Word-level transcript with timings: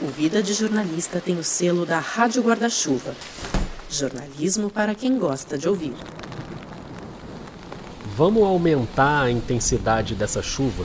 O 0.00 0.06
Vida 0.06 0.40
de 0.40 0.54
Jornalista 0.54 1.20
tem 1.20 1.36
o 1.36 1.42
selo 1.42 1.84
da 1.84 1.98
Rádio 1.98 2.40
Guarda-Chuva. 2.40 3.16
Jornalismo 3.90 4.70
para 4.70 4.94
quem 4.94 5.18
gosta 5.18 5.58
de 5.58 5.68
ouvir. 5.68 5.92
Vamos 8.16 8.44
aumentar 8.44 9.24
a 9.24 9.30
intensidade 9.30 10.14
dessa 10.14 10.40
chuva? 10.40 10.84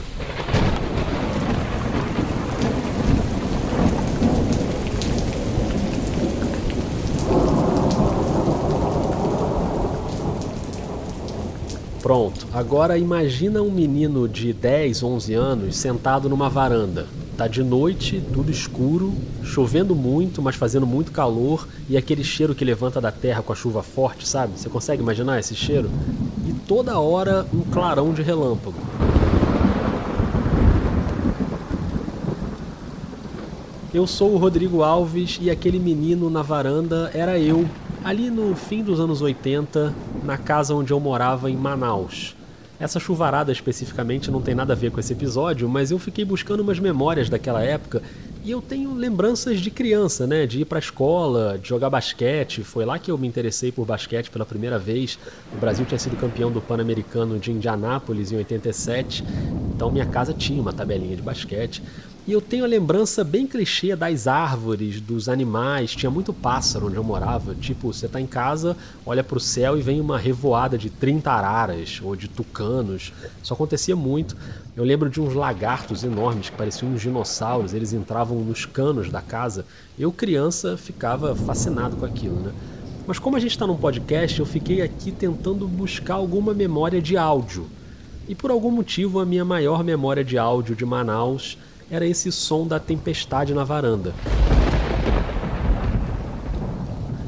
Pronto, 12.02 12.48
agora 12.52 12.98
imagina 12.98 13.62
um 13.62 13.70
menino 13.70 14.28
de 14.28 14.52
10, 14.52 15.04
11 15.04 15.34
anos 15.34 15.76
sentado 15.76 16.28
numa 16.28 16.50
varanda. 16.50 17.06
Tá 17.36 17.48
de 17.48 17.64
noite, 17.64 18.22
tudo 18.32 18.48
escuro, 18.48 19.12
chovendo 19.42 19.92
muito, 19.92 20.40
mas 20.40 20.54
fazendo 20.54 20.86
muito 20.86 21.10
calor 21.10 21.66
e 21.88 21.96
aquele 21.96 22.22
cheiro 22.22 22.54
que 22.54 22.64
levanta 22.64 23.00
da 23.00 23.10
terra 23.10 23.42
com 23.42 23.52
a 23.52 23.56
chuva 23.56 23.82
forte, 23.82 24.26
sabe? 24.26 24.52
Você 24.56 24.68
consegue 24.68 25.02
imaginar 25.02 25.40
esse 25.40 25.52
cheiro? 25.52 25.90
E 26.46 26.52
toda 26.52 26.96
hora 26.96 27.44
um 27.52 27.62
clarão 27.62 28.12
de 28.12 28.22
relâmpago. 28.22 28.76
Eu 33.92 34.06
sou 34.06 34.32
o 34.32 34.38
Rodrigo 34.38 34.84
Alves 34.84 35.38
e 35.42 35.50
aquele 35.50 35.80
menino 35.80 36.30
na 36.30 36.42
varanda 36.42 37.10
era 37.12 37.36
eu, 37.36 37.68
ali 38.04 38.30
no 38.30 38.54
fim 38.54 38.84
dos 38.84 39.00
anos 39.00 39.20
80, 39.20 39.92
na 40.22 40.38
casa 40.38 40.72
onde 40.72 40.92
eu 40.92 41.00
morava 41.00 41.50
em 41.50 41.56
Manaus. 41.56 42.36
Essa 42.78 42.98
chuvarada 42.98 43.52
especificamente 43.52 44.30
não 44.30 44.42
tem 44.42 44.54
nada 44.54 44.72
a 44.72 44.76
ver 44.76 44.90
com 44.90 44.98
esse 44.98 45.12
episódio, 45.12 45.68
mas 45.68 45.90
eu 45.90 45.98
fiquei 45.98 46.24
buscando 46.24 46.60
umas 46.60 46.78
memórias 46.80 47.28
daquela 47.28 47.62
época 47.62 48.02
e 48.44 48.50
eu 48.50 48.60
tenho 48.60 48.92
lembranças 48.92 49.60
de 49.60 49.70
criança, 49.70 50.26
né? 50.26 50.44
De 50.44 50.60
ir 50.60 50.64
pra 50.64 50.78
escola, 50.78 51.56
de 51.56 51.68
jogar 51.68 51.88
basquete. 51.88 52.62
Foi 52.62 52.84
lá 52.84 52.98
que 52.98 53.10
eu 53.10 53.16
me 53.16 53.26
interessei 53.28 53.72
por 53.72 53.86
basquete 53.86 54.28
pela 54.28 54.44
primeira 54.44 54.78
vez. 54.78 55.18
O 55.54 55.56
Brasil 55.56 55.86
tinha 55.86 55.98
sido 55.98 56.16
campeão 56.16 56.50
do 56.50 56.60
Pan-Americano 56.60 57.38
de 57.38 57.52
Indianápolis 57.52 58.32
em 58.32 58.36
87, 58.36 59.24
então 59.74 59.90
minha 59.90 60.04
casa 60.04 60.34
tinha 60.34 60.60
uma 60.60 60.72
tabelinha 60.72 61.16
de 61.16 61.22
basquete. 61.22 61.82
E 62.26 62.32
eu 62.32 62.40
tenho 62.40 62.64
a 62.64 62.66
lembrança 62.66 63.22
bem 63.22 63.46
clichê 63.46 63.94
das 63.94 64.26
árvores, 64.26 64.98
dos 64.98 65.28
animais. 65.28 65.94
Tinha 65.94 66.10
muito 66.10 66.32
pássaro 66.32 66.86
onde 66.86 66.96
eu 66.96 67.04
morava. 67.04 67.54
Tipo, 67.54 67.92
você 67.92 68.08
tá 68.08 68.18
em 68.18 68.26
casa, 68.26 68.74
olha 69.04 69.22
pro 69.22 69.38
céu 69.38 69.76
e 69.76 69.82
vem 69.82 70.00
uma 70.00 70.16
revoada 70.16 70.78
de 70.78 70.88
30 70.88 71.30
araras 71.30 72.00
ou 72.02 72.16
de 72.16 72.26
tucanos. 72.26 73.12
Isso 73.42 73.52
acontecia 73.52 73.94
muito. 73.94 74.34
Eu 74.74 74.84
lembro 74.84 75.10
de 75.10 75.20
uns 75.20 75.34
lagartos 75.34 76.02
enormes 76.02 76.48
que 76.48 76.56
pareciam 76.56 76.92
uns 76.92 77.02
dinossauros. 77.02 77.74
Eles 77.74 77.92
entravam 77.92 78.38
nos 78.38 78.64
canos 78.64 79.10
da 79.10 79.20
casa. 79.20 79.66
Eu, 79.98 80.10
criança, 80.10 80.78
ficava 80.78 81.36
fascinado 81.36 81.94
com 81.94 82.06
aquilo, 82.06 82.36
né? 82.36 82.52
Mas 83.06 83.18
como 83.18 83.36
a 83.36 83.40
gente 83.40 83.50
está 83.50 83.66
num 83.66 83.76
podcast, 83.76 84.40
eu 84.40 84.46
fiquei 84.46 84.80
aqui 84.80 85.12
tentando 85.12 85.68
buscar 85.68 86.14
alguma 86.14 86.54
memória 86.54 87.02
de 87.02 87.18
áudio. 87.18 87.66
E 88.26 88.34
por 88.34 88.50
algum 88.50 88.70
motivo, 88.70 89.20
a 89.20 89.26
minha 89.26 89.44
maior 89.44 89.84
memória 89.84 90.24
de 90.24 90.38
áudio 90.38 90.74
de 90.74 90.86
Manaus 90.86 91.58
era 91.90 92.06
esse 92.06 92.30
som 92.32 92.66
da 92.66 92.78
tempestade 92.78 93.54
na 93.54 93.64
varanda. 93.64 94.14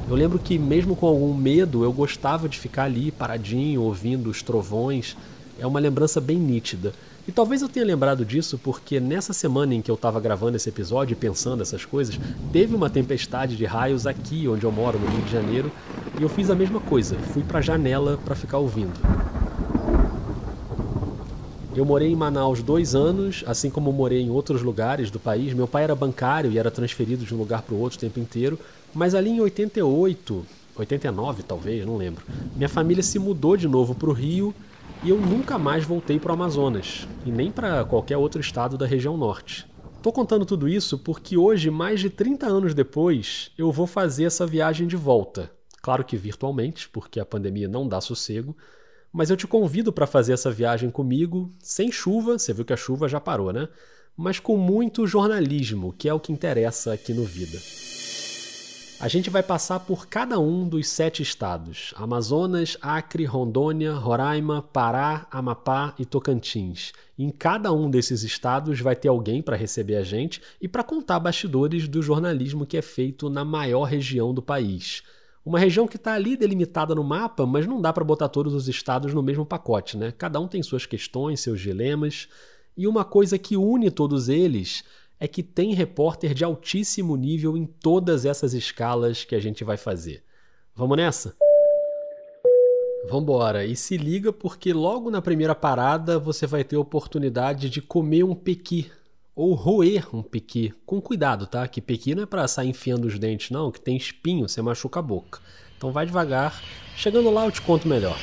Eu 0.09 0.15
lembro 0.15 0.39
que, 0.39 0.57
mesmo 0.59 0.95
com 0.95 1.07
algum 1.07 1.35
medo, 1.35 1.83
eu 1.83 1.93
gostava 1.93 2.49
de 2.49 2.59
ficar 2.59 2.85
ali 2.85 3.11
paradinho, 3.11 3.83
ouvindo 3.83 4.31
os 4.31 4.41
trovões. 4.41 5.17
É 5.59 5.67
uma 5.67 5.81
lembrança 5.81 6.21
bem 6.21 6.39
nítida. 6.39 6.93
E 7.27 7.33
talvez 7.33 7.61
eu 7.61 7.69
tenha 7.69 7.85
lembrado 7.85 8.25
disso 8.25 8.57
porque 8.57 9.01
nessa 9.01 9.33
semana 9.33 9.75
em 9.75 9.83
que 9.83 9.91
eu 9.91 9.97
estava 9.97 10.21
gravando 10.21 10.57
esse 10.57 10.69
episódio 10.69 11.15
e 11.15 11.17
pensando 11.17 11.61
essas 11.61 11.85
coisas, 11.85 12.21
teve 12.53 12.77
uma 12.77 12.89
tempestade 12.89 13.57
de 13.57 13.65
raios 13.65 14.07
aqui 14.07 14.47
onde 14.47 14.65
eu 14.65 14.71
moro, 14.71 14.97
no 14.97 15.09
Rio 15.09 15.23
de 15.23 15.33
Janeiro, 15.33 15.73
e 16.21 16.23
eu 16.23 16.29
fiz 16.29 16.51
a 16.51 16.55
mesma 16.55 16.79
coisa. 16.79 17.17
Fui 17.33 17.43
para 17.43 17.59
a 17.59 17.63
janela 17.63 18.17
para 18.25 18.37
ficar 18.37 18.59
ouvindo. 18.59 18.95
Eu 21.77 21.85
morei 21.85 22.11
em 22.11 22.17
Manaus 22.17 22.63
dois 22.63 22.95
anos, 22.95 23.45
assim 23.47 23.69
como 23.69 23.93
morei 23.93 24.23
em 24.23 24.31
outros 24.31 24.63
lugares 24.63 25.11
do 25.11 25.21
país. 25.21 25.53
Meu 25.53 25.69
pai 25.69 25.85
era 25.85 25.95
bancário 25.95 26.51
e 26.51 26.59
era 26.59 26.71
transferido 26.71 27.23
de 27.23 27.35
um 27.35 27.37
lugar 27.37 27.61
para 27.61 27.75
o 27.75 27.79
outro 27.79 27.99
o 27.99 28.01
tempo 28.01 28.19
inteiro. 28.19 28.59
Mas 28.95 29.15
ali 29.15 29.29
em 29.29 29.43
88, 29.43 30.47
89 30.75 31.43
talvez, 31.43 31.85
não 31.85 31.99
lembro, 31.99 32.25
minha 32.55 32.69
família 32.69 33.03
se 33.03 33.19
mudou 33.19 33.59
de 33.59 33.69
novo 33.69 33.95
para 33.95 34.09
o 34.09 34.15
Rio 34.15 34.55
e 35.05 35.11
eu 35.11 35.21
nunca 35.21 35.59
mais 35.59 35.85
voltei 35.85 36.19
para 36.19 36.31
o 36.31 36.33
Amazonas 36.33 37.07
e 37.27 37.31
nem 37.31 37.53
para 37.53 37.85
qualquer 37.85 38.17
outro 38.17 38.41
estado 38.41 38.79
da 38.79 38.87
região 38.87 39.19
norte. 39.19 39.67
Tô 40.03 40.11
contando 40.11 40.47
tudo 40.47 40.67
isso 40.67 40.97
porque 40.97 41.37
hoje, 41.37 41.71
mais 41.71 42.01
de 42.01 42.09
30 42.09 42.47
anos 42.47 42.73
depois, 42.73 43.51
eu 43.59 43.71
vou 43.71 43.87
fazer 43.87 44.25
essa 44.25 44.47
viagem 44.47 44.87
de 44.87 44.97
volta. 44.97 45.51
Claro 45.83 46.05
que 46.05 46.17
virtualmente, 46.17 46.89
porque 46.89 47.21
a 47.21 47.27
pandemia 47.27 47.69
não 47.69 47.87
dá 47.87 48.01
sossego, 48.01 48.57
mas 49.17 49.31
eu 49.31 49.37
te 49.37 49.47
convido 49.47 49.91
para 49.95 50.07
fazer 50.07 50.35
essa 50.35 50.51
viagem 50.51 50.91
comigo, 50.91 51.51
sem 51.59 51.91
chuva, 51.91 52.39
você 52.39 52.53
viu 52.53 52.67
que 52.67 52.73
a 52.75 52.77
chuva 52.77 53.09
já 53.09 53.19
parou, 53.19 53.51
né? 53.51 53.67
Mas 54.15 54.39
com 54.39 54.59
muito 54.59 55.07
jornalismo, 55.07 55.95
que 55.97 56.07
é 56.07 56.13
o 56.13 56.21
que 56.21 56.35
interessa 56.35 56.93
aqui 56.93 57.15
no 57.15 57.25
Vida. 57.25 57.59
A 59.01 59.09
gente 59.09 59.31
vai 59.31 59.43
passar 59.43 59.81
por 59.81 60.07
cada 60.07 60.39
um 60.39 60.69
dos 60.69 60.87
sete 60.89 61.23
estados: 61.23 61.95
Amazonas, 61.97 62.77
Acre, 62.83 63.25
Rondônia, 63.25 63.95
Roraima, 63.95 64.61
Pará, 64.61 65.27
Amapá 65.31 65.95
e 65.99 66.05
Tocantins. 66.05 66.93
Em 67.19 67.31
cada 67.31 67.73
um 67.73 67.89
desses 67.89 68.23
estados 68.23 68.83
vai 68.83 68.95
ter 68.95 69.09
alguém 69.09 69.41
para 69.41 69.57
receber 69.57 69.97
a 69.97 70.03
gente 70.03 70.43
e 70.61 70.69
para 70.69 70.85
contar 70.85 71.19
bastidores 71.21 71.89
do 71.89 72.03
jornalismo 72.03 72.67
que 72.67 72.77
é 72.77 72.83
feito 72.83 73.31
na 73.31 73.47
maior 73.47 73.85
região 73.85 74.35
do 74.35 74.43
país. 74.43 75.03
Uma 75.47 75.61
região 75.61 75.87
que 75.87 75.95
está 75.95 76.15
ali 76.15 76.37
delimitada 76.37 76.93
no 76.93 77.05
mapa, 77.05 77.47
mas 77.47 77.69
não 77.69 77.81
dá 77.81 77.93
para 77.93 78.03
botar 78.03 78.29
todos 78.29 78.53
os 78.53 78.67
estados 78.67 79.15
no 79.15 79.23
mesmo 79.23 79.47
pacote, 79.47 79.97
né? 79.97 80.13
Cada 80.19 80.41
um 80.41 80.49
tem 80.49 80.61
suas 80.61 80.87
questões, 80.87 81.39
seus 81.39 81.61
dilemas. 81.61 82.29
E 82.77 82.85
uma 82.85 83.05
coisa 83.05 83.39
que 83.39 83.57
une 83.57 83.89
todos 83.89 84.29
eles 84.29 84.83
é 85.21 85.29
que 85.29 85.45
tem 85.45 85.73
repórter 85.73 86.35
de 86.35 86.43
altíssimo 86.43 87.17
nível 87.17 87.57
em 87.57 87.65
todas 87.65 88.25
essas 88.25 88.55
escalas 88.55 89.25
que 89.25 89.37
a 89.37 89.41
gente 89.41 89.63
vai 89.63 89.77
fazer. 89.77 90.25
Vamos 90.75 90.97
nessa? 90.97 91.37
Vambora, 93.09 93.65
e 93.65 93.77
se 93.77 93.97
liga 93.97 94.33
porque 94.33 94.73
logo 94.73 95.13
na 95.13 95.23
primeira 95.23 95.55
parada 95.55 96.19
você 96.19 96.45
vai 96.45 96.65
ter 96.65 96.75
a 96.75 96.81
oportunidade 96.81 97.71
de 97.71 97.81
comer 97.81 98.25
um 98.25 98.35
pequi, 98.35 98.91
ou 99.37 99.53
roer 99.53 100.09
um 100.17 100.23
pequi. 100.23 100.73
Com 100.87 101.01
cuidado, 101.01 101.47
tá? 101.47 101.69
Que 101.69 101.83
pequi 101.83 102.15
não 102.15 102.23
é 102.23 102.27
para 102.27 102.49
sair 102.49 102.71
enfiando 102.71 103.05
os 103.05 103.19
dentes, 103.19 103.51
não, 103.51 103.71
que 103.71 103.81
tem 103.81 103.95
espinho, 103.95 104.49
você 104.49 104.63
machuca 104.63 104.99
a 104.99 105.03
boca. 105.03 105.41
Então 105.77 105.93
vai 105.93 106.07
devagar. 106.07 106.63
Chegando 106.97 107.31
lá 107.31 107.45
eu 107.45 107.53
te 107.53 107.61
conto 107.61 107.87
melhor. 107.87 108.17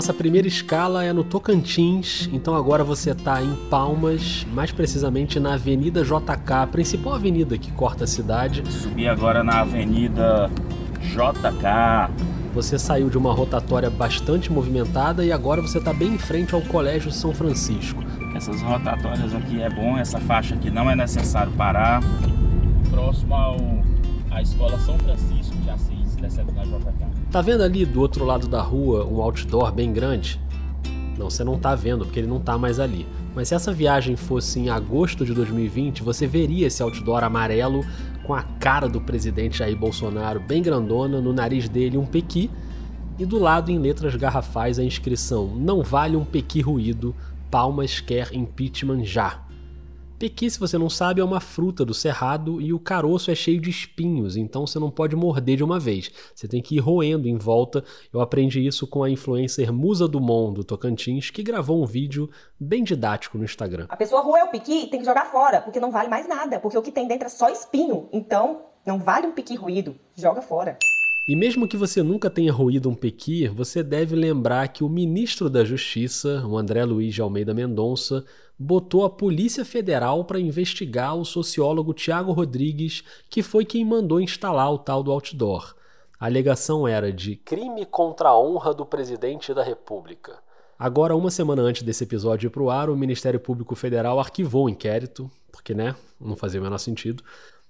Nossa 0.00 0.14
primeira 0.14 0.48
escala 0.48 1.04
é 1.04 1.12
no 1.12 1.22
Tocantins, 1.22 2.26
então 2.32 2.54
agora 2.54 2.82
você 2.82 3.10
está 3.10 3.42
em 3.42 3.54
Palmas, 3.68 4.46
mais 4.50 4.72
precisamente 4.72 5.38
na 5.38 5.52
Avenida 5.52 6.02
JK, 6.02 6.52
a 6.62 6.66
principal 6.66 7.16
avenida 7.16 7.58
que 7.58 7.70
corta 7.72 8.04
a 8.04 8.06
cidade. 8.06 8.62
Subi 8.72 9.06
agora 9.06 9.44
na 9.44 9.60
Avenida 9.60 10.50
JK. 11.02 12.14
Você 12.54 12.78
saiu 12.78 13.10
de 13.10 13.18
uma 13.18 13.34
rotatória 13.34 13.90
bastante 13.90 14.50
movimentada 14.50 15.22
e 15.22 15.30
agora 15.30 15.60
você 15.60 15.76
está 15.76 15.92
bem 15.92 16.14
em 16.14 16.18
frente 16.18 16.54
ao 16.54 16.62
Colégio 16.62 17.12
São 17.12 17.34
Francisco. 17.34 18.02
Essas 18.34 18.62
rotatórias 18.62 19.34
aqui 19.34 19.60
é 19.60 19.68
bom, 19.68 19.98
essa 19.98 20.18
faixa 20.18 20.54
aqui 20.54 20.70
não 20.70 20.90
é 20.90 20.96
necessário 20.96 21.52
parar. 21.52 22.00
Próximo 22.88 23.34
ao, 23.34 23.58
à 24.30 24.40
Escola 24.40 24.78
São 24.78 24.98
Francisco 24.98 25.54
de 25.58 25.68
Assis, 25.68 26.16
descendo 26.16 26.52
na 26.52 26.64
JK. 26.64 27.09
Tá 27.30 27.40
vendo 27.40 27.62
ali 27.62 27.86
do 27.86 28.00
outro 28.00 28.24
lado 28.24 28.48
da 28.48 28.60
rua 28.60 29.06
um 29.06 29.22
outdoor 29.22 29.70
bem 29.70 29.92
grande? 29.92 30.40
Não, 31.16 31.30
você 31.30 31.44
não 31.44 31.56
tá 31.56 31.76
vendo 31.76 32.04
porque 32.04 32.18
ele 32.18 32.26
não 32.26 32.40
tá 32.40 32.58
mais 32.58 32.80
ali. 32.80 33.06
Mas 33.36 33.46
se 33.46 33.54
essa 33.54 33.72
viagem 33.72 34.16
fosse 34.16 34.58
em 34.58 34.68
agosto 34.68 35.24
de 35.24 35.32
2020, 35.32 36.02
você 36.02 36.26
veria 36.26 36.66
esse 36.66 36.82
outdoor 36.82 37.22
amarelo 37.22 37.84
com 38.24 38.34
a 38.34 38.42
cara 38.42 38.88
do 38.88 39.00
presidente 39.00 39.58
Jair 39.58 39.76
Bolsonaro 39.76 40.40
bem 40.40 40.60
grandona, 40.60 41.20
no 41.20 41.32
nariz 41.32 41.68
dele 41.68 41.96
um 41.96 42.04
pequi 42.04 42.50
e 43.16 43.24
do 43.24 43.38
lado 43.38 43.70
em 43.70 43.78
letras 43.78 44.16
garrafais 44.16 44.80
a 44.80 44.82
inscrição: 44.82 45.46
Não 45.54 45.84
vale 45.84 46.16
um 46.16 46.24
pequi 46.24 46.60
ruído, 46.60 47.14
Palmas 47.48 48.00
quer 48.00 48.34
impeachment 48.34 49.04
já. 49.04 49.40
Pequi, 50.20 50.50
se 50.50 50.60
você 50.60 50.76
não 50.76 50.90
sabe, 50.90 51.22
é 51.22 51.24
uma 51.24 51.40
fruta 51.40 51.82
do 51.82 51.94
cerrado 51.94 52.60
e 52.60 52.74
o 52.74 52.78
caroço 52.78 53.30
é 53.30 53.34
cheio 53.34 53.58
de 53.58 53.70
espinhos, 53.70 54.36
então 54.36 54.66
você 54.66 54.78
não 54.78 54.90
pode 54.90 55.16
morder 55.16 55.56
de 55.56 55.64
uma 55.64 55.80
vez. 55.80 56.10
Você 56.34 56.46
tem 56.46 56.60
que 56.60 56.76
ir 56.76 56.78
roendo 56.78 57.26
em 57.26 57.38
volta. 57.38 57.82
Eu 58.12 58.20
aprendi 58.20 58.60
isso 58.66 58.86
com 58.86 59.02
a 59.02 59.08
influencer 59.08 59.72
Musa 59.72 60.06
Dumont 60.06 60.56
do 60.56 60.62
Tocantins, 60.62 61.30
que 61.30 61.42
gravou 61.42 61.82
um 61.82 61.86
vídeo 61.86 62.28
bem 62.60 62.84
didático 62.84 63.38
no 63.38 63.44
Instagram. 63.44 63.86
A 63.88 63.96
pessoa 63.96 64.20
roeu 64.20 64.44
o 64.44 64.50
piqui 64.50 64.88
tem 64.88 65.00
que 65.00 65.06
jogar 65.06 65.24
fora, 65.24 65.62
porque 65.62 65.80
não 65.80 65.90
vale 65.90 66.10
mais 66.10 66.28
nada, 66.28 66.60
porque 66.60 66.76
o 66.76 66.82
que 66.82 66.92
tem 66.92 67.08
dentro 67.08 67.24
é 67.24 67.30
só 67.30 67.48
espinho. 67.48 68.06
Então, 68.12 68.60
não 68.84 68.98
vale 68.98 69.26
um 69.26 69.32
piqui 69.32 69.56
ruído, 69.56 69.96
joga 70.14 70.42
fora. 70.42 70.76
E 71.26 71.34
mesmo 71.36 71.68
que 71.68 71.76
você 71.76 72.02
nunca 72.02 72.28
tenha 72.28 72.52
roído 72.52 72.90
um 72.90 72.94
pequi, 72.94 73.48
você 73.48 73.82
deve 73.82 74.14
lembrar 74.14 74.68
que 74.68 74.84
o 74.84 74.88
ministro 74.88 75.48
da 75.48 75.64
Justiça, 75.64 76.44
o 76.46 76.58
André 76.58 76.84
Luiz 76.84 77.14
de 77.14 77.22
Almeida 77.22 77.54
Mendonça, 77.54 78.24
botou 78.62 79.06
a 79.06 79.10
Polícia 79.10 79.64
Federal 79.64 80.22
para 80.22 80.38
investigar 80.38 81.16
o 81.16 81.24
sociólogo 81.24 81.94
Tiago 81.94 82.30
Rodrigues, 82.30 83.02
que 83.30 83.42
foi 83.42 83.64
quem 83.64 83.86
mandou 83.86 84.20
instalar 84.20 84.70
o 84.70 84.76
tal 84.76 85.02
do 85.02 85.10
outdoor. 85.10 85.74
A 86.18 86.26
alegação 86.26 86.86
era 86.86 87.10
de 87.10 87.36
crime 87.36 87.86
contra 87.86 88.28
a 88.28 88.38
honra 88.38 88.74
do 88.74 88.84
presidente 88.84 89.54
da 89.54 89.62
República. 89.62 90.38
Agora, 90.78 91.16
uma 91.16 91.30
semana 91.30 91.62
antes 91.62 91.82
desse 91.82 92.04
episódio 92.04 92.48
ir 92.48 92.50
pro 92.50 92.68
ar, 92.68 92.90
o 92.90 92.96
Ministério 92.96 93.40
Público 93.40 93.74
Federal 93.74 94.20
arquivou 94.20 94.66
o 94.66 94.68
inquérito, 94.68 95.30
porque, 95.50 95.72
né, 95.72 95.96
não 96.20 96.36
fazia 96.36 96.60
o 96.60 96.62
menor 96.62 96.78
sentido. 96.78 97.24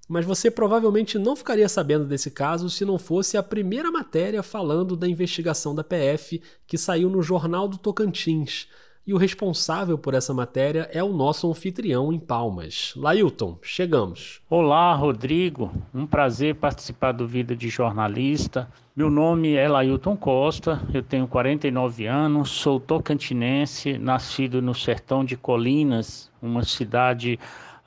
Mas 0.09 0.27
você 0.27 0.51
provavelmente 0.51 1.21
não 1.21 1.37
ficaria 1.37 1.69
sabendo 1.69 2.05
desse 2.05 2.33
caso 2.33 2.69
se 2.69 2.85
não 2.85 2.99
fosse 2.99 3.37
a 3.37 3.45
primeira 3.45 3.93
matéria 3.93 4.43
falando 4.43 4.97
da 4.97 5.07
investigação 5.07 5.73
da 5.73 5.85
PF 5.85 6.43
que 6.67 6.77
saiu 6.77 7.09
no 7.09 7.23
Jornal 7.23 7.69
do 7.69 7.79
Tocantins, 7.79 8.67
e 9.07 9.15
o 9.15 9.17
responsável 9.17 9.97
por 9.97 10.15
essa 10.15 10.33
matéria 10.35 10.89
é 10.93 11.03
o 11.03 11.13
nosso 11.13 11.49
anfitrião 11.51 12.13
em 12.13 12.19
Palmas. 12.19 12.93
Lailton, 12.97 13.59
chegamos. 13.63 14.41
Olá, 14.49 14.95
Rodrigo. 14.95 15.73
Um 15.95 16.07
prazer 16.07 16.55
participar 16.55 17.13
do 17.13 17.27
Vida 17.27 17.57
de 17.57 17.69
Jornalista. 17.69 18.71
Meu 18.95 19.09
nome 19.09 19.55
é 19.55 19.67
Lailton 19.67 20.17
Costa, 20.17 20.83
eu 20.93 21.03
tenho 21.03 21.27
49 21.27 22.07
anos, 22.07 22.51
sou 22.51 22.79
tocantinense, 22.79 23.97
nascido 23.97 24.61
no 24.61 24.75
sertão 24.75 25.25
de 25.25 25.37
Colinas, 25.37 26.31
uma 26.43 26.63
cidade 26.63 27.39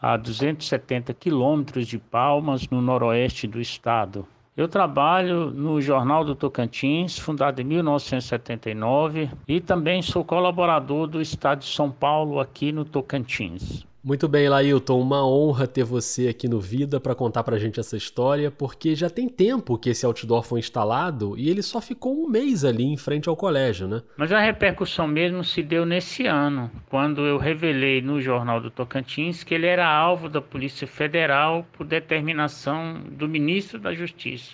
a 0.02 0.18
270 0.18 1.14
quilômetros 1.14 1.88
de 1.88 1.98
Palmas, 2.00 2.68
no 2.70 2.82
noroeste 2.82 3.48
do 3.48 3.62
estado. 3.62 4.28
Eu 4.56 4.68
trabalho 4.68 5.50
no 5.50 5.82
Jornal 5.82 6.24
do 6.24 6.36
Tocantins, 6.36 7.18
fundado 7.18 7.60
em 7.60 7.64
1979, 7.64 9.32
e 9.48 9.60
também 9.60 10.00
sou 10.04 10.24
colaborador 10.24 11.08
do 11.08 11.20
Estado 11.20 11.60
de 11.60 11.66
São 11.66 11.90
Paulo 11.90 12.40
aqui 12.40 12.72
no 12.72 12.86
Tocantins. 12.86 13.84
Muito 14.06 14.28
bem, 14.28 14.50
Lailton, 14.50 15.00
uma 15.00 15.26
honra 15.26 15.66
ter 15.66 15.86
você 15.86 16.28
aqui 16.28 16.46
no 16.46 16.60
Vida 16.60 17.00
para 17.00 17.16
contar 17.16 17.42
para 17.42 17.56
a 17.56 17.60
gente 17.60 17.80
essa 17.80 17.96
história, 17.96 18.52
porque 18.52 18.96
já 18.96 19.10
tem 19.10 19.30
tempo 19.30 19.78
que 19.78 19.90
esse 19.90 20.06
outdoor 20.06 20.44
foi 20.44 20.60
instalado 20.60 21.38
e 21.38 21.50
ele 21.50 21.62
só 21.62 21.80
ficou 21.80 22.14
um 22.14 22.28
mês 22.28 22.66
ali 22.66 22.84
em 22.84 22.98
frente 22.98 23.30
ao 23.30 23.36
colégio, 23.38 23.88
né? 23.88 24.02
Mas 24.18 24.34
a 24.34 24.42
repercussão 24.42 25.08
mesmo 25.08 25.42
se 25.42 25.64
deu 25.64 25.86
nesse 25.86 26.28
ano, 26.28 26.70
quando 26.90 27.22
eu 27.22 27.38
revelei 27.38 28.02
no 28.02 28.20
Jornal 28.20 28.60
do 28.60 28.70
Tocantins 28.70 29.42
que 29.42 29.56
ele 29.56 29.68
era 29.68 29.88
alvo 29.88 30.28
da 30.28 30.42
Polícia 30.42 30.86
Federal 30.86 31.66
por 31.72 31.88
determinação 31.88 33.02
do 33.10 33.26
ministro 33.26 33.80
da 33.80 33.94
Justiça. 33.94 34.52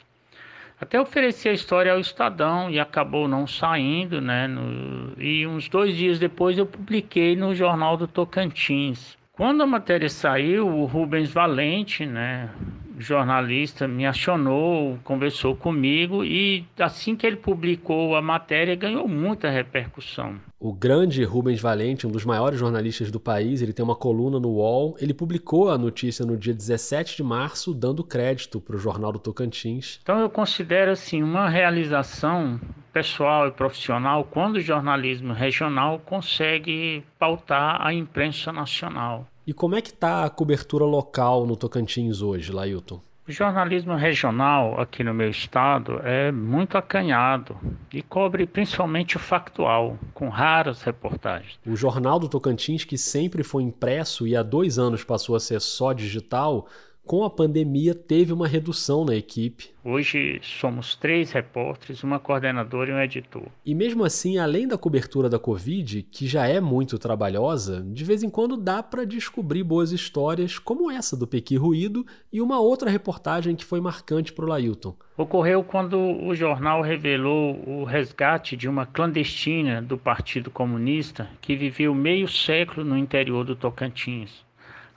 Até 0.79 1.01
ofereci 1.01 1.49
a 1.49 1.53
história 1.53 1.91
ao 1.91 1.99
Estadão 1.99 2.69
e 2.69 2.79
acabou 2.79 3.27
não 3.27 3.47
saindo, 3.47 4.21
né? 4.21 4.47
No... 4.47 5.19
E 5.19 5.47
uns 5.47 5.67
dois 5.67 5.97
dias 5.97 6.19
depois 6.19 6.55
eu 6.55 6.67
publiquei 6.67 7.35
no 7.35 7.55
Jornal 7.55 7.97
do 7.97 8.07
Tocantins. 8.07 9.17
Quando 9.39 9.63
a 9.63 9.65
matéria 9.65 10.09
saiu, 10.09 10.67
o 10.67 10.83
Rubens 10.83 11.31
Valente, 11.31 12.05
né, 12.05 12.49
jornalista, 12.99 13.87
me 13.87 14.05
acionou, 14.05 14.99
conversou 15.03 15.55
comigo 15.55 16.23
e 16.23 16.65
assim 16.77 17.15
que 17.15 17.25
ele 17.25 17.37
publicou 17.37 18.15
a 18.15 18.21
matéria, 18.21 18.75
ganhou 18.75 19.07
muita 19.07 19.49
repercussão. 19.49 20.35
O 20.59 20.73
grande 20.73 21.23
Rubens 21.23 21.61
Valente, 21.61 22.05
um 22.05 22.11
dos 22.11 22.25
maiores 22.25 22.59
jornalistas 22.59 23.09
do 23.09 23.19
país, 23.19 23.61
ele 23.61 23.71
tem 23.71 23.83
uma 23.83 23.95
coluna 23.95 24.39
no 24.39 24.49
UOL. 24.49 24.97
Ele 24.99 25.13
publicou 25.13 25.69
a 25.69 25.77
notícia 25.77 26.25
no 26.25 26.35
dia 26.35 26.53
17 26.53 27.15
de 27.15 27.23
março, 27.23 27.73
dando 27.73 28.03
crédito 28.03 28.59
para 28.59 28.75
o 28.75 28.79
Jornal 28.79 29.13
do 29.13 29.19
Tocantins. 29.19 29.99
Então 30.03 30.19
eu 30.19 30.29
considero 30.29 30.91
assim 30.91 31.23
uma 31.23 31.47
realização 31.47 32.59
pessoal 32.91 33.47
e 33.47 33.51
profissional 33.51 34.25
quando 34.25 34.57
o 34.57 34.61
jornalismo 34.61 35.31
regional 35.31 35.99
consegue 35.99 37.03
pautar 37.17 37.77
a 37.79 37.93
imprensa 37.93 38.51
nacional. 38.51 39.25
E 39.49 39.53
como 39.53 39.75
é 39.75 39.81
que 39.81 39.89
está 39.89 40.25
a 40.25 40.29
cobertura 40.29 40.85
local 40.85 41.43
no 41.43 41.55
Tocantins 41.55 42.21
hoje, 42.21 42.51
Lailton? 42.51 43.01
O 43.27 43.31
jornalismo 43.31 43.95
regional 43.95 44.79
aqui 44.79 45.03
no 45.03 45.11
meu 45.11 45.31
estado 45.31 45.99
é 46.03 46.31
muito 46.31 46.77
acanhado 46.77 47.57
e 47.91 48.03
cobre 48.03 48.45
principalmente 48.45 49.17
o 49.17 49.19
factual, 49.19 49.97
com 50.13 50.29
raras 50.29 50.83
reportagens. 50.83 51.59
O 51.65 51.75
Jornal 51.75 52.19
do 52.19 52.29
Tocantins, 52.29 52.83
que 52.83 52.95
sempre 52.95 53.41
foi 53.41 53.63
impresso 53.63 54.27
e 54.27 54.35
há 54.35 54.43
dois 54.43 54.77
anos 54.77 55.03
passou 55.03 55.35
a 55.35 55.39
ser 55.39 55.61
só 55.61 55.93
digital, 55.93 56.67
com 57.09 57.23
a 57.23 57.29
pandemia 57.31 57.95
teve 57.95 58.31
uma 58.31 58.47
redução 58.47 59.03
na 59.03 59.15
equipe. 59.15 59.71
Hoje 59.83 60.39
somos 60.43 60.95
três 60.95 61.31
repórteres, 61.31 62.03
uma 62.03 62.19
coordenadora 62.19 62.91
e 62.91 62.93
um 62.93 63.01
editor. 63.01 63.47
E 63.65 63.73
mesmo 63.73 64.03
assim, 64.03 64.37
além 64.37 64.67
da 64.67 64.77
cobertura 64.77 65.27
da 65.27 65.39
Covid, 65.39 66.03
que 66.03 66.27
já 66.27 66.45
é 66.45 66.61
muito 66.61 66.99
trabalhosa, 66.99 67.81
de 67.81 68.03
vez 68.03 68.21
em 68.21 68.29
quando 68.29 68.55
dá 68.55 68.83
para 68.83 69.07
descobrir 69.07 69.63
boas 69.63 69.91
histórias 69.91 70.59
como 70.59 70.91
essa 70.91 71.17
do 71.17 71.25
Pequi 71.25 71.55
Ruído 71.55 72.05
e 72.31 72.43
uma 72.43 72.59
outra 72.59 72.91
reportagem 72.91 73.55
que 73.55 73.65
foi 73.65 73.81
marcante 73.81 74.31
para 74.31 74.45
o 74.45 74.47
Lailton. 74.47 74.95
Ocorreu 75.17 75.63
quando 75.63 75.97
o 75.97 76.35
jornal 76.35 76.83
revelou 76.83 77.59
o 77.67 77.85
resgate 77.85 78.55
de 78.55 78.69
uma 78.69 78.85
clandestina 78.85 79.81
do 79.81 79.97
Partido 79.97 80.51
Comunista 80.51 81.27
que 81.41 81.55
viveu 81.55 81.95
meio 81.95 82.27
século 82.27 82.85
no 82.85 82.95
interior 82.95 83.43
do 83.43 83.55
Tocantins, 83.55 84.45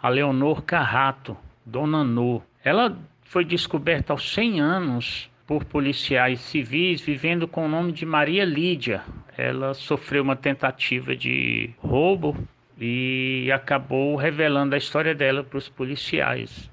a 0.02 0.10
Leonor 0.10 0.60
Carrato, 0.60 1.34
Dona 1.64 2.04
No. 2.04 2.42
Ela 2.64 2.98
foi 3.22 3.44
descoberta 3.44 4.12
aos 4.12 4.32
100 4.32 4.60
anos 4.60 5.30
por 5.46 5.64
policiais 5.64 6.40
civis 6.40 7.00
vivendo 7.00 7.46
com 7.46 7.66
o 7.66 7.68
nome 7.68 7.92
de 7.92 8.06
Maria 8.06 8.44
Lídia. 8.44 9.02
Ela 9.36 9.74
sofreu 9.74 10.22
uma 10.22 10.36
tentativa 10.36 11.16
de 11.16 11.70
roubo 11.78 12.36
e 12.78 13.50
acabou 13.52 14.16
revelando 14.16 14.74
a 14.74 14.78
história 14.78 15.14
dela 15.14 15.44
para 15.44 15.58
os 15.58 15.68
policiais. 15.68 16.70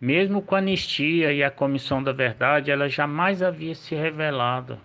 Mesmo 0.00 0.42
com 0.42 0.54
a 0.54 0.58
anistia 0.58 1.32
e 1.32 1.42
a 1.42 1.50
comissão 1.50 2.02
da 2.02 2.12
verdade, 2.12 2.70
ela 2.70 2.88
jamais 2.88 3.42
havia 3.42 3.74
se 3.74 3.94
revelado. 3.94 4.78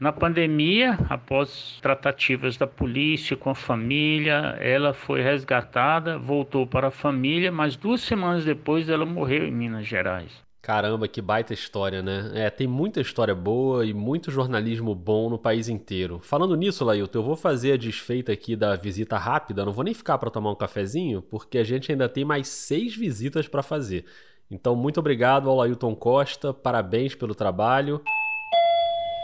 Na 0.00 0.12
pandemia, 0.12 0.98
após 1.10 1.78
tratativas 1.82 2.56
da 2.56 2.66
polícia 2.66 3.36
com 3.36 3.50
a 3.50 3.54
família, 3.54 4.56
ela 4.58 4.94
foi 4.94 5.20
resgatada, 5.20 6.16
voltou 6.16 6.66
para 6.66 6.88
a 6.88 6.90
família, 6.90 7.52
mas 7.52 7.76
duas 7.76 8.00
semanas 8.00 8.42
depois 8.42 8.88
ela 8.88 9.04
morreu 9.04 9.46
em 9.46 9.52
Minas 9.52 9.86
Gerais. 9.86 10.32
Caramba, 10.62 11.06
que 11.06 11.20
baita 11.20 11.52
história, 11.52 12.00
né? 12.00 12.30
É, 12.32 12.48
tem 12.48 12.66
muita 12.66 13.02
história 13.02 13.34
boa 13.34 13.84
e 13.84 13.92
muito 13.92 14.30
jornalismo 14.30 14.94
bom 14.94 15.28
no 15.28 15.38
país 15.38 15.68
inteiro. 15.68 16.18
Falando 16.22 16.56
nisso, 16.56 16.82
Lailton, 16.82 17.18
eu 17.18 17.22
vou 17.22 17.36
fazer 17.36 17.72
a 17.72 17.76
desfeita 17.76 18.32
aqui 18.32 18.56
da 18.56 18.76
visita 18.76 19.18
rápida, 19.18 19.66
não 19.66 19.72
vou 19.72 19.84
nem 19.84 19.92
ficar 19.92 20.16
para 20.16 20.30
tomar 20.30 20.50
um 20.50 20.56
cafezinho, 20.56 21.20
porque 21.20 21.58
a 21.58 21.64
gente 21.64 21.92
ainda 21.92 22.08
tem 22.08 22.24
mais 22.24 22.48
seis 22.48 22.96
visitas 22.96 23.46
para 23.46 23.62
fazer. 23.62 24.06
Então, 24.50 24.74
muito 24.74 24.98
obrigado 24.98 25.50
ao 25.50 25.56
Lailton 25.56 25.94
Costa, 25.94 26.54
parabéns 26.54 27.14
pelo 27.14 27.34
trabalho. 27.34 28.02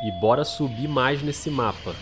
E 0.04 0.10
bora 0.20 0.44
subir 0.44 0.88
mais 0.88 1.22
nesse 1.22 1.50
mapa. 1.50 1.94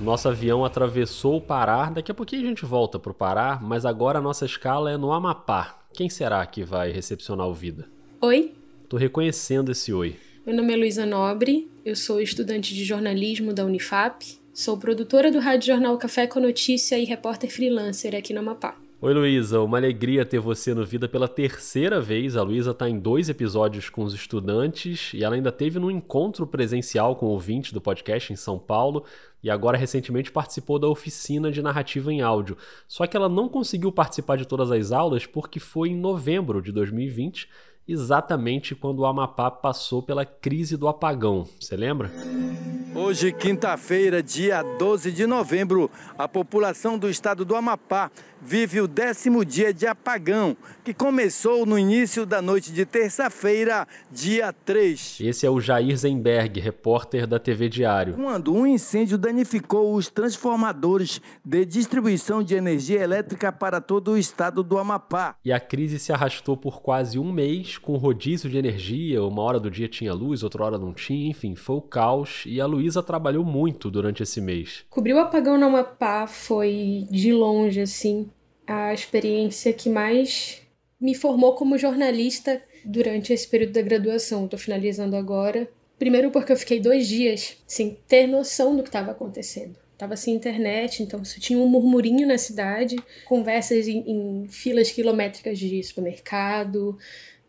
Nosso 0.00 0.28
avião 0.28 0.64
atravessou 0.64 1.36
o 1.36 1.40
Pará. 1.40 1.88
Daqui 1.88 2.10
a 2.10 2.14
pouquinho 2.14 2.42
a 2.42 2.46
gente 2.46 2.64
volta 2.64 2.98
para 2.98 3.12
o 3.12 3.14
Pará, 3.14 3.58
mas 3.62 3.86
agora 3.86 4.18
a 4.18 4.22
nossa 4.22 4.44
escala 4.44 4.90
é 4.90 4.96
no 4.96 5.12
Amapá. 5.12 5.78
Quem 5.92 6.10
será 6.10 6.44
que 6.44 6.64
vai 6.64 6.90
recepcionar 6.90 7.48
o 7.48 7.54
Vida? 7.54 7.88
Oi. 8.20 8.52
Tô 8.88 8.96
reconhecendo 8.96 9.70
esse 9.70 9.92
oi. 9.92 10.16
Meu 10.44 10.54
nome 10.54 10.74
é 10.74 10.76
Luísa 10.76 11.06
Nobre, 11.06 11.70
eu 11.84 11.96
sou 11.96 12.20
estudante 12.20 12.74
de 12.74 12.84
jornalismo 12.84 13.54
da 13.54 13.64
Unifap, 13.64 14.22
sou 14.52 14.76
produtora 14.76 15.32
do 15.32 15.38
Rádio 15.38 15.68
Jornal 15.68 15.96
Café 15.96 16.26
com 16.26 16.38
Notícia 16.38 16.98
e 16.98 17.04
repórter 17.04 17.50
freelancer 17.50 18.14
aqui 18.14 18.34
no 18.34 18.40
Amapá. 18.40 18.83
Oi, 19.04 19.12
Luísa. 19.12 19.60
Uma 19.60 19.76
alegria 19.76 20.24
ter 20.24 20.38
você 20.38 20.72
no 20.72 20.82
Vida 20.82 21.06
pela 21.06 21.28
terceira 21.28 22.00
vez. 22.00 22.38
A 22.38 22.42
Luísa 22.42 22.70
está 22.70 22.88
em 22.88 22.98
dois 22.98 23.28
episódios 23.28 23.90
com 23.90 24.02
os 24.02 24.14
estudantes 24.14 25.12
e 25.12 25.22
ela 25.22 25.34
ainda 25.34 25.52
teve 25.52 25.78
num 25.78 25.90
encontro 25.90 26.46
presencial 26.46 27.14
com 27.14 27.26
ouvintes 27.26 27.70
do 27.70 27.82
podcast 27.82 28.32
em 28.32 28.36
São 28.36 28.58
Paulo 28.58 29.04
e 29.42 29.50
agora 29.50 29.76
recentemente 29.76 30.32
participou 30.32 30.78
da 30.78 30.88
oficina 30.88 31.52
de 31.52 31.60
narrativa 31.60 32.10
em 32.10 32.22
áudio. 32.22 32.56
Só 32.88 33.06
que 33.06 33.14
ela 33.14 33.28
não 33.28 33.46
conseguiu 33.46 33.92
participar 33.92 34.38
de 34.38 34.48
todas 34.48 34.72
as 34.72 34.90
aulas 34.90 35.26
porque 35.26 35.60
foi 35.60 35.90
em 35.90 35.96
novembro 35.96 36.62
de 36.62 36.72
2020 36.72 37.46
exatamente 37.86 38.74
quando 38.74 39.00
o 39.00 39.04
Amapá 39.04 39.50
passou 39.50 40.02
pela 40.02 40.24
crise 40.24 40.78
do 40.78 40.88
apagão. 40.88 41.46
Você 41.60 41.76
lembra? 41.76 42.10
Hoje, 42.94 43.32
quinta-feira, 43.32 44.22
dia 44.22 44.62
12 44.78 45.10
de 45.10 45.26
novembro, 45.26 45.90
a 46.16 46.28
população 46.28 46.96
do 46.96 47.10
estado 47.10 47.44
do 47.44 47.56
Amapá 47.56 48.08
vive 48.44 48.80
o 48.80 48.86
décimo 48.86 49.42
dia 49.42 49.72
de 49.72 49.86
apagão, 49.86 50.54
que 50.84 50.92
começou 50.92 51.64
no 51.64 51.78
início 51.78 52.26
da 52.26 52.42
noite 52.42 52.70
de 52.70 52.84
terça-feira, 52.84 53.88
dia 54.12 54.52
3. 54.52 55.18
Esse 55.22 55.46
é 55.46 55.50
o 55.50 55.60
Jair 55.60 55.96
Zenberg, 55.96 56.60
repórter 56.60 57.26
da 57.26 57.38
TV 57.38 57.70
Diário. 57.70 58.14
Quando 58.14 58.54
um 58.54 58.66
incêndio 58.66 59.16
danificou 59.16 59.94
os 59.94 60.10
transformadores 60.10 61.22
de 61.42 61.64
distribuição 61.64 62.42
de 62.42 62.54
energia 62.54 63.00
elétrica 63.00 63.50
para 63.50 63.80
todo 63.80 64.12
o 64.12 64.18
estado 64.18 64.62
do 64.62 64.76
Amapá. 64.76 65.36
E 65.42 65.50
a 65.50 65.58
crise 65.58 65.98
se 65.98 66.12
arrastou 66.12 66.54
por 66.54 66.82
quase 66.82 67.18
um 67.18 67.32
mês, 67.32 67.78
com 67.78 67.96
rodízio 67.96 68.50
de 68.50 68.58
energia, 68.58 69.24
uma 69.24 69.40
hora 69.40 69.58
do 69.58 69.70
dia 69.70 69.88
tinha 69.88 70.12
luz, 70.12 70.42
outra 70.42 70.64
hora 70.64 70.78
não 70.78 70.92
tinha, 70.92 71.30
enfim, 71.30 71.56
foi 71.56 71.76
o 71.76 71.80
caos. 71.80 72.42
E 72.44 72.60
a 72.60 72.66
Luísa 72.66 73.02
trabalhou 73.02 73.44
muito 73.44 73.90
durante 73.90 74.22
esse 74.22 74.38
mês. 74.38 74.84
Cobrir 74.90 75.14
o 75.14 75.18
apagão 75.18 75.56
no 75.56 75.64
Amapá 75.64 76.26
foi 76.26 77.06
de 77.10 77.32
longe, 77.32 77.80
assim, 77.80 78.28
a 78.66 78.92
experiência 78.92 79.72
que 79.72 79.88
mais 79.88 80.62
me 81.00 81.14
formou 81.14 81.54
como 81.54 81.78
jornalista 81.78 82.62
durante 82.84 83.32
esse 83.32 83.46
período 83.48 83.72
da 83.72 83.82
graduação. 83.82 84.44
Estou 84.44 84.58
finalizando 84.58 85.16
agora. 85.16 85.68
Primeiro 85.98 86.30
porque 86.30 86.52
eu 86.52 86.56
fiquei 86.56 86.80
dois 86.80 87.06
dias 87.06 87.56
sem 87.66 87.98
ter 88.08 88.26
noção 88.26 88.76
do 88.76 88.82
que 88.82 88.88
estava 88.88 89.12
acontecendo. 89.12 89.76
Tava 89.96 90.16
sem 90.16 90.34
internet, 90.34 91.02
então 91.02 91.24
só 91.24 91.38
tinha 91.38 91.58
um 91.58 91.68
murmurinho 91.68 92.26
na 92.26 92.36
cidade, 92.36 92.96
conversas 93.24 93.86
em, 93.86 93.98
em 94.10 94.48
filas 94.48 94.90
quilométricas 94.90 95.56
de 95.56 95.82
supermercado, 95.84 96.98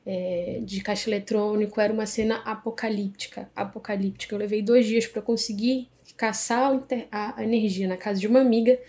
é, 0.06 0.60
de 0.64 0.80
caixa 0.82 1.10
eletrônico. 1.10 1.82
Era 1.82 1.92
uma 1.92 2.06
cena 2.06 2.38
apocalíptica, 2.46 3.50
apocalíptica. 3.56 4.36
Eu 4.36 4.40
levei 4.40 4.62
dois 4.62 4.86
dias 4.86 5.08
para 5.08 5.24
conseguir 5.24 5.90
caçar 6.16 6.80
a, 7.12 7.40
a 7.40 7.44
energia 7.44 7.88
na 7.88 7.98
casa 7.98 8.20
de 8.20 8.28
uma 8.28 8.40
amiga 8.42 8.80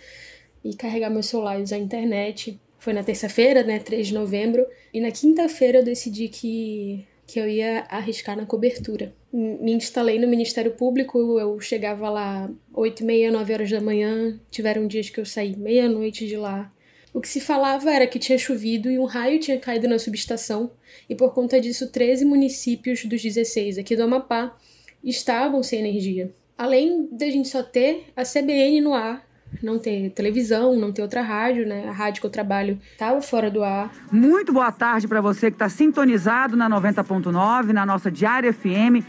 e 0.69 0.75
carregar 0.75 1.09
meu 1.09 1.23
celular 1.23 1.59
e 1.59 1.63
usar 1.63 1.77
a 1.77 1.79
internet. 1.79 2.59
Foi 2.77 2.93
na 2.93 3.03
terça-feira, 3.03 3.63
né, 3.63 3.79
3 3.79 4.07
de 4.07 4.13
novembro, 4.13 4.65
e 4.93 4.99
na 4.99 5.11
quinta-feira 5.11 5.79
eu 5.79 5.83
decidi 5.83 6.27
que, 6.27 7.05
que 7.25 7.39
eu 7.39 7.47
ia 7.47 7.85
arriscar 7.89 8.35
na 8.35 8.45
cobertura. 8.45 9.15
Me 9.31 9.73
instalei 9.73 10.19
no 10.19 10.27
Ministério 10.27 10.71
Público, 10.71 11.39
eu 11.39 11.59
chegava 11.59 12.09
lá 12.09 12.49
8 12.73 13.01
e 13.01 13.05
meia, 13.05 13.31
9 13.31 13.53
horas 13.53 13.71
da 13.71 13.81
manhã, 13.81 14.39
tiveram 14.51 14.87
dias 14.87 15.09
que 15.09 15.19
eu 15.19 15.25
saí 15.25 15.55
meia-noite 15.55 16.27
de 16.27 16.37
lá. 16.37 16.71
O 17.13 17.21
que 17.21 17.27
se 17.27 17.41
falava 17.41 17.91
era 17.91 18.05
que 18.05 18.19
tinha 18.19 18.37
chovido 18.37 18.91
e 18.91 18.99
um 18.99 19.05
raio 19.05 19.39
tinha 19.39 19.57
caído 19.57 19.87
na 19.87 19.97
subestação, 19.97 20.71
e 21.09 21.15
por 21.15 21.33
conta 21.33 21.59
disso 21.59 21.91
13 21.91 22.25
municípios 22.25 23.05
dos 23.05 23.21
16 23.21 23.77
aqui 23.77 23.95
do 23.95 24.03
Amapá 24.03 24.55
estavam 25.03 25.63
sem 25.63 25.79
energia. 25.79 26.31
Além 26.57 27.07
da 27.11 27.29
gente 27.29 27.49
só 27.49 27.61
ter 27.61 28.05
a 28.15 28.23
CBN 28.23 28.81
no 28.81 28.93
ar, 28.93 29.26
não 29.61 29.79
ter 29.79 30.09
televisão, 30.11 30.75
não 30.75 30.91
ter 30.91 31.01
outra 31.01 31.21
rádio, 31.21 31.67
né? 31.67 31.87
A 31.87 31.91
rádio 31.91 32.21
que 32.21 32.27
eu 32.27 32.31
trabalho 32.31 32.79
estava 32.91 33.21
fora 33.21 33.49
do 33.49 33.63
ar. 33.63 33.91
Muito 34.11 34.53
boa 34.53 34.71
tarde 34.71 35.07
para 35.07 35.21
você 35.21 35.49
que 35.49 35.55
está 35.55 35.69
sintonizado 35.69 36.55
na 36.55 36.69
90.9, 36.69 37.71
na 37.71 37.85
nossa 37.85 38.11
Diária 38.11 38.53
FM. 38.53 39.03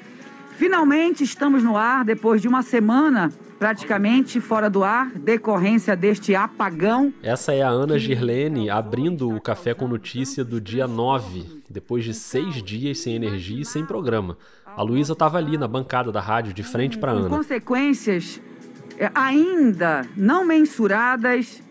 Finalmente 0.57 1.23
estamos 1.23 1.63
no 1.63 1.77
ar 1.77 2.05
depois 2.05 2.43
de 2.43 2.49
uma 2.49 2.63
semana 2.63 3.33
praticamente 3.59 4.41
fora 4.41 4.71
do 4.71 4.85
ar, 4.85 5.11
decorrência 5.11 5.97
deste 5.97 6.35
apagão. 6.35 7.13
Essa 7.23 7.53
é 7.53 7.63
a 7.63 7.69
Ana 7.69 7.99
Girlene 7.99 8.71
abrindo 8.71 9.35
o 9.35 9.41
Café 9.41 9.75
com 9.75 9.89
Notícia 9.89 10.45
do 10.45 10.61
dia 10.61 10.87
9, 10.87 11.63
depois 11.69 12.05
de 12.05 12.15
seis 12.15 12.63
dias 12.63 13.01
sem 13.01 13.15
energia 13.15 13.63
e 13.63 13.65
sem 13.65 13.85
programa. 13.85 14.39
A 14.65 14.83
Luísa 14.83 15.13
estava 15.13 15.39
ali 15.39 15.59
na 15.59 15.67
bancada 15.67 16.13
da 16.13 16.21
rádio, 16.21 16.53
de 16.53 16.63
frente 16.63 16.99
para 16.99 17.11
Ana. 17.11 17.29
Consequências 17.29 18.41
ainda 19.15 20.09
não 20.17 20.45
mensuradas 20.45 21.63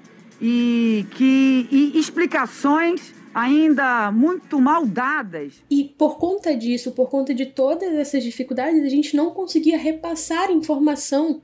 e 0.42 1.06
que 1.12 1.68
e 1.72 2.00
explicações 2.00 3.14
ainda 3.34 4.12
muito 4.12 4.60
mal 4.60 4.86
dadas. 4.86 5.64
E 5.70 5.84
por 5.84 6.18
conta 6.18 6.56
disso, 6.56 6.92
por 6.92 7.10
conta 7.10 7.36
de 7.36 7.46
todas 7.46 7.94
essas 7.94 8.24
dificuldades, 8.24 8.84
a 8.84 8.90
gente 8.90 9.16
não 9.16 9.30
conseguia 9.30 9.78
repassar 9.78 10.50
informação 10.50 11.42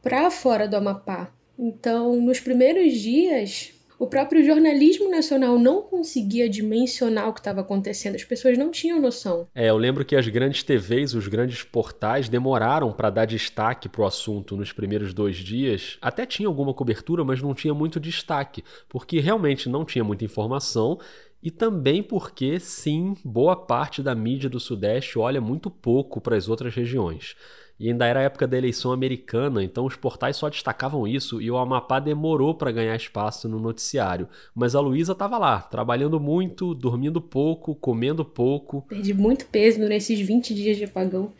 para 0.00 0.30
fora 0.30 0.68
do 0.68 0.76
Amapá. 0.76 1.32
Então, 1.58 2.20
nos 2.20 2.38
primeiros 2.38 2.92
dias, 2.94 3.73
o 4.04 4.06
próprio 4.06 4.44
jornalismo 4.44 5.10
nacional 5.10 5.58
não 5.58 5.80
conseguia 5.80 6.46
dimensionar 6.46 7.28
o 7.28 7.32
que 7.32 7.40
estava 7.40 7.62
acontecendo, 7.62 8.16
as 8.16 8.24
pessoas 8.24 8.58
não 8.58 8.70
tinham 8.70 9.00
noção. 9.00 9.48
É, 9.54 9.70
eu 9.70 9.78
lembro 9.78 10.04
que 10.04 10.14
as 10.14 10.28
grandes 10.28 10.62
TVs, 10.62 11.14
os 11.14 11.26
grandes 11.26 11.62
portais 11.62 12.28
demoraram 12.28 12.92
para 12.92 13.08
dar 13.08 13.24
destaque 13.24 13.88
para 13.88 14.02
o 14.02 14.06
assunto 14.06 14.56
nos 14.56 14.72
primeiros 14.72 15.14
dois 15.14 15.36
dias. 15.36 15.96
Até 16.02 16.26
tinha 16.26 16.46
alguma 16.46 16.74
cobertura, 16.74 17.24
mas 17.24 17.40
não 17.40 17.54
tinha 17.54 17.72
muito 17.72 17.98
destaque, 17.98 18.62
porque 18.90 19.20
realmente 19.20 19.70
não 19.70 19.86
tinha 19.86 20.04
muita 20.04 20.24
informação 20.24 20.98
e 21.42 21.50
também 21.50 22.02
porque, 22.02 22.60
sim, 22.60 23.16
boa 23.24 23.56
parte 23.56 24.02
da 24.02 24.14
mídia 24.14 24.50
do 24.50 24.60
Sudeste 24.60 25.18
olha 25.18 25.40
muito 25.40 25.70
pouco 25.70 26.20
para 26.20 26.36
as 26.36 26.48
outras 26.48 26.74
regiões. 26.74 27.34
E 27.78 27.88
ainda 27.88 28.06
era 28.06 28.20
a 28.20 28.22
época 28.22 28.46
da 28.46 28.56
eleição 28.56 28.92
americana, 28.92 29.62
então 29.62 29.84
os 29.84 29.96
portais 29.96 30.36
só 30.36 30.48
destacavam 30.48 31.08
isso 31.08 31.42
e 31.42 31.50
o 31.50 31.56
Amapá 31.56 31.98
demorou 31.98 32.54
para 32.54 32.70
ganhar 32.70 32.94
espaço 32.94 33.48
no 33.48 33.58
noticiário. 33.58 34.28
Mas 34.54 34.74
a 34.74 34.80
Luísa 34.80 35.12
estava 35.12 35.38
lá, 35.38 35.60
trabalhando 35.60 36.20
muito, 36.20 36.74
dormindo 36.74 37.20
pouco, 37.20 37.74
comendo 37.74 38.24
pouco. 38.24 38.82
Perdi 38.82 39.12
muito 39.12 39.46
peso 39.46 39.80
nesses 39.80 40.20
20 40.20 40.54
dias 40.54 40.76
de 40.76 40.84
apagão, 40.84 41.32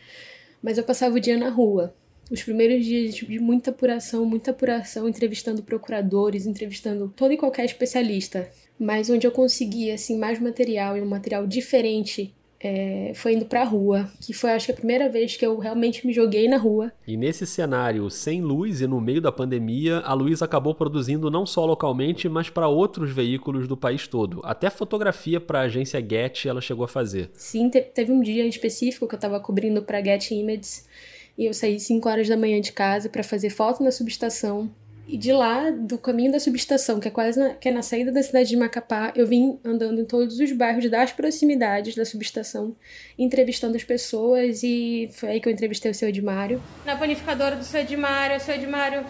mas 0.60 0.76
eu 0.76 0.84
passava 0.84 1.14
o 1.14 1.20
dia 1.20 1.38
na 1.38 1.50
rua. 1.50 1.94
Os 2.30 2.42
primeiros 2.42 2.84
dias 2.84 3.14
de 3.14 3.38
muita 3.38 3.70
apuração, 3.70 4.24
muita 4.24 4.50
apuração, 4.50 5.08
entrevistando 5.08 5.62
procuradores, 5.62 6.46
entrevistando 6.46 7.12
todo 7.14 7.32
e 7.32 7.36
qualquer 7.36 7.64
especialista. 7.66 8.50
Mas 8.78 9.08
onde 9.08 9.26
eu 9.26 9.30
conseguia 9.30 9.94
assim 9.94 10.18
mais 10.18 10.40
material 10.40 10.96
e 10.96 11.02
um 11.02 11.06
material 11.06 11.46
diferente 11.46 12.34
é, 12.66 13.12
foi 13.14 13.34
indo 13.34 13.44
pra 13.44 13.62
rua, 13.62 14.08
que 14.18 14.32
foi 14.32 14.52
acho 14.52 14.64
que 14.64 14.72
a 14.72 14.74
primeira 14.74 15.06
vez 15.06 15.36
que 15.36 15.44
eu 15.44 15.58
realmente 15.58 16.06
me 16.06 16.14
joguei 16.14 16.48
na 16.48 16.56
rua. 16.56 16.90
E 17.06 17.14
nesse 17.14 17.46
cenário 17.46 18.08
sem 18.08 18.40
luz 18.40 18.80
e 18.80 18.86
no 18.86 19.02
meio 19.02 19.20
da 19.20 19.30
pandemia, 19.30 19.98
a 19.98 20.14
Luísa 20.14 20.46
acabou 20.46 20.74
produzindo 20.74 21.30
não 21.30 21.44
só 21.44 21.66
localmente, 21.66 22.26
mas 22.26 22.48
para 22.48 22.66
outros 22.66 23.10
veículos 23.10 23.68
do 23.68 23.76
país 23.76 24.08
todo. 24.08 24.40
Até 24.42 24.70
fotografia 24.70 25.38
para 25.38 25.60
a 25.60 25.64
agência 25.64 26.00
Get 26.00 26.46
ela 26.46 26.62
chegou 26.62 26.86
a 26.86 26.88
fazer. 26.88 27.30
Sim, 27.34 27.68
teve 27.68 28.10
um 28.10 28.22
dia 28.22 28.46
em 28.46 28.48
específico 28.48 29.06
que 29.06 29.14
eu 29.14 29.18
estava 29.18 29.38
cobrindo 29.38 29.82
para 29.82 30.02
Get 30.02 30.30
Images 30.30 30.88
e 31.36 31.44
eu 31.44 31.52
saí 31.52 31.78
5 31.78 32.08
horas 32.08 32.28
da 32.28 32.36
manhã 32.36 32.58
de 32.62 32.72
casa 32.72 33.10
para 33.10 33.22
fazer 33.22 33.50
foto 33.50 33.82
na 33.82 33.92
subestação 33.92 34.70
e 35.06 35.18
de 35.18 35.32
lá, 35.32 35.70
do 35.70 35.98
caminho 35.98 36.32
da 36.32 36.40
subestação, 36.40 36.98
que 36.98 37.08
é 37.08 37.10
quase 37.10 37.38
na, 37.38 37.50
que 37.54 37.68
é 37.68 37.72
na 37.72 37.82
saída 37.82 38.10
da 38.10 38.22
cidade 38.22 38.48
de 38.48 38.56
Macapá, 38.56 39.12
eu 39.14 39.26
vim 39.26 39.58
andando 39.62 40.00
em 40.00 40.04
todos 40.04 40.38
os 40.40 40.52
bairros 40.52 40.90
das 40.90 41.12
proximidades 41.12 41.94
da 41.94 42.04
subestação, 42.04 42.74
entrevistando 43.18 43.76
as 43.76 43.84
pessoas 43.84 44.62
e 44.62 45.10
foi 45.12 45.30
aí 45.30 45.40
que 45.40 45.48
eu 45.48 45.52
entrevistei 45.52 45.90
o 45.90 45.94
seu 45.94 46.08
Edmário. 46.08 46.62
Na 46.86 46.96
panificadora 46.96 47.54
do 47.54 47.64
seu 47.64 47.80
Edmário, 47.80 48.40
seu 48.40 48.54
Edmário, 48.54 49.04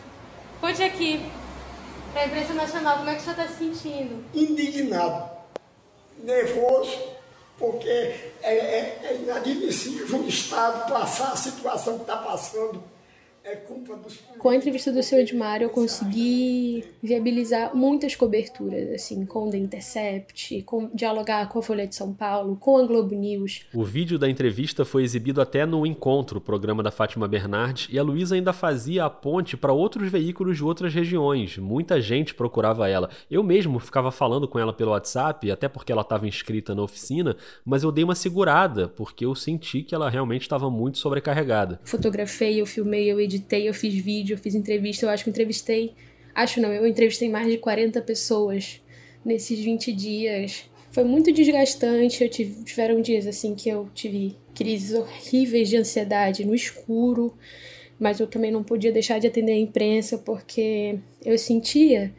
conte 0.61 0.83
aqui, 0.83 1.21
para 2.13 2.23
a 2.23 2.27
imprensa 2.27 2.55
nacional, 2.55 2.99
como 2.99 3.11
é 3.11 3.15
que 3.15 3.21
o 3.21 3.25
senhor 3.25 3.39
está 3.39 3.49
se 3.49 3.59
sentindo? 3.59 4.25
Indignado, 4.35 5.31
nervoso, 6.25 6.99
porque 7.57 7.89
é, 7.89 8.19
é, 8.43 8.99
é 9.05 9.17
inadmissível 9.23 10.19
um 10.19 10.27
Estado 10.27 10.93
passar 10.93 11.33
a 11.33 11.37
situação 11.37 11.95
que 11.97 12.03
está 12.03 12.17
passando 12.17 12.83
com 14.39 14.49
a 14.49 14.57
entrevista 14.57 14.91
do 14.91 15.03
seu 15.03 15.19
Edmário, 15.21 15.67
eu 15.67 15.71
consegui 15.71 16.85
viabilizar 17.03 17.77
muitas 17.77 18.17
coberturas, 18.17 18.91
assim, 18.91 19.27
com 19.27 19.49
o 19.49 19.51
The 19.51 19.59
Intercept, 19.59 20.63
com, 20.63 20.91
dialogar 20.95 21.49
com 21.51 21.59
a 21.59 21.63
Folha 21.63 21.87
de 21.87 21.95
São 21.95 22.13
Paulo, 22.13 22.57
com 22.57 22.79
a 22.79 22.87
Globo 22.87 23.15
News. 23.15 23.67
O 23.75 23.85
vídeo 23.85 24.19
da 24.19 24.31
entrevista 24.31 24.85
foi 24.85 25.03
exibido 25.03 25.43
até 25.43 25.67
no 25.67 25.85
Encontro, 25.85 26.41
programa 26.41 26.83
da 26.83 26.91
Fátima 26.91 27.29
Bernardes, 27.29 27.89
e 27.91 27.99
a 27.99 28.03
Luísa 28.03 28.35
ainda 28.35 28.53
fazia 28.53 29.05
a 29.05 29.11
ponte 29.11 29.59
para 29.59 29.73
outros 29.73 30.11
veículos 30.11 30.57
de 30.57 30.65
outras 30.65 30.95
regiões. 30.95 31.59
Muita 31.59 32.01
gente 32.01 32.35
procurava 32.35 32.89
ela. 32.89 33.11
Eu 33.31 33.43
mesmo 33.43 33.79
ficava 33.79 34.11
falando 34.11 34.49
com 34.49 34.59
ela 34.59 34.73
pelo 34.73 34.93
WhatsApp, 34.93 35.51
até 35.51 35.69
porque 35.69 35.93
ela 35.93 36.03
estava 36.03 36.27
inscrita 36.27 36.75
na 36.75 36.83
oficina, 36.83 37.37
mas 37.65 37.83
eu 37.83 37.93
dei 37.93 38.05
uma 38.05 38.15
segurada, 38.15 38.89
porque 38.89 39.27
eu 39.27 39.35
senti 39.35 39.83
que 39.83 39.95
ela 39.95 40.09
realmente 40.09 40.43
estava 40.43 40.71
muito 40.71 40.97
sobrecarregada. 40.97 41.79
Fotografei, 41.85 42.61
eu 42.61 42.67
filmei, 42.67 43.11
eu 43.11 43.21
editei 43.21 43.34
editei, 43.35 43.69
eu 43.69 43.75
fiz 43.75 43.95
vídeo, 43.95 44.35
eu 44.35 44.39
fiz 44.39 44.55
entrevista, 44.55 45.05
eu 45.05 45.11
acho 45.11 45.25
que 45.25 45.31
entrevistei. 45.31 45.95
Acho 46.35 46.61
não, 46.61 46.73
eu 46.73 46.87
entrevistei 46.87 47.29
mais 47.29 47.47
de 47.47 47.59
40 47.59 48.01
pessoas 48.03 48.81
nesses 49.25 49.59
20 49.59 49.93
dias. 49.93 50.65
Foi 50.91 51.05
muito 51.05 51.33
desgastante, 51.33 52.23
eu 52.23 52.29
tive, 52.29 52.65
tiveram 52.65 53.01
dias 53.01 53.27
assim 53.27 53.55
que 53.55 53.69
eu 53.69 53.89
tive 53.95 54.37
crises 54.55 54.97
horríveis 54.97 55.69
de 55.69 55.77
ansiedade 55.77 56.45
no 56.45 56.55
escuro, 56.55 57.37
mas 57.99 58.21
eu 58.21 58.27
também 58.27 58.51
não 58.51 58.63
podia 58.63 58.93
deixar 58.93 59.19
de 59.19 59.27
atender 59.27 59.53
a 59.53 59.59
imprensa 59.59 60.19
porque 60.19 60.99
eu 61.25 61.37
sentia 61.37 62.15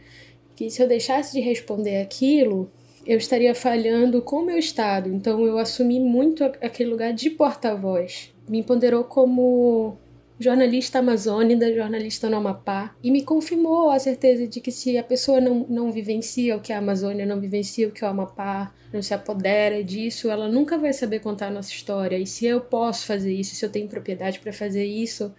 que 0.56 0.70
se 0.70 0.82
eu 0.82 0.88
deixasse 0.88 1.34
de 1.34 1.40
responder 1.40 2.02
aquilo, 2.02 2.72
eu 3.06 3.18
estaria 3.18 3.54
falhando 3.54 4.22
com 4.22 4.38
o 4.38 4.46
meu 4.46 4.58
estado. 4.58 5.10
Então 5.10 5.46
eu 5.46 5.58
assumi 5.58 6.00
muito 6.00 6.44
aquele 6.44 6.90
lugar 6.90 7.14
de 7.14 7.30
porta-voz. 7.30 8.34
Me 8.48 8.60
empoderou 8.60 9.04
como 9.04 9.98
jornalista 10.40 11.00
amazônida, 11.00 11.74
jornalista 11.74 12.30
no 12.30 12.38
Amapá, 12.38 12.96
e 13.02 13.10
me 13.10 13.24
confirmou 13.24 13.90
a 13.90 14.00
certeza 14.00 14.48
de 14.48 14.60
que 14.60 14.72
se 14.72 14.98
a 14.98 15.04
pessoa 15.04 15.40
não, 15.40 15.66
não 15.70 15.92
vivencia 15.92 16.56
o 16.56 16.60
que 16.60 16.74
é 16.74 16.76
a 16.76 16.80
Amazônia, 16.80 17.26
não 17.26 17.40
vivencia 17.40 17.88
o 17.88 17.92
que 17.92 18.04
é 18.04 18.08
o 18.08 18.10
Amapá, 18.10 18.74
não 18.92 19.02
se 19.02 19.14
apodera 19.14 19.84
disso, 19.84 20.30
ela 20.30 20.48
nunca 20.48 20.78
vai 20.78 20.94
saber 20.94 21.20
contar 21.20 21.48
a 21.48 21.52
nossa 21.52 21.72
história. 21.72 22.18
E 22.18 22.28
se 22.28 22.46
eu 22.46 22.62
posso 22.62 23.06
fazer 23.06 23.34
isso, 23.34 23.56
se 23.56 23.66
eu 23.66 23.70
tenho 23.70 23.88
propriedade 23.88 24.40
para 24.40 24.52
fazer 24.52 24.86
isso, 24.86 25.34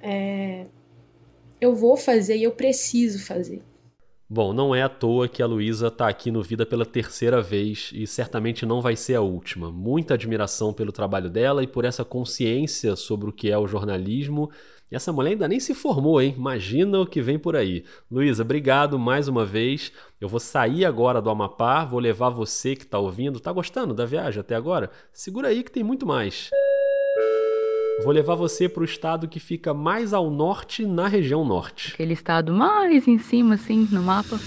é... 0.00 0.66
eu 1.60 1.74
vou 1.74 1.96
fazer 1.96 2.36
e 2.36 2.42
eu 2.42 2.52
preciso 2.52 3.24
fazer. 3.24 3.62
Bom, 4.34 4.54
não 4.54 4.74
é 4.74 4.80
à 4.80 4.88
toa 4.88 5.28
que 5.28 5.42
a 5.42 5.46
Luísa 5.46 5.88
está 5.88 6.08
aqui 6.08 6.30
no 6.30 6.42
Vida 6.42 6.64
pela 6.64 6.86
terceira 6.86 7.42
vez 7.42 7.90
e 7.92 8.06
certamente 8.06 8.64
não 8.64 8.80
vai 8.80 8.96
ser 8.96 9.14
a 9.14 9.20
última. 9.20 9.70
Muita 9.70 10.14
admiração 10.14 10.72
pelo 10.72 10.90
trabalho 10.90 11.28
dela 11.28 11.62
e 11.62 11.66
por 11.66 11.84
essa 11.84 12.02
consciência 12.02 12.96
sobre 12.96 13.28
o 13.28 13.32
que 13.32 13.50
é 13.50 13.58
o 13.58 13.66
jornalismo. 13.66 14.50
E 14.90 14.96
essa 14.96 15.12
mulher 15.12 15.32
ainda 15.32 15.46
nem 15.46 15.60
se 15.60 15.74
formou, 15.74 16.18
hein? 16.18 16.34
Imagina 16.34 16.98
o 16.98 17.06
que 17.06 17.20
vem 17.20 17.38
por 17.38 17.54
aí. 17.54 17.84
Luísa, 18.10 18.42
obrigado 18.42 18.98
mais 18.98 19.28
uma 19.28 19.44
vez. 19.44 19.92
Eu 20.18 20.30
vou 20.30 20.40
sair 20.40 20.86
agora 20.86 21.20
do 21.20 21.28
Amapá, 21.28 21.84
vou 21.84 22.00
levar 22.00 22.30
você 22.30 22.74
que 22.74 22.84
está 22.84 22.98
ouvindo. 22.98 23.38
Tá 23.38 23.52
gostando 23.52 23.92
da 23.92 24.06
viagem 24.06 24.40
até 24.40 24.54
agora? 24.54 24.90
Segura 25.12 25.48
aí 25.48 25.62
que 25.62 25.70
tem 25.70 25.84
muito 25.84 26.06
mais. 26.06 26.48
Vou 28.00 28.12
levar 28.12 28.34
você 28.34 28.68
para 28.68 28.80
o 28.80 28.84
estado 28.84 29.28
que 29.28 29.38
fica 29.38 29.74
mais 29.74 30.12
ao 30.12 30.30
norte, 30.30 30.84
na 30.86 31.06
região 31.06 31.44
norte. 31.44 31.92
Aquele 31.92 32.14
estado 32.14 32.52
mais 32.52 33.06
em 33.06 33.18
cima, 33.18 33.54
assim, 33.54 33.86
no 33.92 34.02
mapa. 34.02 34.40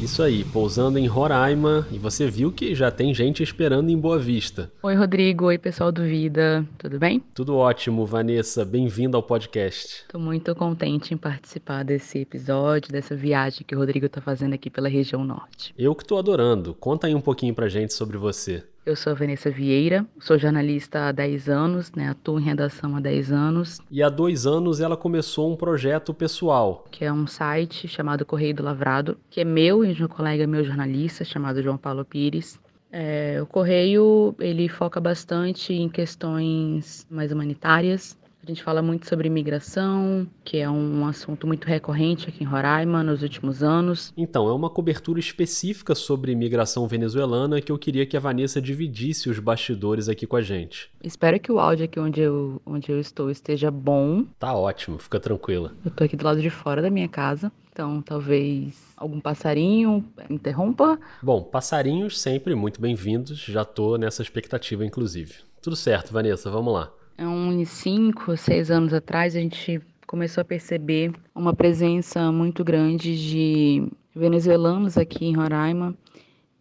Isso 0.00 0.22
aí, 0.22 0.44
pousando 0.44 0.98
em 0.98 1.06
Roraima, 1.06 1.86
e 1.90 1.98
você 1.98 2.28
viu 2.28 2.52
que 2.52 2.74
já 2.74 2.90
tem 2.90 3.12
gente 3.12 3.42
esperando 3.42 3.90
em 3.90 3.98
Boa 3.98 4.18
Vista. 4.18 4.70
Oi, 4.82 4.94
Rodrigo. 4.94 5.46
Oi, 5.46 5.58
pessoal 5.58 5.90
do 5.90 6.02
Vida. 6.02 6.64
Tudo 6.76 6.98
bem? 6.98 7.22
Tudo 7.34 7.56
ótimo, 7.56 8.06
Vanessa. 8.06 8.64
Bem-vinda 8.64 9.16
ao 9.16 9.22
podcast. 9.22 10.02
Estou 10.02 10.20
muito 10.20 10.54
contente 10.54 11.14
em 11.14 11.16
participar 11.16 11.84
desse 11.84 12.18
episódio, 12.18 12.92
dessa 12.92 13.16
viagem 13.16 13.64
que 13.66 13.74
o 13.74 13.78
Rodrigo 13.78 14.06
está 14.06 14.20
fazendo 14.20 14.54
aqui 14.54 14.70
pela 14.70 14.88
região 14.88 15.24
norte. 15.24 15.74
Eu 15.76 15.94
que 15.94 16.04
estou 16.04 16.18
adorando. 16.18 16.74
Conta 16.74 17.06
aí 17.06 17.14
um 17.14 17.20
pouquinho 17.20 17.54
pra 17.54 17.68
gente 17.68 17.92
sobre 17.92 18.16
você. 18.16 18.62
Eu 18.88 18.96
sou 18.96 19.10
a 19.10 19.14
Vanessa 19.14 19.50
Vieira, 19.50 20.06
sou 20.18 20.38
jornalista 20.38 21.08
há 21.08 21.12
10 21.12 21.50
anos, 21.50 21.92
né, 21.92 22.08
atuo 22.08 22.40
em 22.40 22.42
redação 22.42 22.96
há 22.96 23.00
10 23.00 23.30
anos. 23.30 23.82
E 23.90 24.02
há 24.02 24.08
dois 24.08 24.46
anos 24.46 24.80
ela 24.80 24.96
começou 24.96 25.52
um 25.52 25.56
projeto 25.56 26.14
pessoal. 26.14 26.86
Que 26.90 27.04
é 27.04 27.12
um 27.12 27.26
site 27.26 27.86
chamado 27.86 28.24
Correio 28.24 28.54
do 28.54 28.62
Lavrado, 28.62 29.18
que 29.28 29.42
é 29.42 29.44
meu 29.44 29.84
e 29.84 29.92
de 29.92 30.02
um 30.02 30.08
colega 30.08 30.46
meu 30.46 30.64
jornalista 30.64 31.22
chamado 31.22 31.62
João 31.62 31.76
Paulo 31.76 32.02
Pires. 32.02 32.58
É, 32.90 33.38
o 33.42 33.46
Correio, 33.46 34.34
ele 34.40 34.70
foca 34.70 34.98
bastante 34.98 35.74
em 35.74 35.90
questões 35.90 37.06
mais 37.10 37.30
humanitárias, 37.30 38.16
a 38.48 38.50
gente 38.50 38.62
fala 38.62 38.80
muito 38.80 39.06
sobre 39.06 39.28
imigração, 39.28 40.26
que 40.42 40.56
é 40.56 40.70
um 40.70 41.06
assunto 41.06 41.46
muito 41.46 41.66
recorrente 41.66 42.30
aqui 42.30 42.42
em 42.42 42.46
Roraima 42.46 43.02
nos 43.02 43.22
últimos 43.22 43.62
anos. 43.62 44.10
Então, 44.16 44.48
é 44.48 44.54
uma 44.54 44.70
cobertura 44.70 45.20
específica 45.20 45.94
sobre 45.94 46.32
imigração 46.32 46.88
venezuelana 46.88 47.60
que 47.60 47.70
eu 47.70 47.78
queria 47.78 48.06
que 48.06 48.16
a 48.16 48.20
Vanessa 48.20 48.58
dividisse 48.58 49.28
os 49.28 49.38
bastidores 49.38 50.08
aqui 50.08 50.26
com 50.26 50.34
a 50.34 50.40
gente. 50.40 50.90
Espero 51.04 51.38
que 51.38 51.52
o 51.52 51.60
áudio 51.60 51.84
aqui 51.84 52.00
onde 52.00 52.22
eu, 52.22 52.58
onde 52.64 52.90
eu 52.90 52.98
estou 52.98 53.30
esteja 53.30 53.70
bom. 53.70 54.24
Tá 54.38 54.56
ótimo, 54.56 54.98
fica 54.98 55.20
tranquila. 55.20 55.74
Eu 55.84 55.90
tô 55.90 56.04
aqui 56.04 56.16
do 56.16 56.24
lado 56.24 56.40
de 56.40 56.48
fora 56.48 56.80
da 56.80 56.88
minha 56.88 57.08
casa, 57.08 57.52
então 57.70 58.00
talvez 58.00 58.74
algum 58.96 59.20
passarinho 59.20 60.02
interrompa. 60.30 60.98
Bom, 61.22 61.42
passarinhos 61.42 62.18
sempre 62.18 62.54
muito 62.54 62.80
bem-vindos, 62.80 63.40
já 63.40 63.62
tô 63.62 63.98
nessa 63.98 64.22
expectativa 64.22 64.86
inclusive. 64.86 65.34
Tudo 65.60 65.76
certo, 65.76 66.14
Vanessa, 66.14 66.50
vamos 66.50 66.72
lá 66.72 66.90
uns 67.26 67.68
cinco, 67.70 68.36
seis 68.36 68.70
anos 68.70 68.94
atrás, 68.94 69.34
a 69.34 69.40
gente 69.40 69.80
começou 70.06 70.40
a 70.40 70.44
perceber 70.44 71.12
uma 71.34 71.52
presença 71.52 72.30
muito 72.30 72.62
grande 72.62 73.18
de 73.18 73.88
venezuelanos 74.14 74.96
aqui 74.96 75.26
em 75.26 75.34
Roraima, 75.34 75.94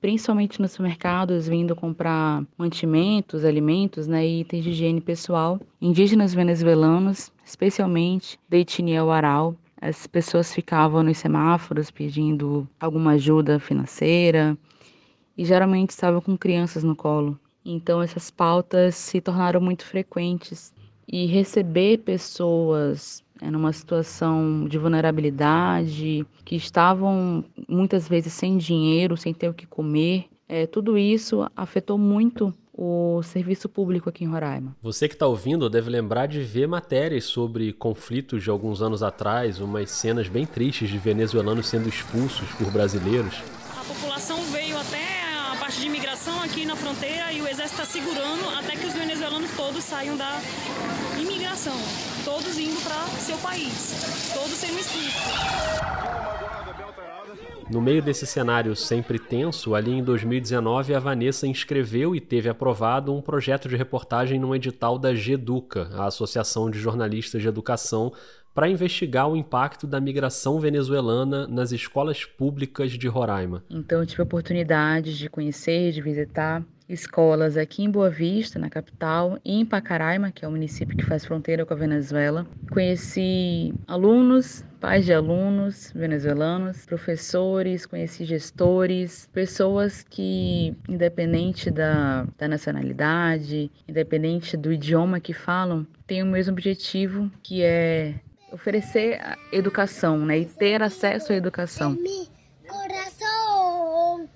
principalmente 0.02 0.60
nos 0.62 0.72
supermercados, 0.72 1.48
vindo 1.48 1.76
comprar 1.76 2.44
mantimentos, 2.58 3.46
alimentos 3.46 4.08
né, 4.08 4.26
e 4.26 4.42
itens 4.42 4.64
de 4.64 4.72
higiene 4.72 5.02
pessoal. 5.02 5.60
Indígenas 5.82 6.34
venezuelanos, 6.34 7.32
especialmente 7.46 8.40
da 8.50 8.58
etnia 8.58 9.04
Waral, 9.04 9.55
as 9.79 10.08
pessoas 10.08 10.53
ficavam 10.53 11.03
nos 11.03 11.18
semáforos 11.18 11.92
pedindo 11.92 12.68
alguma 12.79 13.12
ajuda 13.12 13.60
financeira 13.60 14.58
e 15.38 15.46
geralmente 15.46 15.92
estavam 15.92 16.20
com 16.20 16.36
crianças 16.36 16.84
no 16.84 16.96
colo. 16.96 17.40
Então 17.70 18.01
essas 18.01 18.32
pautas 18.32 18.96
se 18.96 19.20
tornaram 19.20 19.60
muito 19.60 19.86
frequentes 19.86 20.74
e 21.08 21.25
receber 21.25 22.00
pessoas 22.00 23.24
é, 23.42 23.51
numa 23.51 23.72
situação 23.72 24.66
de 24.68 24.77
vulnerabilidade, 24.77 26.25
que 26.44 26.56
estavam 26.56 27.44
muitas 27.68 28.08
vezes 28.08 28.34
sem 28.34 28.58
dinheiro, 28.58 29.16
sem 29.16 29.34
ter 29.34 29.50
o 29.50 29.53
que 29.53 29.66
comer, 29.66 30.25
é, 30.50 30.66
tudo 30.66 30.98
isso 30.98 31.46
afetou 31.56 31.98
muito 31.98 32.53
o 32.74 33.22
serviço 33.24 33.68
público 33.68 34.08
aqui 34.08 34.24
em 34.24 34.27
Roraima. 34.27 34.75
Você 34.82 35.08
que 35.08 35.16
está 35.16 35.25
ouvindo 35.25 35.70
deve 35.70 35.90
lembrar 35.90 36.27
de 36.27 36.42
ver 36.42 36.68
matérias 36.68 37.25
sobre 37.25 37.74
conflitos 37.74 38.44
de 38.44 38.50
alguns 38.50 38.82
anos 38.82 39.01
atrás, 39.01 39.60
umas 39.60 39.90
cenas 39.90 40.30
bem 40.30 40.46
tristes 40.46 40.90
de 40.90 40.98
venezuelanos 40.98 41.68
sendo 41.68 41.90
expulsos 41.90 42.48
por 42.53 42.72
brasileiros. 42.72 43.42
A 43.75 43.84
população 43.84 44.40
veio 44.51 44.77
até 44.77 45.24
a 45.51 45.56
parte 45.60 45.82
de 45.82 45.88
imigração 45.88 46.06
aqui 46.48 46.66
na 46.66 46.75
fronteira 46.77 47.31
está 47.33 47.86
segurando 47.86 48.50
até 48.57 48.77
que 48.77 48.86
os 48.86 48.94
venezuelanos 48.94 49.51
todos 49.51 49.83
saiam 49.83 50.16
da 50.16 50.40
imigração, 51.20 51.75
todos 52.24 52.57
indo 52.57 52.81
para 52.81 53.05
seu 53.20 53.38
país, 53.40 54.31
todos 54.33 54.53
sendo 54.53 54.79
inscritos. 54.79 55.14
No 57.70 57.81
meio 57.81 58.01
desse 58.01 58.25
cenário 58.25 58.74
sempre 58.77 59.20
tenso, 59.20 59.75
ali 59.75 59.92
em 59.92 60.03
2019 60.03 60.96
a 60.96 61.00
Vanessa 61.00 61.46
inscreveu 61.46 62.16
e 62.16 62.22
teve 62.22 62.48
aprovado 62.48 63.14
um 63.14 63.22
projeto 63.22 63.68
de 63.68 63.75
reportagem 63.75 64.40
no 64.40 64.55
edital 64.55 64.98
da 64.98 65.14
GEDUCA, 65.14 65.90
a 65.96 66.05
Associação 66.05 66.72
de 66.72 66.79
Jornalistas 66.79 67.42
de 67.42 67.48
Educação, 67.50 68.14
para 68.57 68.67
investigar 68.67 69.29
o 69.29 69.37
impacto 69.37 69.85
da 69.85 70.01
migração 70.01 70.59
venezuelana 70.59 71.46
nas 71.46 71.72
escolas 71.72 72.25
públicas 72.25 72.93
de 72.93 73.07
Roraima. 73.07 73.63
Então 73.70 74.00
eu 74.00 74.05
tive 74.07 74.24
a 74.24 74.25
oportunidade 74.25 75.15
de 75.15 75.29
conhecer, 75.29 75.91
de 75.91 76.01
visitar 76.01 76.65
escolas 76.89 77.55
aqui 77.55 77.83
em 77.83 77.91
Boa 77.91 78.09
Vista, 78.09 78.57
na 78.57 78.67
capital, 78.67 79.37
e 79.46 79.59
em 79.59 79.63
Pacaraima, 79.63 80.31
que 80.31 80.43
é 80.43 80.48
o 80.48 80.51
município 80.51 80.98
que 80.98 81.05
faz 81.05 81.24
fronteira 81.24 81.67
com 81.67 81.74
a 81.75 81.77
Venezuela. 81.77 82.48
Conheci 82.72 83.75
alunos, 83.85 84.65
pais 84.79 85.05
de 85.05 85.13
alunos 85.13 85.91
venezuelanos, 85.93 86.83
professores, 86.83 87.85
conheci 87.85 88.25
gestores, 88.25 89.29
pessoas 89.31 90.01
que, 90.01 90.75
independente 90.89 91.70
da, 91.70 92.25
da 92.35 92.48
nacionalidade, 92.48 93.70
independente 93.87 94.57
do 94.57 94.74
idioma 94.74 95.20
que 95.20 95.33
falam, 95.33 95.85
têm 96.07 96.24
o 96.24 96.25
mesmo 96.25 96.53
objetivo, 96.53 97.29
que 97.43 97.61
é 97.61 98.15
oferecer 98.51 99.20
educação, 99.51 100.20
né, 100.25 100.40
e 100.40 100.46
ter 100.46 100.81
acesso 100.81 101.33
à 101.33 101.36
educação. 101.36 101.98
Coração, 102.68 104.29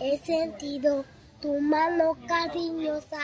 é 0.00 0.16
sentido 0.18 1.04
tu 1.40 1.60
mano 1.60 2.16
cariñosa, 2.26 3.18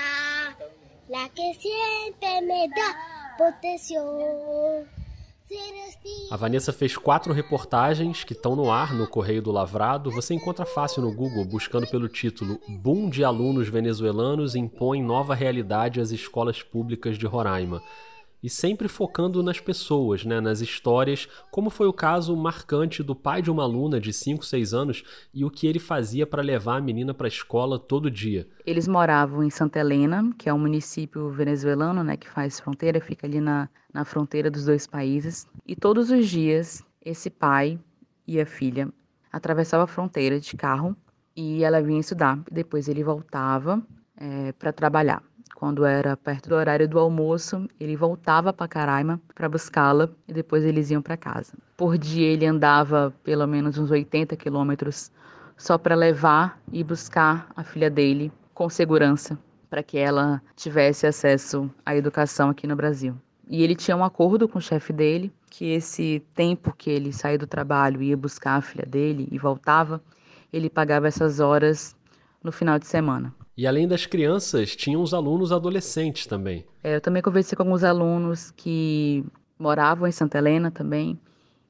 la 1.09 1.29
que 1.29 1.55
siempre 1.55 2.41
me 2.43 2.69
da 2.69 3.37
proteção. 3.37 4.87
A 6.31 6.37
Vanessa 6.37 6.75
fez 6.75 6.95
quatro 6.95 7.33
reportagens 7.33 8.23
que 8.23 8.35
estão 8.35 8.55
no 8.55 8.71
ar 8.71 8.93
no 8.93 9.09
Correio 9.09 9.41
do 9.41 9.51
Lavrado. 9.51 10.11
Você 10.11 10.35
encontra 10.35 10.67
fácil 10.67 11.01
no 11.01 11.11
Google 11.11 11.43
buscando 11.47 11.87
pelo 11.87 12.07
título 12.07 12.61
Boom 12.69 13.09
de 13.09 13.25
alunos 13.25 13.67
venezuelanos 13.67 14.55
impõe 14.55 15.03
nova 15.03 15.35
realidade 15.35 16.03
às 16.03 16.11
escolas 16.11 16.63
públicas 16.63 17.17
de 17.17 17.25
Roraima 17.25 17.83
e 18.43 18.49
sempre 18.49 18.89
focando 18.89 19.43
nas 19.43 19.61
pessoas, 19.61 20.25
né, 20.25 20.41
nas 20.41 20.61
histórias, 20.61 21.29
como 21.51 21.71
foi 21.71 21.87
o 21.87 21.93
caso 21.93 22.37
marcante 22.37 23.03
do 23.03 23.15
pai 23.15 23.43
de 23.43 23.51
uma 23.51 23.63
aluna 23.63 24.01
de 24.01 24.13
5, 24.13 24.45
6 24.45 24.75
anos 24.75 25.03
e 25.35 25.45
o 25.45 25.51
que 25.51 25.67
ele 25.67 25.79
fazia 25.79 26.27
para 26.27 26.43
levar 26.43 26.77
a 26.77 26.81
menina 26.81 27.13
para 27.13 27.27
a 27.27 27.29
escola 27.29 27.79
todo 27.79 28.11
dia. 28.11 28.49
Eles 28.65 28.87
moravam 28.87 29.43
em 29.43 29.51
Santa 29.51 29.81
Helena, 29.81 30.33
que 30.39 30.49
é 30.49 30.55
um 30.55 30.59
município 30.59 31.31
venezuelano, 31.31 32.03
né, 32.05 32.17
que 32.17 32.29
faz 32.29 32.61
fronteira, 32.61 33.01
fica 33.01 33.27
ali 33.27 33.41
na, 33.41 33.69
na 33.93 34.05
fronteira 34.05 34.51
dos 34.51 34.65
dois 34.65 34.87
países, 34.87 35.47
e 35.67 35.75
todos 35.75 36.11
os 36.11 36.29
dias 36.29 36.83
esse 37.05 37.31
pai 37.31 37.79
e 38.27 38.41
a 38.41 38.47
filha 38.47 38.89
atravessavam 39.33 39.85
a 39.85 39.89
fronteira 39.89 40.39
de 40.39 40.57
carro 40.57 40.97
e 41.35 41.63
ela 41.63 41.81
vinha 41.81 42.01
estudar, 42.01 42.39
depois 42.51 42.89
ele 42.89 43.05
voltava 43.05 43.83
é, 44.17 44.49
eh, 44.49 44.53
para 44.53 44.73
trabalhar 44.73 45.23
quando 45.59 45.85
era 45.85 46.17
perto 46.17 46.51
do 46.51 46.55
horário 46.55 46.89
do 46.89 47.01
almoço, 47.01 47.69
ele 47.81 47.97
voltava 47.97 48.53
para 48.53 48.69
Caraima 48.69 49.21
para 49.35 49.49
buscá-la 49.49 50.09
e 50.29 50.33
depois 50.33 50.65
eles 50.65 50.89
iam 50.89 51.03
para 51.03 51.17
casa. 51.17 51.53
Por 51.77 51.99
dia 51.99 52.29
ele 52.29 52.47
andava 52.47 53.13
pelo 53.25 53.45
menos 53.45 53.77
uns 53.77 53.91
80 53.91 54.37
quilômetros 54.37 55.11
só 55.57 55.77
para 55.77 55.97
levar 55.97 56.61
e 56.73 56.85
buscar 56.85 57.51
a 57.57 57.65
filha 57.65 57.91
dele 57.91 58.31
com 58.55 58.71
segurança 58.71 59.37
para 59.69 59.83
que 59.83 59.99
ela 59.99 60.41
tivesse 60.55 61.09
acesso 61.09 61.69
à 61.85 61.97
educação 61.97 62.51
aqui 62.51 62.65
no 62.65 62.77
Brasil. 62.77 63.17
E 63.49 63.65
ele 63.65 63.75
tinha 63.75 63.97
um 63.97 64.05
acordo 64.05 64.47
com 64.47 64.61
o 64.61 64.63
chefe 64.63 64.93
dele 64.93 65.33
que 65.51 65.73
esse 65.73 66.25
tempo 66.37 66.73
que 66.73 66.89
ele 66.89 67.13
saía 67.13 67.37
do 67.37 67.49
trabalho 67.49 68.01
ia 68.01 68.17
buscar 68.17 68.55
a 68.59 68.63
filha 68.63 68.87
dele 68.87 69.27
e 69.29 69.37
voltava, 69.37 70.01
ele 70.53 70.71
pagava 70.71 71.09
essas 71.09 71.41
horas 71.41 71.97
no 72.45 72.53
final 72.53 72.79
de 72.79 72.87
semana. 72.87 73.35
E 73.59 73.67
além 73.67 73.89
das 73.89 74.07
crianças, 74.07 74.77
tinham 74.77 75.03
os 75.03 75.13
alunos 75.13 75.51
adolescentes 75.51 76.29
também. 76.29 76.65
É, 76.81 76.95
eu 76.95 77.01
também 77.01 77.21
conversei 77.21 77.57
com 77.57 77.65
alguns 77.65 77.83
alunos 77.83 78.53
que 78.53 79.25
moravam 79.59 80.07
em 80.07 80.13
Santa 80.13 80.39
Helena 80.39 80.71
também. 80.71 81.19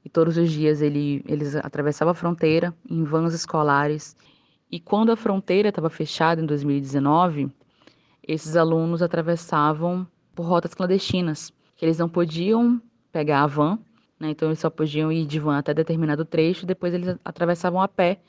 E 0.04 0.08
todos 0.10 0.36
os 0.36 0.52
dias 0.52 0.82
ele, 0.82 1.24
eles 1.26 1.56
atravessavam 1.56 2.12
a 2.12 2.14
fronteira 2.14 2.74
em 2.90 3.02
vans 3.04 3.32
escolares. 3.32 4.14
E 4.70 4.78
quando 4.78 5.12
a 5.12 5.16
fronteira 5.16 5.70
estava 5.70 5.88
fechada 5.88 6.42
em 6.42 6.44
2019, 6.44 7.50
esses 8.22 8.54
alunos 8.54 9.00
atravessavam 9.00 10.06
por 10.34 10.44
rotas 10.44 10.74
clandestinas, 10.74 11.50
que 11.74 11.86
eles 11.86 11.96
não 11.96 12.06
podiam 12.06 12.82
pegar 13.10 13.44
a 13.44 13.46
van, 13.46 13.78
né? 14.20 14.28
então 14.28 14.50
eles 14.50 14.58
só 14.58 14.68
podiam 14.68 15.10
ir 15.10 15.24
de 15.24 15.40
van 15.40 15.56
até 15.56 15.72
determinado 15.72 16.26
trecho, 16.26 16.66
depois 16.66 16.92
eles 16.92 17.16
atravessavam 17.24 17.80
a 17.80 17.88
pé 17.88 18.20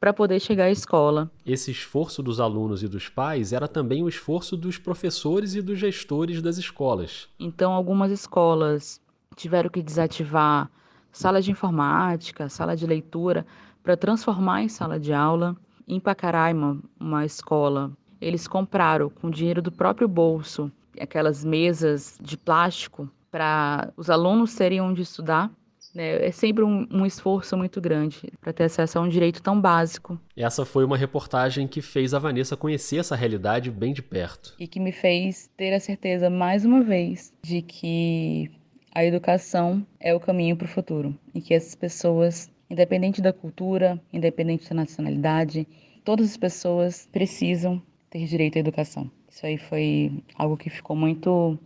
para 0.00 0.14
poder 0.14 0.40
chegar 0.40 0.64
à 0.64 0.70
escola. 0.70 1.30
Esse 1.44 1.70
esforço 1.70 2.22
dos 2.22 2.40
alunos 2.40 2.82
e 2.82 2.88
dos 2.88 3.10
pais 3.10 3.52
era 3.52 3.68
também 3.68 4.02
o 4.02 4.08
esforço 4.08 4.56
dos 4.56 4.78
professores 4.78 5.54
e 5.54 5.60
dos 5.60 5.78
gestores 5.78 6.40
das 6.40 6.56
escolas. 6.56 7.28
Então, 7.38 7.72
algumas 7.72 8.10
escolas 8.10 8.98
tiveram 9.36 9.68
que 9.68 9.82
desativar 9.82 10.70
sala 11.12 11.42
de 11.42 11.50
informática, 11.50 12.48
sala 12.48 12.74
de 12.74 12.86
leitura, 12.86 13.46
para 13.82 13.96
transformar 13.96 14.62
em 14.62 14.68
sala 14.68 14.98
de 14.98 15.12
aula. 15.12 15.54
Em 15.86 16.00
Pacaraima, 16.00 16.80
uma 16.98 17.26
escola, 17.26 17.92
eles 18.20 18.48
compraram 18.48 19.10
com 19.10 19.30
dinheiro 19.30 19.60
do 19.60 19.70
próprio 19.70 20.08
bolso 20.08 20.72
aquelas 20.98 21.44
mesas 21.44 22.18
de 22.20 22.36
plástico 22.36 23.08
para 23.30 23.92
os 23.96 24.10
alunos 24.10 24.54
terem 24.54 24.80
onde 24.80 25.02
estudar 25.02 25.50
né? 25.94 26.26
É 26.26 26.30
sempre 26.30 26.64
um, 26.64 26.86
um 26.90 27.04
esforço 27.06 27.56
muito 27.56 27.80
grande 27.80 28.32
para 28.40 28.52
ter 28.52 28.64
acesso 28.64 28.98
a 28.98 29.02
um 29.02 29.08
direito 29.08 29.42
tão 29.42 29.60
básico. 29.60 30.18
Essa 30.36 30.64
foi 30.64 30.84
uma 30.84 30.96
reportagem 30.96 31.66
que 31.66 31.82
fez 31.82 32.14
a 32.14 32.18
Vanessa 32.18 32.56
conhecer 32.56 32.98
essa 32.98 33.16
realidade 33.16 33.70
bem 33.70 33.92
de 33.92 34.02
perto. 34.02 34.54
E 34.58 34.66
que 34.66 34.80
me 34.80 34.92
fez 34.92 35.50
ter 35.56 35.72
a 35.72 35.80
certeza, 35.80 36.30
mais 36.30 36.64
uma 36.64 36.82
vez, 36.82 37.32
de 37.42 37.62
que 37.62 38.50
a 38.92 39.04
educação 39.04 39.86
é 39.98 40.14
o 40.14 40.20
caminho 40.20 40.56
para 40.56 40.64
o 40.64 40.68
futuro 40.68 41.16
e 41.34 41.40
que 41.40 41.54
essas 41.54 41.74
pessoas, 41.74 42.50
independente 42.68 43.20
da 43.20 43.32
cultura, 43.32 44.00
independente 44.12 44.68
da 44.68 44.74
nacionalidade, 44.74 45.66
todas 46.04 46.30
as 46.30 46.36
pessoas 46.36 47.08
precisam 47.12 47.80
ter 48.08 48.24
direito 48.26 48.56
à 48.56 48.58
educação. 48.58 49.10
Isso 49.28 49.46
aí 49.46 49.56
foi 49.56 50.22
algo 50.34 50.56
que 50.56 50.68
ficou 50.68 50.96
muito 50.96 51.56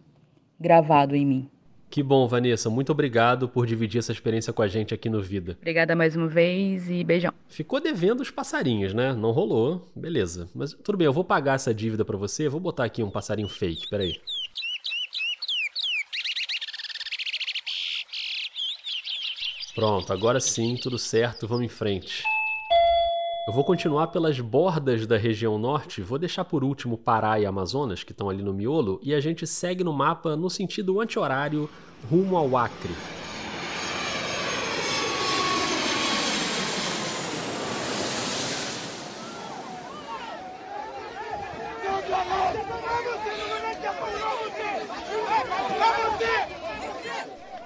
gravado 0.61 1.17
em 1.17 1.25
mim. 1.25 1.51
Que 1.95 2.03
bom, 2.03 2.27
Vanessa. 2.27 2.69
Muito 2.69 2.91
obrigado 2.91 3.49
por 3.49 3.69
dividir 3.69 4.01
essa 4.01 4.11
experiência 4.11 4.53
com 4.53 4.63
a 4.63 4.67
gente 4.67 4.93
aqui 4.93 5.09
no 5.09 5.23
Vida. 5.23 5.57
Obrigada 5.61 5.95
mais 5.95 6.17
uma 6.17 6.27
vez 6.27 6.91
e 6.91 7.05
beijão. 7.05 7.33
Ficou 7.49 7.81
devendo 7.81 8.19
os 8.19 8.33
passarinhos, 8.33 8.93
né? 8.93 9.13
Não 9.13 9.31
rolou. 9.31 9.87
Beleza. 9.95 10.49
Mas 10.53 10.73
tudo 10.73 10.99
bem, 10.99 11.05
eu 11.05 11.13
vou 11.13 11.23
pagar 11.23 11.55
essa 11.55 11.73
dívida 11.73 12.05
para 12.05 12.17
você. 12.17 12.49
Vou 12.49 12.59
botar 12.59 12.83
aqui 12.83 13.01
um 13.01 13.11
passarinho 13.11 13.49
fake. 13.49 13.89
Peraí. 13.89 14.21
Pronto, 19.77 20.13
agora 20.13 20.41
sim, 20.41 20.77
tudo 20.77 20.99
certo. 20.99 21.47
Vamos 21.47 21.65
em 21.65 21.69
frente. 21.69 22.25
Eu 23.47 23.53
vou 23.53 23.63
continuar 23.63 24.07
pelas 24.07 24.41
bordas 24.41 25.07
da 25.07 25.19
região 25.19 25.59
norte, 25.59 26.01
vou 26.01 26.19
deixar 26.19 26.47
por 26.47 26.65
último 26.65 26.97
Pará 26.97 27.39
e 27.39 27.45
Amazonas, 27.45 28.03
que 28.03 28.13
estão 28.13 28.31
ali 28.31 28.43
no 28.43 28.55
miolo, 28.55 28.99
e 29.03 29.13
a 29.13 29.21
gente 29.21 29.47
segue 29.47 29.85
no 29.85 29.93
mapa 29.93 30.35
no 30.35 30.49
sentido 30.49 30.99
anti-horário 30.99 31.69
rumo 32.11 32.39
ao 32.39 32.57
Acre. 32.57 32.95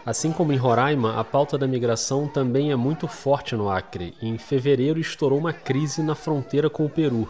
Assim 0.08 0.32
como 0.32 0.54
em 0.54 0.56
Roraima, 0.56 1.20
a 1.20 1.22
pauta 1.22 1.58
da 1.58 1.66
migração 1.66 2.26
também 2.26 2.72
é 2.72 2.76
muito 2.76 3.06
forte 3.06 3.54
no 3.54 3.68
Acre. 3.68 4.14
Em 4.22 4.38
fevereiro 4.38 4.98
estourou 4.98 5.38
uma 5.38 5.52
crise 5.52 6.02
na 6.02 6.14
fronteira 6.14 6.70
com 6.70 6.86
o 6.86 6.88
Peru. 6.88 7.28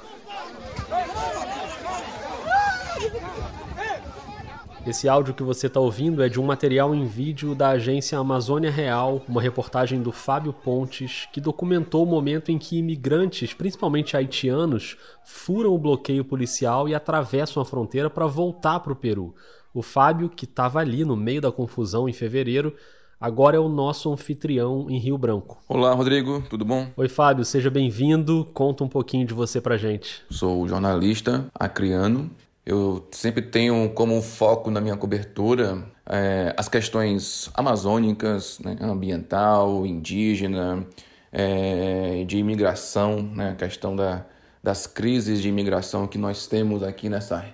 Esse 4.87 5.09
áudio 5.09 5.35
que 5.35 5.43
você 5.43 5.67
está 5.67 5.81
ouvindo 5.81 6.23
é 6.23 6.29
de 6.29 6.41
um 6.41 6.47
material 6.47 6.95
em 6.95 7.05
vídeo 7.05 7.53
da 7.53 7.71
agência 7.71 8.17
Amazônia 8.17 8.71
Real, 8.71 9.23
uma 9.29 9.43
reportagem 9.43 10.01
do 10.01 10.12
Fábio 10.12 10.53
Pontes, 10.53 11.29
que 11.33 11.41
documentou 11.41 12.05
o 12.05 12.07
momento 12.07 12.53
em 12.53 12.59
que 12.59 12.79
imigrantes, 12.79 13.53
principalmente 13.53 14.17
haitianos, 14.17 14.97
furam 15.25 15.75
o 15.75 15.79
bloqueio 15.79 16.25
policial 16.25 16.88
e 16.88 16.95
atravessam 16.95 17.61
a 17.61 17.67
fronteira 17.67 18.09
para 18.09 18.29
voltar 18.29 18.79
para 18.79 18.93
o 18.93 18.97
Peru. 18.97 19.35
O 19.73 19.83
Fábio, 19.83 20.29
que 20.29 20.45
estava 20.45 20.81
ali 20.81 21.05
no 21.05 21.17
meio 21.17 21.41
da 21.41 21.53
confusão 21.53 22.09
em 22.09 22.13
fevereiro, 22.13 22.75
agora 23.21 23.57
é 23.57 23.61
o 23.61 23.69
nosso 23.69 24.13
anfitrião 24.13 24.87
em 24.89 24.99
Rio 24.99 25.19
Branco. 25.19 25.59
Olá, 25.69 25.93
Rodrigo, 25.93 26.43
tudo 26.49 26.65
bom? 26.65 26.89
Oi, 26.97 27.09
Fábio, 27.09 27.45
seja 27.45 27.71
bem-vindo. 27.71 28.49
Conta 28.55 28.83
um 28.83 28.89
pouquinho 28.89 29.27
de 29.27 29.35
você 29.35 29.61
pra 29.61 29.77
gente. 29.77 30.23
Sou 30.31 30.67
jornalista 30.67 31.47
acriano. 31.55 32.31
Eu 32.65 33.07
sempre 33.11 33.43
tenho 33.43 33.91
como 33.91 34.21
foco 34.21 34.71
na 34.71 34.81
minha 34.81 34.97
cobertura 34.97 35.85
é, 36.09 36.55
as 36.57 36.69
questões 36.69 37.51
amazônicas, 37.55 38.59
né, 38.61 38.77
ambiental, 38.81 39.85
indígena, 39.87 40.87
é, 41.31 42.25
de 42.27 42.39
imigração, 42.39 43.23
né, 43.23 43.51
a 43.51 43.55
questão 43.55 43.95
da, 43.95 44.25
das 44.63 44.87
crises 44.87 45.43
de 45.43 45.49
imigração 45.49 46.07
que 46.07 46.17
nós 46.17 46.47
temos 46.47 46.83
aqui 46.83 47.09
nessa, 47.09 47.45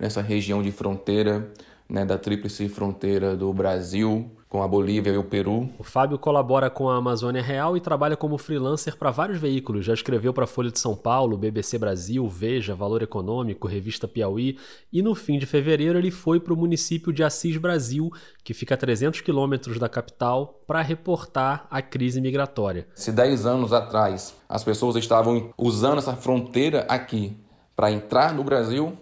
nessa 0.00 0.22
região 0.22 0.62
de 0.62 0.72
fronteira 0.72 1.52
né, 1.90 2.04
da 2.04 2.16
tríplice 2.16 2.68
fronteira 2.68 3.36
do 3.36 3.52
Brasil 3.52 4.30
com 4.48 4.64
a 4.64 4.68
Bolívia 4.68 5.12
e 5.12 5.16
o 5.16 5.22
Peru. 5.22 5.70
O 5.78 5.84
Fábio 5.84 6.18
colabora 6.18 6.68
com 6.68 6.88
a 6.88 6.96
Amazônia 6.96 7.40
Real 7.40 7.76
e 7.76 7.80
trabalha 7.80 8.16
como 8.16 8.36
freelancer 8.36 8.96
para 8.96 9.12
vários 9.12 9.38
veículos. 9.38 9.84
Já 9.84 9.94
escreveu 9.94 10.32
para 10.32 10.42
a 10.42 10.46
Folha 10.46 10.72
de 10.72 10.78
São 10.80 10.96
Paulo, 10.96 11.36
BBC 11.36 11.78
Brasil, 11.78 12.28
Veja, 12.28 12.74
Valor 12.74 13.00
Econômico, 13.00 13.68
Revista 13.68 14.08
Piauí. 14.08 14.58
E 14.92 15.02
no 15.02 15.14
fim 15.14 15.38
de 15.38 15.46
fevereiro 15.46 15.96
ele 15.96 16.10
foi 16.10 16.40
para 16.40 16.52
o 16.52 16.56
município 16.56 17.12
de 17.12 17.22
Assis 17.22 17.56
Brasil, 17.58 18.10
que 18.42 18.52
fica 18.52 18.74
a 18.74 18.78
300 18.78 19.20
quilômetros 19.20 19.78
da 19.78 19.88
capital, 19.88 20.60
para 20.66 20.82
reportar 20.82 21.68
a 21.70 21.80
crise 21.80 22.20
migratória. 22.20 22.88
Se 22.94 23.12
10 23.12 23.46
anos 23.46 23.72
atrás 23.72 24.34
as 24.48 24.64
pessoas 24.64 24.96
estavam 24.96 25.50
usando 25.56 25.98
essa 25.98 26.14
fronteira 26.14 26.86
aqui 26.88 27.36
para 27.76 27.92
entrar 27.92 28.34
no 28.34 28.42
Brasil, 28.42 28.98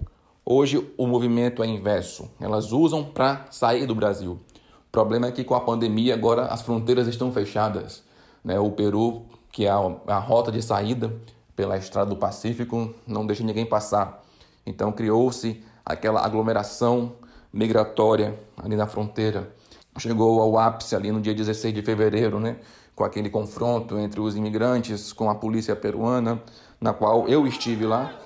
Hoje 0.51 0.91
o 0.97 1.07
movimento 1.07 1.63
é 1.63 1.67
inverso. 1.67 2.31
Elas 2.41 2.73
usam 2.73 3.05
para 3.05 3.45
sair 3.51 3.85
do 3.85 3.95
Brasil. 3.95 4.41
O 4.89 4.91
problema 4.91 5.27
é 5.27 5.31
que 5.31 5.45
com 5.45 5.55
a 5.55 5.61
pandemia 5.61 6.15
agora 6.15 6.47
as 6.47 6.63
fronteiras 6.63 7.07
estão 7.07 7.31
fechadas. 7.31 8.03
Né? 8.43 8.59
O 8.59 8.71
Peru, 8.71 9.27
que 9.53 9.67
é 9.67 9.69
a, 9.69 10.19
rota 10.19 10.51
de 10.51 10.63
saída 10.63 11.13
pela 11.55 11.77
estrada 11.77 12.09
do 12.09 12.17
Pacífico, 12.17 12.95
não 13.07 13.27
deixa 13.27 13.45
ninguém 13.45 13.67
passar. 13.67 14.25
Então 14.65 14.91
criou-se 14.91 15.63
aquela 15.85 16.25
aglomeração 16.25 17.13
migratória 17.53 18.41
ali 18.57 18.75
na 18.75 18.87
fronteira. 18.87 19.53
Chegou 19.99 20.41
ao 20.41 20.57
ápice 20.57 20.97
ali 20.97 21.13
no 21.13 21.21
dia 21.21 21.35
16 21.35 21.75
de 21.75 21.83
fevereiro, 21.83 22.41
né? 22.41 22.57
com 22.97 23.05
aquele 23.05 23.29
confronto 23.29 23.99
entre 23.99 24.19
os 24.19 24.35
imigrantes 24.35 25.13
com 25.13 25.29
a 25.29 25.35
polícia 25.35 25.77
peruana, 25.77 26.43
na 26.81 26.95
qual 26.95 27.29
eu 27.29 27.47
estive 27.47 27.85
lá 27.85 28.19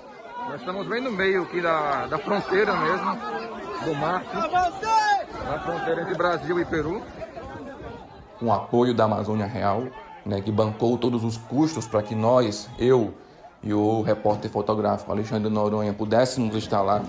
nós 0.49 0.59
estamos 0.59 0.87
bem 0.87 1.01
no 1.01 1.11
meio 1.11 1.43
aqui 1.43 1.61
da, 1.61 2.05
da 2.07 2.17
fronteira 2.17 2.75
mesmo, 2.75 3.17
do 3.85 3.95
mar, 3.95 4.23
na 5.45 5.59
fronteira 5.59 6.01
entre 6.01 6.15
Brasil 6.15 6.59
e 6.59 6.65
Peru. 6.65 7.01
Com 8.39 8.51
apoio 8.51 8.93
da 8.93 9.05
Amazônia 9.05 9.45
Real, 9.45 9.83
né, 10.25 10.41
que 10.41 10.51
bancou 10.51 10.97
todos 10.97 11.23
os 11.23 11.37
custos 11.37 11.87
para 11.87 12.01
que 12.01 12.13
nós, 12.13 12.69
eu 12.77 13.13
e 13.61 13.73
o 13.73 14.01
repórter 14.01 14.51
fotográfico 14.51 15.11
Alexandre 15.11 15.49
Noronha 15.49 15.93
pudéssemos 15.93 16.55
estar 16.55 16.81
lá. 16.81 17.01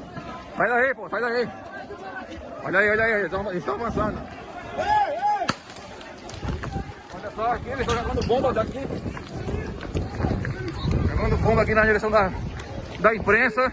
Sai 0.56 0.68
daí, 0.68 0.94
pô, 0.94 1.08
sai 1.08 1.20
daí. 1.20 1.48
Olha 2.64 2.78
aí, 2.78 2.90
olha 2.90 3.04
aí, 3.04 3.12
eles 3.12 3.32
estão 3.54 3.74
avançando. 3.74 4.18
Olha 7.14 7.30
só 7.34 7.52
aqui, 7.52 7.68
eles 7.68 7.80
estão 7.80 7.96
jogando 7.96 8.26
bomba 8.26 8.52
daqui. 8.52 8.80
Jogando 11.10 11.36
bomba 11.38 11.62
aqui 11.62 11.74
na 11.74 11.84
direção 11.84 12.10
da, 12.10 12.30
da 13.04 13.14
imprensa. 13.14 13.70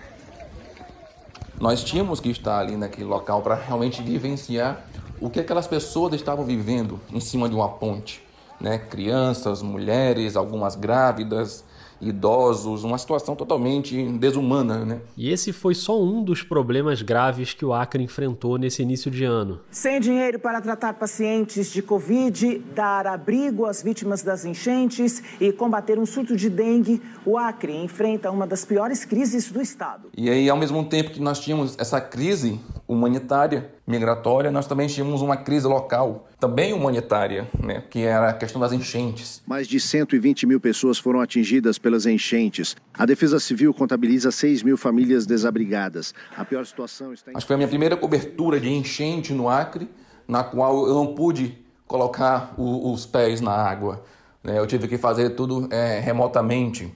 Nós 1.57 1.81
tínhamos 1.81 2.19
que 2.19 2.29
estar 2.29 2.59
ali 2.59 2.75
naquele 2.75 3.05
local 3.05 3.41
para 3.41 3.55
realmente 3.55 4.03
vivenciar 4.03 4.85
o 5.21 5.29
que 5.29 5.39
aquelas 5.39 5.67
pessoas 5.67 6.13
estavam 6.13 6.43
vivendo 6.43 6.99
em 7.13 7.21
cima 7.21 7.47
de 7.47 7.55
uma 7.55 7.69
ponte. 7.69 8.21
Né? 8.59 8.77
Crianças, 8.77 9.61
mulheres, 9.61 10.35
algumas 10.35 10.75
grávidas, 10.75 11.63
idosos, 12.01 12.83
uma 12.83 12.97
situação 12.97 13.35
totalmente 13.35 14.03
desumana. 14.13 14.83
Né? 14.83 15.01
E 15.15 15.29
esse 15.29 15.53
foi 15.53 15.75
só 15.75 16.01
um 16.01 16.23
dos 16.23 16.41
problemas 16.43 17.01
graves 17.01 17.53
que 17.53 17.63
o 17.63 17.73
Acre 17.73 18.03
enfrentou 18.03 18.57
nesse 18.57 18.81
início 18.81 19.11
de 19.11 19.23
ano. 19.23 19.59
Sem 19.69 19.99
dinheiro 19.99 20.39
para 20.39 20.59
tratar 20.61 20.93
pacientes 20.93 21.71
de 21.71 21.81
Covid, 21.81 22.59
dar 22.73 23.05
abrigo 23.07 23.65
às 23.65 23.83
vítimas 23.83 24.23
das 24.23 24.45
enchentes 24.45 25.21
e 25.39 25.51
combater 25.51 25.99
um 25.99 26.05
surto 26.05 26.35
de 26.35 26.49
dengue, 26.49 27.01
o 27.25 27.37
Acre 27.37 27.75
enfrenta 27.75 28.31
uma 28.31 28.47
das 28.47 28.65
piores 28.65 29.05
crises 29.05 29.51
do 29.51 29.61
estado. 29.61 30.09
E 30.17 30.29
aí, 30.29 30.49
ao 30.49 30.57
mesmo 30.57 30.83
tempo 30.85 31.11
que 31.11 31.21
nós 31.21 31.39
tínhamos 31.39 31.77
essa 31.77 32.01
crise 32.01 32.59
humanitária, 32.91 33.71
migratória, 33.87 34.51
nós 34.51 34.67
também 34.67 34.87
tínhamos 34.87 35.21
uma 35.21 35.37
crise 35.37 35.65
local, 35.65 36.27
também 36.37 36.73
humanitária, 36.73 37.47
né, 37.57 37.81
que 37.89 37.99
era 37.99 38.31
a 38.31 38.33
questão 38.33 38.59
das 38.59 38.73
enchentes. 38.73 39.41
Mais 39.47 39.65
de 39.65 39.79
120 39.79 40.45
mil 40.45 40.59
pessoas 40.59 40.99
foram 40.99 41.21
atingidas 41.21 41.77
pelas 41.77 42.05
enchentes. 42.05 42.75
A 42.93 43.05
Defesa 43.05 43.39
Civil 43.39 43.73
contabiliza 43.73 44.29
6 44.29 44.61
mil 44.63 44.75
famílias 44.75 45.25
desabrigadas. 45.25 46.13
A 46.35 46.43
pior 46.43 46.65
situação 46.65 47.13
está 47.13 47.31
em... 47.31 47.37
Acho 47.37 47.45
que 47.45 47.47
foi 47.47 47.53
a 47.53 47.57
minha 47.57 47.69
primeira 47.69 47.95
cobertura 47.95 48.59
de 48.59 48.69
enchente 48.69 49.33
no 49.33 49.47
Acre, 49.47 49.89
na 50.27 50.43
qual 50.43 50.85
eu 50.85 50.93
não 50.93 51.15
pude 51.15 51.57
colocar 51.87 52.53
o, 52.57 52.91
os 52.91 53.05
pés 53.05 53.39
na 53.39 53.53
água. 53.53 54.03
Né? 54.43 54.59
Eu 54.59 54.67
tive 54.67 54.89
que 54.89 54.97
fazer 54.97 55.29
tudo 55.31 55.69
é, 55.71 55.99
remotamente, 55.99 56.93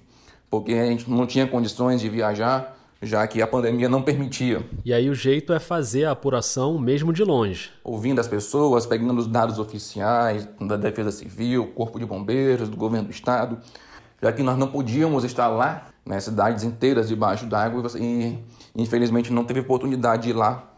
porque 0.50 0.74
a 0.74 0.86
gente 0.88 1.10
não 1.10 1.26
tinha 1.26 1.48
condições 1.48 2.02
de 2.02 2.10
viajar 2.10 2.75
já 3.06 3.26
que 3.28 3.42
a 3.42 3.48
pandemia 3.48 3.88
não 3.88 4.02
permitia. 4.02 4.66
E 4.84 4.94
aí 4.94 5.10
o 5.10 5.14
jeito 5.14 5.54
é 5.54 5.60
fazer 5.60 6.06
a 6.06 6.12
apuração 6.12 6.78
mesmo 6.80 7.14
de 7.14 7.24
longe. 7.24 7.72
Ouvindo 7.84 8.20
as 8.20 8.28
pessoas, 8.28 8.86
pegando 8.86 9.20
os 9.20 9.28
dados 9.28 9.60
oficiais 9.60 10.48
da 10.60 10.76
Defesa 10.76 11.12
Civil, 11.12 11.68
Corpo 11.68 12.00
de 12.00 12.06
Bombeiros, 12.06 12.68
do 12.68 12.76
Governo 12.76 13.08
do 13.08 13.12
Estado, 13.12 13.58
já 14.22 14.32
que 14.32 14.42
nós 14.42 14.58
não 14.58 14.68
podíamos 14.68 15.24
estar 15.24 15.48
lá, 15.48 15.88
né, 16.06 16.20
cidades 16.20 16.64
inteiras 16.64 17.08
debaixo 17.08 17.46
d'água 17.46 17.84
e 18.00 18.40
infelizmente 18.76 19.32
não 19.32 19.44
teve 19.44 19.60
oportunidade 19.60 20.24
de 20.24 20.30
ir 20.30 20.34
lá, 20.34 20.72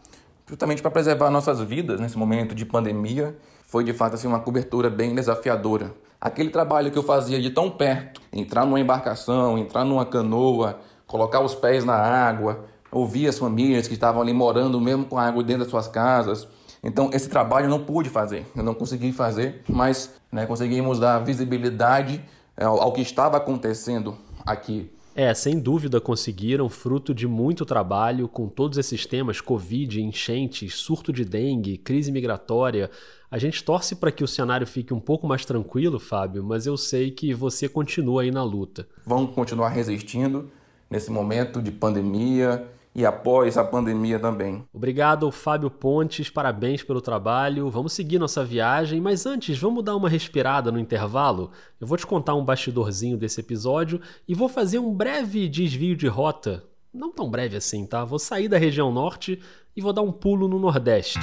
justamente 0.48 0.82
para 0.82 0.90
preservar 0.90 1.30
nossas 1.30 1.60
vidas 1.60 2.00
nesse 2.00 2.16
momento 2.16 2.54
de 2.54 2.64
pandemia. 2.64 3.36
Foi 3.66 3.84
de 3.84 3.92
fato 3.92 4.14
assim 4.14 4.26
uma 4.26 4.40
cobertura 4.40 4.88
bem 4.88 5.14
desafiadora. 5.14 5.92
Aquele 6.20 6.48
trabalho 6.48 6.90
que 6.90 6.98
eu 6.98 7.02
fazia 7.02 7.40
de 7.40 7.50
tão 7.50 7.70
perto, 7.70 8.20
entrar 8.32 8.64
numa 8.64 8.80
embarcação, 8.80 9.58
entrar 9.58 9.84
numa 9.84 10.04
canoa, 10.06 10.80
colocar 11.08 11.40
os 11.40 11.54
pés 11.54 11.84
na 11.84 11.96
água, 11.96 12.66
ouvir 12.92 13.26
as 13.26 13.38
famílias 13.38 13.88
que 13.88 13.94
estavam 13.94 14.22
ali 14.22 14.32
morando 14.32 14.80
mesmo 14.80 15.06
com 15.06 15.18
a 15.18 15.26
água 15.26 15.42
dentro 15.42 15.62
das 15.62 15.70
suas 15.70 15.88
casas. 15.88 16.46
Então, 16.84 17.10
esse 17.12 17.28
trabalho 17.28 17.66
eu 17.66 17.70
não 17.70 17.82
pude 17.82 18.08
fazer, 18.08 18.46
eu 18.54 18.62
não 18.62 18.74
consegui 18.74 19.10
fazer, 19.10 19.62
mas 19.68 20.14
né, 20.30 20.46
conseguimos 20.46 21.00
dar 21.00 21.18
visibilidade 21.18 22.22
ao, 22.56 22.80
ao 22.80 22.92
que 22.92 23.00
estava 23.00 23.36
acontecendo 23.36 24.16
aqui. 24.46 24.92
É, 25.14 25.34
sem 25.34 25.58
dúvida 25.58 26.00
conseguiram, 26.00 26.68
fruto 26.68 27.12
de 27.12 27.26
muito 27.26 27.66
trabalho 27.66 28.28
com 28.28 28.46
todos 28.46 28.78
esses 28.78 29.04
temas: 29.04 29.40
Covid, 29.40 30.00
enchentes, 30.00 30.76
surto 30.76 31.12
de 31.12 31.24
dengue, 31.24 31.76
crise 31.76 32.12
migratória. 32.12 32.88
A 33.28 33.36
gente 33.36 33.64
torce 33.64 33.96
para 33.96 34.12
que 34.12 34.22
o 34.22 34.28
cenário 34.28 34.64
fique 34.66 34.94
um 34.94 35.00
pouco 35.00 35.26
mais 35.26 35.44
tranquilo, 35.44 35.98
Fábio, 35.98 36.44
mas 36.44 36.66
eu 36.66 36.76
sei 36.76 37.10
que 37.10 37.34
você 37.34 37.68
continua 37.68 38.22
aí 38.22 38.30
na 38.30 38.44
luta. 38.44 38.86
Vamos 39.04 39.34
continuar 39.34 39.70
resistindo 39.70 40.48
nesse 40.90 41.10
momento 41.10 41.60
de 41.60 41.70
pandemia 41.70 42.66
e 42.94 43.06
após 43.06 43.56
a 43.56 43.64
pandemia 43.64 44.18
também. 44.18 44.64
Obrigado, 44.72 45.30
Fábio 45.30 45.70
Pontes, 45.70 46.28
parabéns 46.28 46.82
pelo 46.82 47.00
trabalho. 47.00 47.70
Vamos 47.70 47.92
seguir 47.92 48.18
nossa 48.18 48.44
viagem, 48.44 49.00
mas 49.00 49.24
antes, 49.24 49.56
vamos 49.56 49.84
dar 49.84 49.94
uma 49.94 50.08
respirada 50.08 50.72
no 50.72 50.80
intervalo? 50.80 51.52
Eu 51.80 51.86
vou 51.86 51.96
te 51.96 52.06
contar 52.06 52.34
um 52.34 52.44
bastidorzinho 52.44 53.16
desse 53.16 53.40
episódio 53.40 54.00
e 54.26 54.34
vou 54.34 54.48
fazer 54.48 54.80
um 54.80 54.92
breve 54.92 55.48
desvio 55.48 55.94
de 55.94 56.08
rota. 56.08 56.64
Não 56.92 57.12
tão 57.12 57.30
breve 57.30 57.56
assim, 57.56 57.86
tá? 57.86 58.04
Vou 58.04 58.18
sair 58.18 58.48
da 58.48 58.58
região 58.58 58.90
norte 58.90 59.40
e 59.76 59.80
vou 59.80 59.92
dar 59.92 60.02
um 60.02 60.10
pulo 60.10 60.48
no 60.48 60.58
nordeste. 60.58 61.20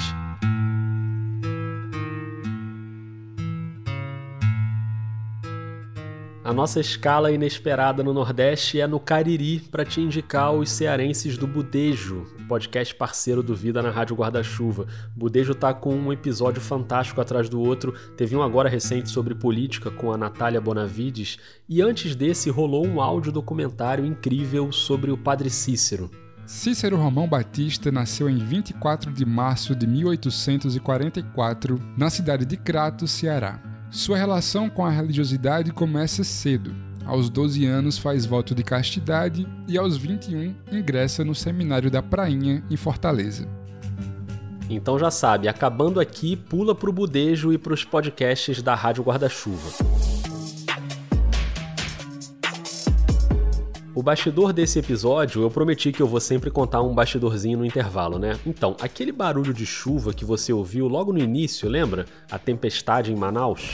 A 6.46 6.52
nossa 6.52 6.78
escala 6.78 7.32
inesperada 7.32 8.04
no 8.04 8.14
Nordeste 8.14 8.80
é 8.80 8.86
no 8.86 9.00
Cariri 9.00 9.58
para 9.58 9.84
te 9.84 10.00
indicar 10.00 10.52
os 10.52 10.70
cearenses 10.70 11.36
do 11.36 11.44
Budejo, 11.44 12.24
podcast 12.46 12.94
parceiro 12.94 13.42
do 13.42 13.52
Vida 13.52 13.82
na 13.82 13.90
Rádio 13.90 14.14
Guarda-Chuva. 14.14 14.86
Budejo 15.12 15.56
tá 15.56 15.74
com 15.74 15.92
um 15.92 16.12
episódio 16.12 16.62
fantástico 16.62 17.20
atrás 17.20 17.48
do 17.48 17.60
outro. 17.60 17.92
Teve 18.16 18.36
um 18.36 18.42
agora 18.44 18.68
recente 18.68 19.10
sobre 19.10 19.34
política 19.34 19.90
com 19.90 20.12
a 20.12 20.16
Natália 20.16 20.60
Bonavides 20.60 21.36
e 21.68 21.82
antes 21.82 22.14
desse 22.14 22.48
rolou 22.48 22.86
um 22.86 23.00
áudio 23.00 23.32
documentário 23.32 24.06
incrível 24.06 24.70
sobre 24.70 25.10
o 25.10 25.18
Padre 25.18 25.50
Cícero. 25.50 26.08
Cícero 26.46 26.96
Romão 26.96 27.26
Batista 27.26 27.90
nasceu 27.90 28.30
em 28.30 28.36
24 28.36 29.12
de 29.12 29.26
março 29.26 29.74
de 29.74 29.84
1844 29.84 31.80
na 31.98 32.08
cidade 32.08 32.44
de 32.44 32.56
Crato, 32.56 33.08
Ceará. 33.08 33.75
Sua 33.96 34.18
relação 34.18 34.68
com 34.68 34.84
a 34.84 34.90
religiosidade 34.90 35.72
começa 35.72 36.22
cedo. 36.22 36.76
Aos 37.06 37.30
12 37.30 37.64
anos 37.64 37.96
faz 37.96 38.26
voto 38.26 38.54
de 38.54 38.62
castidade 38.62 39.48
e 39.66 39.78
aos 39.78 39.96
21 39.96 40.54
ingressa 40.70 41.24
no 41.24 41.34
seminário 41.34 41.90
da 41.90 42.02
Prainha 42.02 42.62
em 42.70 42.76
Fortaleza. 42.76 43.48
Então 44.68 44.98
já 44.98 45.10
sabe, 45.10 45.48
acabando 45.48 45.98
aqui, 45.98 46.36
pula 46.36 46.74
pro 46.74 46.92
budejo 46.92 47.54
e 47.54 47.56
pros 47.56 47.84
podcasts 47.84 48.60
da 48.60 48.74
Rádio 48.74 49.02
Guarda-Chuva. 49.02 49.70
O 53.96 54.02
bastidor 54.02 54.52
desse 54.52 54.78
episódio, 54.78 55.40
eu 55.40 55.50
prometi 55.50 55.90
que 55.90 56.02
eu 56.02 56.06
vou 56.06 56.20
sempre 56.20 56.50
contar 56.50 56.82
um 56.82 56.94
bastidorzinho 56.94 57.56
no 57.56 57.64
intervalo, 57.64 58.18
né? 58.18 58.38
Então, 58.44 58.76
aquele 58.78 59.10
barulho 59.10 59.54
de 59.54 59.64
chuva 59.64 60.12
que 60.12 60.22
você 60.22 60.52
ouviu 60.52 60.86
logo 60.86 61.14
no 61.14 61.18
início, 61.18 61.66
lembra? 61.66 62.04
A 62.30 62.38
tempestade 62.38 63.10
em 63.10 63.16
Manaus? 63.16 63.72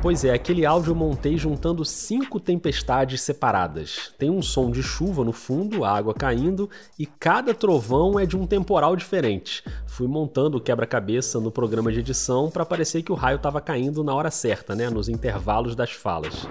Pois 0.00 0.24
é, 0.24 0.32
aquele 0.32 0.64
áudio 0.64 0.92
eu 0.92 0.94
montei 0.94 1.36
juntando 1.36 1.84
cinco 1.84 2.38
tempestades 2.38 3.20
separadas. 3.20 4.12
Tem 4.16 4.30
um 4.30 4.42
som 4.42 4.70
de 4.70 4.80
chuva 4.80 5.24
no 5.24 5.32
fundo, 5.32 5.84
água 5.84 6.14
caindo, 6.14 6.70
e 6.96 7.04
cada 7.04 7.52
trovão 7.52 8.16
é 8.16 8.24
de 8.24 8.36
um 8.36 8.46
temporal 8.46 8.94
diferente. 8.94 9.64
Fui 9.88 10.06
montando 10.06 10.58
o 10.58 10.60
quebra-cabeça 10.60 11.40
no 11.40 11.50
programa 11.50 11.90
de 11.90 11.98
edição 11.98 12.48
para 12.48 12.64
parecer 12.64 13.02
que 13.02 13.10
o 13.10 13.16
raio 13.16 13.38
estava 13.38 13.60
caindo 13.60 14.04
na 14.04 14.14
hora 14.14 14.30
certa, 14.30 14.76
né? 14.76 14.88
Nos 14.88 15.08
intervalos 15.08 15.74
das 15.74 15.90
falas. 15.90 16.46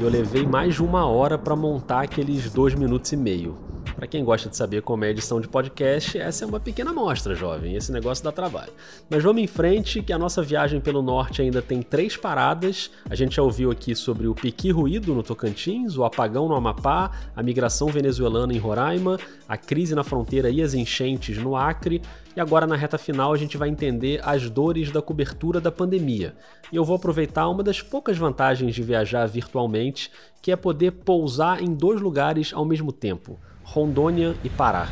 E 0.00 0.02
eu 0.02 0.08
levei 0.08 0.46
mais 0.46 0.76
de 0.76 0.82
uma 0.82 1.04
hora 1.04 1.36
para 1.36 1.54
montar 1.54 2.00
aqueles 2.00 2.50
dois 2.50 2.74
minutos 2.74 3.12
e 3.12 3.16
meio. 3.18 3.58
Para 3.94 4.06
quem 4.06 4.24
gosta 4.24 4.48
de 4.48 4.56
saber 4.56 4.80
como 4.80 5.04
é 5.04 5.10
edição 5.10 5.42
de 5.42 5.46
podcast, 5.46 6.18
essa 6.18 6.42
é 6.42 6.48
uma 6.48 6.58
pequena 6.58 6.90
amostra, 6.90 7.34
jovem. 7.34 7.76
Esse 7.76 7.92
negócio 7.92 8.24
dá 8.24 8.32
trabalho. 8.32 8.72
Mas 9.10 9.22
vamos 9.22 9.42
em 9.42 9.46
frente, 9.46 10.00
que 10.00 10.10
a 10.10 10.18
nossa 10.18 10.40
viagem 10.40 10.80
pelo 10.80 11.02
norte 11.02 11.42
ainda 11.42 11.60
tem 11.60 11.82
três 11.82 12.16
paradas. 12.16 12.90
A 13.10 13.14
gente 13.14 13.36
já 13.36 13.42
ouviu 13.42 13.70
aqui 13.70 13.94
sobre 13.94 14.26
o 14.26 14.34
piqui 14.34 14.70
ruído 14.70 15.14
no 15.14 15.22
Tocantins, 15.22 15.98
o 15.98 16.04
apagão 16.04 16.48
no 16.48 16.54
Amapá, 16.54 17.10
a 17.36 17.42
migração 17.42 17.88
venezuelana 17.88 18.54
em 18.54 18.58
Roraima, 18.58 19.18
a 19.46 19.58
crise 19.58 19.94
na 19.94 20.02
fronteira 20.02 20.48
e 20.48 20.62
as 20.62 20.72
enchentes 20.72 21.36
no 21.36 21.54
Acre. 21.54 22.00
E 22.40 22.42
agora, 22.42 22.66
na 22.66 22.74
reta 22.74 22.96
final, 22.96 23.34
a 23.34 23.36
gente 23.36 23.58
vai 23.58 23.68
entender 23.68 24.18
as 24.24 24.48
dores 24.48 24.90
da 24.90 25.02
cobertura 25.02 25.60
da 25.60 25.70
pandemia. 25.70 26.34
E 26.72 26.76
eu 26.76 26.82
vou 26.82 26.96
aproveitar 26.96 27.46
uma 27.46 27.62
das 27.62 27.82
poucas 27.82 28.16
vantagens 28.16 28.74
de 28.74 28.82
viajar 28.82 29.26
virtualmente, 29.26 30.10
que 30.40 30.50
é 30.50 30.56
poder 30.56 30.90
pousar 30.92 31.62
em 31.62 31.74
dois 31.74 32.00
lugares 32.00 32.54
ao 32.54 32.64
mesmo 32.64 32.92
tempo. 32.92 33.38
Rondônia 33.62 34.34
e 34.42 34.48
Pará. 34.48 34.88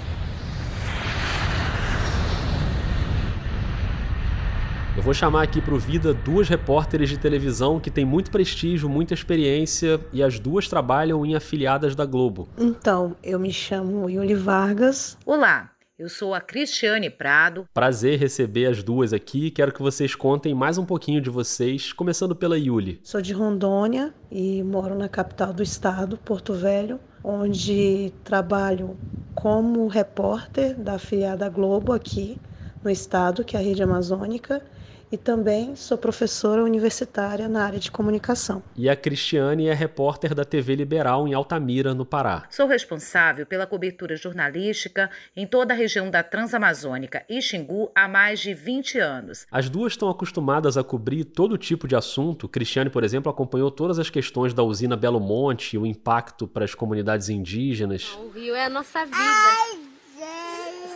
Eu 4.94 5.02
vou 5.02 5.14
chamar 5.14 5.44
aqui 5.44 5.62
para 5.62 5.72
o 5.72 5.78
Vida 5.78 6.12
duas 6.12 6.50
repórteres 6.50 7.08
de 7.08 7.16
televisão 7.16 7.80
que 7.80 7.90
têm 7.90 8.04
muito 8.04 8.30
prestígio, 8.30 8.90
muita 8.90 9.14
experiência 9.14 9.98
e 10.12 10.22
as 10.22 10.38
duas 10.38 10.68
trabalham 10.68 11.24
em 11.24 11.34
afiliadas 11.34 11.94
da 11.94 12.04
Globo. 12.04 12.46
Então, 12.58 13.16
eu 13.24 13.38
me 13.38 13.50
chamo 13.50 14.10
Yuli 14.10 14.34
Vargas. 14.34 15.16
Olá, 15.24 15.70
eu 15.98 16.08
sou 16.08 16.32
a 16.32 16.40
Cristiane 16.40 17.10
Prado. 17.10 17.66
Prazer 17.74 18.20
receber 18.20 18.66
as 18.66 18.84
duas 18.84 19.12
aqui. 19.12 19.50
Quero 19.50 19.72
que 19.72 19.82
vocês 19.82 20.14
contem 20.14 20.54
mais 20.54 20.78
um 20.78 20.84
pouquinho 20.84 21.20
de 21.20 21.28
vocês, 21.28 21.92
começando 21.92 22.36
pela 22.36 22.56
Yuli. 22.56 23.00
Sou 23.02 23.20
de 23.20 23.32
Rondônia 23.32 24.14
e 24.30 24.62
moro 24.62 24.94
na 24.94 25.08
capital 25.08 25.52
do 25.52 25.60
estado, 25.60 26.16
Porto 26.16 26.54
Velho, 26.54 27.00
onde 27.24 28.12
trabalho 28.22 28.96
como 29.34 29.88
repórter 29.88 30.78
da 30.78 30.94
afiliada 30.94 31.48
Globo 31.48 31.92
aqui 31.92 32.38
no 32.84 32.88
estado, 32.88 33.42
que 33.42 33.56
é 33.56 33.58
a 33.58 33.62
Rede 33.62 33.82
Amazônica, 33.82 34.62
e 35.10 35.16
também 35.16 35.74
sou 35.74 35.96
professora 35.96 36.62
universitária 36.62 37.48
na 37.48 37.64
área 37.64 37.78
de 37.78 37.90
comunicação. 37.90 38.62
E 38.76 38.88
a 38.88 38.96
Cristiane 38.96 39.66
é 39.66 39.74
repórter 39.74 40.34
da 40.34 40.44
TV 40.44 40.74
Liberal 40.74 41.26
em 41.26 41.34
Altamira, 41.34 41.94
no 41.94 42.04
Pará. 42.04 42.46
Sou 42.50 42.66
responsável 42.66 43.46
pela 43.46 43.66
cobertura 43.66 44.16
jornalística 44.16 45.10
em 45.34 45.46
toda 45.46 45.72
a 45.72 45.76
região 45.76 46.10
da 46.10 46.22
Transamazônica 46.22 47.24
e 47.28 47.40
Xingu 47.40 47.90
há 47.94 48.06
mais 48.06 48.40
de 48.40 48.54
20 48.54 48.98
anos. 48.98 49.46
As 49.50 49.68
duas 49.68 49.92
estão 49.94 50.10
acostumadas 50.10 50.76
a 50.76 50.84
cobrir 50.84 51.24
todo 51.24 51.56
tipo 51.56 51.88
de 51.88 51.96
assunto. 51.96 52.48
Cristiane, 52.48 52.90
por 52.90 53.02
exemplo, 53.02 53.30
acompanhou 53.30 53.70
todas 53.70 53.98
as 53.98 54.10
questões 54.10 54.52
da 54.52 54.62
usina 54.62 54.96
Belo 54.96 55.20
Monte 55.20 55.74
e 55.74 55.78
o 55.78 55.86
impacto 55.86 56.46
para 56.46 56.64
as 56.64 56.74
comunidades 56.74 57.28
indígenas. 57.28 58.16
O 58.18 58.30
rio 58.30 58.54
é 58.54 58.64
a 58.64 58.70
nossa 58.70 59.04
vida. 59.04 59.16
Ai, 59.16 59.78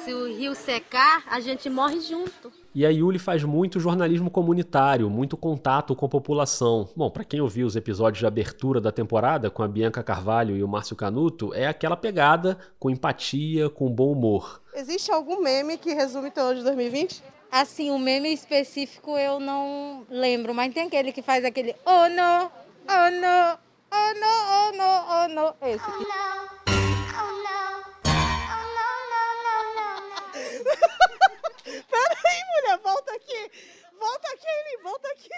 Se 0.05 0.13
o 0.13 0.27
rio 0.37 0.55
secar, 0.55 1.23
a 1.31 1.41
gente 1.41 1.71
morre 1.71 2.01
junto. 2.01 2.62
E 2.75 2.87
a 2.87 2.89
Yuli 2.89 3.19
faz 3.19 3.45
muito 3.45 3.79
jornalismo 3.79 4.31
comunitário, 4.31 5.11
muito 5.11 5.37
contato 5.37 5.95
com 5.95 6.07
a 6.07 6.09
população. 6.09 6.89
Bom, 6.97 7.11
para 7.11 7.23
quem 7.23 7.39
ouviu 7.39 7.67
os 7.67 7.77
episódios 7.77 8.21
de 8.21 8.27
abertura 8.27 8.81
da 8.81 8.91
temporada 8.91 9.51
com 9.51 9.63
a 9.63 9.69
Bianca 9.69 10.03
Carvalho 10.03 10.57
e 10.57 10.65
o 10.65 10.69
Márcio 10.69 10.97
Canuto, 10.97 11.53
é 11.53 11.67
aquela 11.67 11.99
pegada 11.99 12.57
com 12.79 12.89
empatia, 12.89 13.69
com 13.69 13.91
bom 13.91 14.13
humor. 14.13 14.63
Existe 14.75 15.13
algum 15.13 15.43
meme 15.43 15.77
que 15.77 15.93
resume 15.93 16.31
teu 16.31 16.45
ano 16.45 16.61
de 16.61 16.65
2020? 16.65 17.23
Assim, 17.51 17.91
um 17.91 17.99
meme 17.99 18.33
específico 18.33 19.19
eu 19.19 19.39
não 19.39 20.07
lembro, 20.09 20.55
mas 20.55 20.73
tem 20.73 20.87
aquele 20.87 21.13
que 21.13 21.21
faz 21.21 21.45
aquele 21.45 21.77
oh 21.85 22.09
no, 22.09 22.51
oh 22.89 23.11
no, 23.11 23.59
oh 23.93 24.15
no, 24.19 24.33
oh 24.57 24.73
no, 24.79 24.91
oh 25.13 25.29
no, 25.29 25.69
esse 25.69 25.85
aqui. 25.85 26.07
Oh, 27.15 27.33
no. 27.37 27.63
Peraí, 31.91 32.41
mulher, 32.55 32.79
volta 32.83 33.13
aqui. 33.15 33.51
Volta 33.99 34.29
aqui, 34.33 34.47
Amy, 34.47 34.83
volta 34.83 35.09
aqui. 35.09 35.31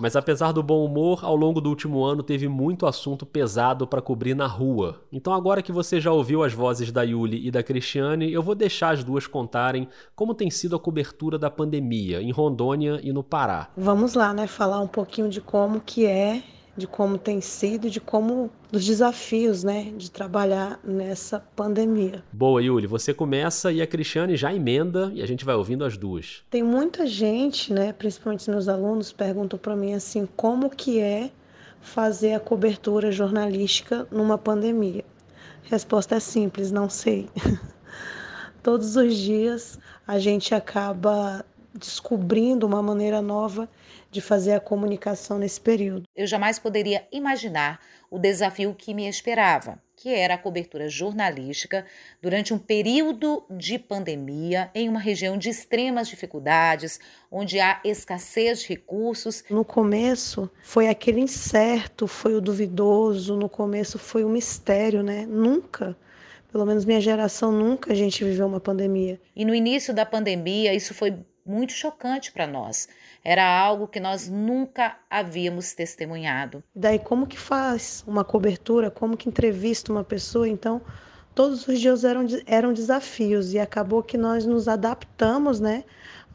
Mas 0.00 0.16
apesar 0.16 0.52
do 0.52 0.62
bom 0.62 0.82
humor, 0.82 1.22
ao 1.22 1.36
longo 1.36 1.60
do 1.60 1.68
último 1.68 2.02
ano 2.02 2.22
teve 2.22 2.48
muito 2.48 2.86
assunto 2.86 3.26
pesado 3.26 3.86
para 3.86 4.00
cobrir 4.00 4.34
na 4.34 4.46
rua. 4.46 5.02
Então 5.12 5.34
agora 5.34 5.60
que 5.60 5.70
você 5.70 6.00
já 6.00 6.10
ouviu 6.10 6.42
as 6.42 6.54
vozes 6.54 6.90
da 6.90 7.02
Yuli 7.02 7.46
e 7.46 7.50
da 7.50 7.62
Cristiane, 7.62 8.32
eu 8.32 8.42
vou 8.42 8.54
deixar 8.54 8.94
as 8.94 9.04
duas 9.04 9.26
contarem 9.26 9.86
como 10.16 10.34
tem 10.34 10.50
sido 10.50 10.74
a 10.74 10.80
cobertura 10.80 11.38
da 11.38 11.50
pandemia 11.50 12.22
em 12.22 12.30
Rondônia 12.30 12.98
e 13.02 13.12
no 13.12 13.22
Pará. 13.22 13.68
Vamos 13.76 14.14
lá, 14.14 14.32
né, 14.32 14.46
falar 14.46 14.80
um 14.80 14.86
pouquinho 14.86 15.28
de 15.28 15.42
como 15.42 15.82
que 15.82 16.06
é 16.06 16.42
de 16.76 16.86
como 16.86 17.18
tem 17.18 17.40
sido, 17.40 17.90
de 17.90 18.00
como 18.00 18.50
dos 18.70 18.84
desafios, 18.84 19.64
né, 19.64 19.92
de 19.96 20.10
trabalhar 20.10 20.78
nessa 20.84 21.40
pandemia. 21.54 22.22
Boa, 22.32 22.62
Yuli, 22.62 22.86
você 22.86 23.12
começa 23.12 23.72
e 23.72 23.82
a 23.82 23.86
Cristiane 23.86 24.36
já 24.36 24.54
emenda 24.54 25.10
e 25.14 25.22
a 25.22 25.26
gente 25.26 25.44
vai 25.44 25.54
ouvindo 25.54 25.84
as 25.84 25.96
duas. 25.96 26.42
Tem 26.50 26.62
muita 26.62 27.06
gente, 27.06 27.72
né, 27.72 27.92
principalmente 27.92 28.48
meus 28.50 28.68
alunos 28.68 29.12
perguntam 29.12 29.58
para 29.58 29.76
mim 29.76 29.94
assim, 29.94 30.28
como 30.36 30.70
que 30.70 31.00
é 31.00 31.30
fazer 31.80 32.34
a 32.34 32.40
cobertura 32.40 33.10
jornalística 33.10 34.06
numa 34.10 34.38
pandemia? 34.38 35.04
Resposta 35.64 36.16
é 36.16 36.20
simples, 36.20 36.70
não 36.70 36.88
sei. 36.88 37.28
Todos 38.62 38.96
os 38.96 39.16
dias 39.16 39.78
a 40.06 40.18
gente 40.18 40.54
acaba 40.54 41.44
descobrindo 41.74 42.66
uma 42.66 42.82
maneira 42.82 43.22
nova 43.22 43.68
de 44.10 44.20
fazer 44.20 44.52
a 44.52 44.60
comunicação 44.60 45.38
nesse 45.38 45.60
período. 45.60 46.04
Eu 46.14 46.26
jamais 46.26 46.58
poderia 46.58 47.06
imaginar 47.12 47.80
o 48.10 48.18
desafio 48.18 48.74
que 48.74 48.92
me 48.92 49.08
esperava, 49.08 49.80
que 49.94 50.12
era 50.12 50.34
a 50.34 50.38
cobertura 50.38 50.88
jornalística 50.88 51.86
durante 52.20 52.52
um 52.52 52.58
período 52.58 53.44
de 53.48 53.78
pandemia 53.78 54.70
em 54.74 54.88
uma 54.88 54.98
região 54.98 55.38
de 55.38 55.48
extremas 55.48 56.08
dificuldades, 56.08 56.98
onde 57.30 57.60
há 57.60 57.80
escassez 57.84 58.62
de 58.62 58.68
recursos. 58.68 59.44
No 59.48 59.64
começo 59.64 60.50
foi 60.62 60.88
aquele 60.88 61.20
incerto, 61.20 62.08
foi 62.08 62.34
o 62.34 62.40
duvidoso, 62.40 63.36
no 63.36 63.48
começo 63.48 63.98
foi 63.98 64.24
o 64.24 64.28
mistério, 64.28 65.02
né? 65.02 65.24
Nunca 65.26 65.96
pelo 66.50 66.66
menos 66.66 66.84
minha 66.84 67.00
geração 67.00 67.52
nunca 67.52 67.92
a 67.92 67.94
gente 67.94 68.24
viveu 68.24 68.46
uma 68.46 68.58
pandemia. 68.58 69.20
E 69.36 69.44
no 69.44 69.54
início 69.54 69.94
da 69.94 70.04
pandemia, 70.04 70.74
isso 70.74 70.92
foi 70.92 71.16
muito 71.44 71.72
chocante 71.72 72.32
para 72.32 72.46
nós. 72.46 72.88
Era 73.24 73.44
algo 73.44 73.86
que 73.86 74.00
nós 74.00 74.28
nunca 74.28 74.96
havíamos 75.08 75.72
testemunhado. 75.72 76.62
Daí 76.74 76.98
como 76.98 77.26
que 77.26 77.38
faz 77.38 78.02
uma 78.06 78.24
cobertura, 78.24 78.90
como 78.90 79.16
que 79.16 79.28
entrevista 79.28 79.92
uma 79.92 80.04
pessoa? 80.04 80.48
Então, 80.48 80.80
todos 81.34 81.66
os 81.68 81.78
dias 81.78 82.04
eram, 82.04 82.26
eram 82.46 82.72
desafios 82.72 83.52
e 83.52 83.58
acabou 83.58 84.02
que 84.02 84.16
nós 84.16 84.46
nos 84.46 84.68
adaptamos, 84.68 85.60
né, 85.60 85.84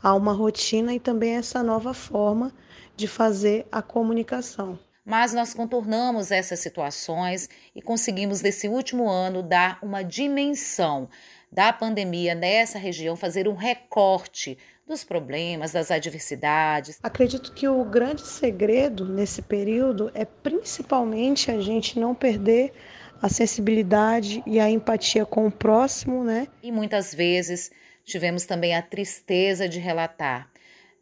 a 0.01 0.13
uma 0.13 0.33
rotina 0.33 0.93
e 0.93 0.99
também 0.99 1.35
a 1.35 1.39
essa 1.39 1.63
nova 1.63 1.93
forma 1.93 2.51
de 2.95 3.07
fazer 3.07 3.65
a 3.71 3.81
comunicação. 3.81 4.77
Mas 5.03 5.33
nós 5.33 5.53
contornamos 5.53 6.31
essas 6.31 6.59
situações 6.59 7.47
e 7.75 7.81
conseguimos, 7.81 8.41
nesse 8.41 8.67
último 8.67 9.07
ano, 9.07 9.43
dar 9.43 9.77
uma 9.81 10.03
dimensão 10.03 11.07
da 11.51 11.71
pandemia 11.71 12.33
nessa 12.33 12.79
região, 12.79 13.15
fazer 13.15 13.47
um 13.47 13.53
recorte 13.53 14.57
dos 14.87 15.03
problemas, 15.03 15.71
das 15.71 15.89
adversidades. 15.89 16.99
Acredito 17.01 17.53
que 17.53 17.67
o 17.67 17.83
grande 17.83 18.21
segredo 18.21 19.07
nesse 19.07 19.41
período 19.41 20.11
é 20.13 20.25
principalmente 20.25 21.49
a 21.49 21.59
gente 21.59 21.99
não 21.99 22.13
perder 22.13 22.71
a 23.21 23.27
sensibilidade 23.27 24.43
e 24.45 24.59
a 24.59 24.69
empatia 24.69 25.25
com 25.25 25.47
o 25.47 25.51
próximo, 25.51 26.23
né? 26.23 26.47
E 26.61 26.71
muitas 26.71 27.13
vezes 27.13 27.71
tivemos 28.03 28.45
também 28.45 28.75
a 28.75 28.81
tristeza 28.81 29.67
de 29.67 29.79
relatar 29.79 30.51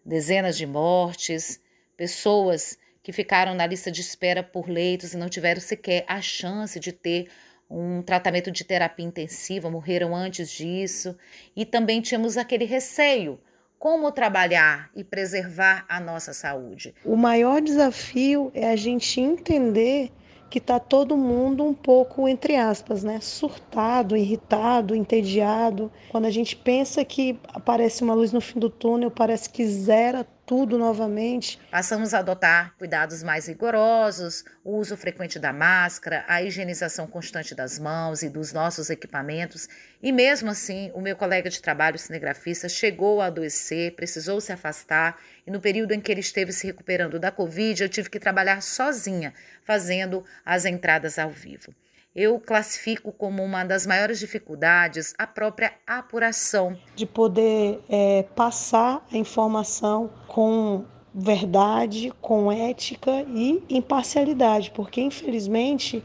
dezenas 0.05 0.55
de 0.55 0.65
mortes, 0.65 1.61
pessoas 1.97 2.77
que 3.01 3.11
ficaram 3.11 3.53
na 3.53 3.65
lista 3.65 3.91
de 3.91 3.99
espera 3.99 4.41
por 4.41 4.69
leitos 4.69 5.13
e 5.13 5.17
não 5.17 5.27
tiveram 5.27 5.59
sequer 5.59 6.05
a 6.07 6.21
chance 6.21 6.79
de 6.79 6.93
ter 6.93 7.29
um 7.69 8.01
tratamento 8.01 8.51
de 8.51 8.63
terapia 8.63 9.05
intensiva, 9.05 9.69
morreram 9.69 10.15
antes 10.15 10.49
disso. 10.49 11.17
E 11.55 11.65
também 11.65 11.99
tínhamos 11.99 12.37
aquele 12.37 12.65
receio 12.65 13.39
como 13.83 14.13
trabalhar 14.13 14.89
e 14.95 15.03
preservar 15.03 15.83
a 15.89 15.99
nossa 15.99 16.31
saúde. 16.33 16.95
O 17.03 17.17
maior 17.17 17.59
desafio 17.61 18.49
é 18.53 18.71
a 18.71 18.77
gente 18.77 19.19
entender 19.19 20.09
que 20.49 20.59
está 20.59 20.79
todo 20.79 21.17
mundo 21.17 21.65
um 21.65 21.73
pouco, 21.73 22.25
entre 22.25 22.55
aspas, 22.55 23.03
né, 23.03 23.19
surtado, 23.19 24.15
irritado, 24.15 24.95
entediado. 24.95 25.91
Quando 26.09 26.23
a 26.23 26.31
gente 26.31 26.55
pensa 26.55 27.03
que 27.03 27.37
aparece 27.49 28.03
uma 28.03 28.13
luz 28.13 28.31
no 28.31 28.39
fim 28.39 28.57
do 28.57 28.69
túnel, 28.69 29.11
parece 29.11 29.49
que 29.49 29.67
zera 29.67 30.25
tudo 30.45 30.77
novamente. 30.77 31.60
Passamos 31.71 32.13
a 32.13 32.19
adotar 32.19 32.75
cuidados 32.77 33.23
mais 33.23 33.47
rigorosos, 33.47 34.43
o 34.63 34.77
uso 34.77 34.97
frequente 34.97 35.39
da 35.39 35.53
máscara, 35.53 36.25
a 36.27 36.41
higienização 36.41 37.08
constante 37.08 37.56
das 37.56 37.79
mãos 37.79 38.23
e 38.23 38.29
dos 38.29 38.51
nossos 38.51 38.89
equipamentos. 38.89 39.69
E 40.01 40.12
mesmo 40.12 40.49
assim, 40.49 40.91
o 40.93 41.01
meu 41.01 41.15
colega 41.15 41.49
de 41.49 41.62
trabalho 41.62 41.97
cinegrafista 41.97 42.67
chegou 42.67 43.21
a 43.21 43.27
adoecer, 43.27 43.95
precisou 43.95 44.41
se 44.41 44.51
afastar, 44.51 45.17
e 45.47 45.51
no 45.51 45.62
período 45.62 45.93
em 45.93 46.01
que 46.01 46.12
ele 46.12 46.21
esteve 46.21 46.51
se 46.51 46.67
recuperando 46.67 47.19
da 47.19 47.32
Covid, 47.32 47.84
eu 47.84 47.89
tive 47.89 48.10
que 48.10 48.19
trabalhar 48.19 48.62
sozinha, 48.62 49.34
fazendo 49.63 50.25
as 50.45 50.65
entradas 50.65 51.17
ao 51.17 51.29
vivo 51.29 51.73
eu 52.15 52.39
classifico 52.39 53.12
como 53.12 53.43
uma 53.43 53.63
das 53.63 53.88
maiores 53.88 54.19
dificuldades 54.19 55.13
a 55.17 55.26
própria 55.26 55.73
apuração. 55.86 56.78
De 56.95 57.06
poder 57.06 57.80
é, 57.89 58.23
passar 58.36 59.06
a 59.12 59.17
informação 59.17 60.12
com 60.28 60.86
verdade, 61.13 62.12
com 62.21 62.52
ética 62.52 63.26
e 63.28 63.63
imparcialidade, 63.69 64.71
porque 64.71 65.02
infelizmente 65.02 66.04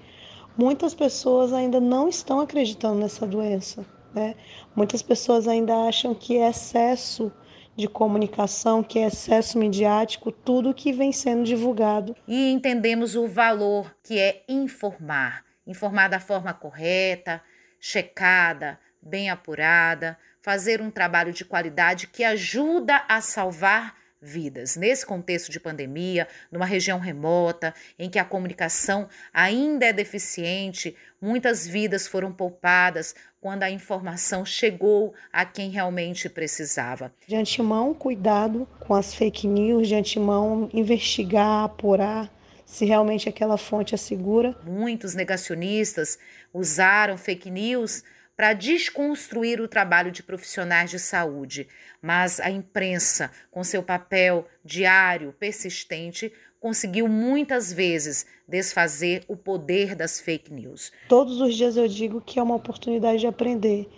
muitas 0.57 0.95
pessoas 0.95 1.53
ainda 1.53 1.81
não 1.81 2.09
estão 2.09 2.41
acreditando 2.41 3.01
nessa 3.01 3.27
doença. 3.27 3.85
Né? 4.15 4.35
Muitas 4.75 5.03
pessoas 5.03 5.47
ainda 5.47 5.75
acham 5.89 6.15
que 6.15 6.37
é 6.37 6.49
excesso 6.49 7.33
de 7.77 7.87
comunicação, 7.87 8.83
que 8.83 8.99
é 8.99 9.07
excesso 9.07 9.57
midiático, 9.57 10.33
tudo 10.33 10.75
que 10.75 10.93
vem 10.93 11.13
sendo 11.13 11.45
divulgado. 11.45 12.17
E 12.27 12.51
entendemos 12.51 13.15
o 13.15 13.29
valor 13.29 13.95
que 14.03 14.19
é 14.19 14.43
informar 14.49 15.48
informar 15.69 16.09
da 16.09 16.19
forma 16.19 16.53
correta, 16.53 17.41
checada, 17.79 18.81
bem 19.01 19.31
apurada, 19.31 20.19
fazer 20.41 20.81
um 20.81 20.91
trabalho 20.91 21.33
de 21.33 21.45
qualidade 21.45 22.07
que 22.07 22.25
ajuda 22.25 23.05
a 23.07 23.21
salvar 23.21 23.95
vidas. 24.21 24.75
Nesse 24.75 25.07
contexto 25.07 25.53
de 25.53 25.61
pandemia, 25.61 26.27
numa 26.51 26.67
região 26.67 26.99
remota, 26.99 27.73
em 27.99 28.11
que 28.11 28.19
a 28.19 28.25
comunicação 28.25 29.09
ainda 29.33 29.87
é 29.87 29.93
deficiente, 29.93 30.97
muitas 31.21 31.67
vidas 31.67 32.09
foram 32.09 32.33
poupadas 32.33 33.15
quando 33.41 33.63
a 33.63 33.71
informação 33.71 34.45
chegou 34.45 35.15
a 35.33 35.45
quem 35.45 35.71
realmente 35.71 36.29
precisava. 36.29 37.13
De 37.27 37.37
antemão, 37.37 37.95
cuidado 37.95 38.67
com 38.81 38.95
as 38.95 39.15
fake 39.15 39.47
news, 39.47 39.87
de 39.87 39.95
antemão, 39.95 40.69
investigar, 40.73 41.65
apurar 41.65 42.29
se 42.69 42.85
realmente 42.85 43.31
aquela 43.31 43.57
fonte 43.57 43.95
é 43.95 43.99
segura. 43.99 44.55
Muitos 44.63 45.15
negacionistas 45.15 46.19
usaram 46.53 47.17
fake 47.17 47.51
news 47.51 48.05
para 48.37 48.53
desconstruir 48.53 49.59
o 49.59 49.67
trabalho 49.67 50.13
de 50.13 50.23
profissionais 50.23 50.91
de 50.91 50.99
saúde, 50.99 51.67
mas 52.01 52.39
a 52.39 52.51
imprensa, 52.51 53.33
com 53.51 53.65
seu 53.65 53.83
papel 53.83 54.47
diário, 54.63 55.33
persistente, 55.33 56.31
conseguiu 56.61 57.09
muitas 57.09 57.73
vezes 57.73 58.27
desfazer 58.47 59.25
o 59.27 59.37
poder 59.37 59.95
das 59.95 60.21
fake 60.21 60.53
news. 60.53 60.93
Todos 61.09 61.41
os 61.41 61.57
dias 61.57 61.75
eu 61.77 61.89
digo 61.89 62.21
que 62.21 62.39
é 62.39 62.43
uma 62.43 62.55
oportunidade 62.57 63.21
de 63.21 63.27
aprender 63.27 63.89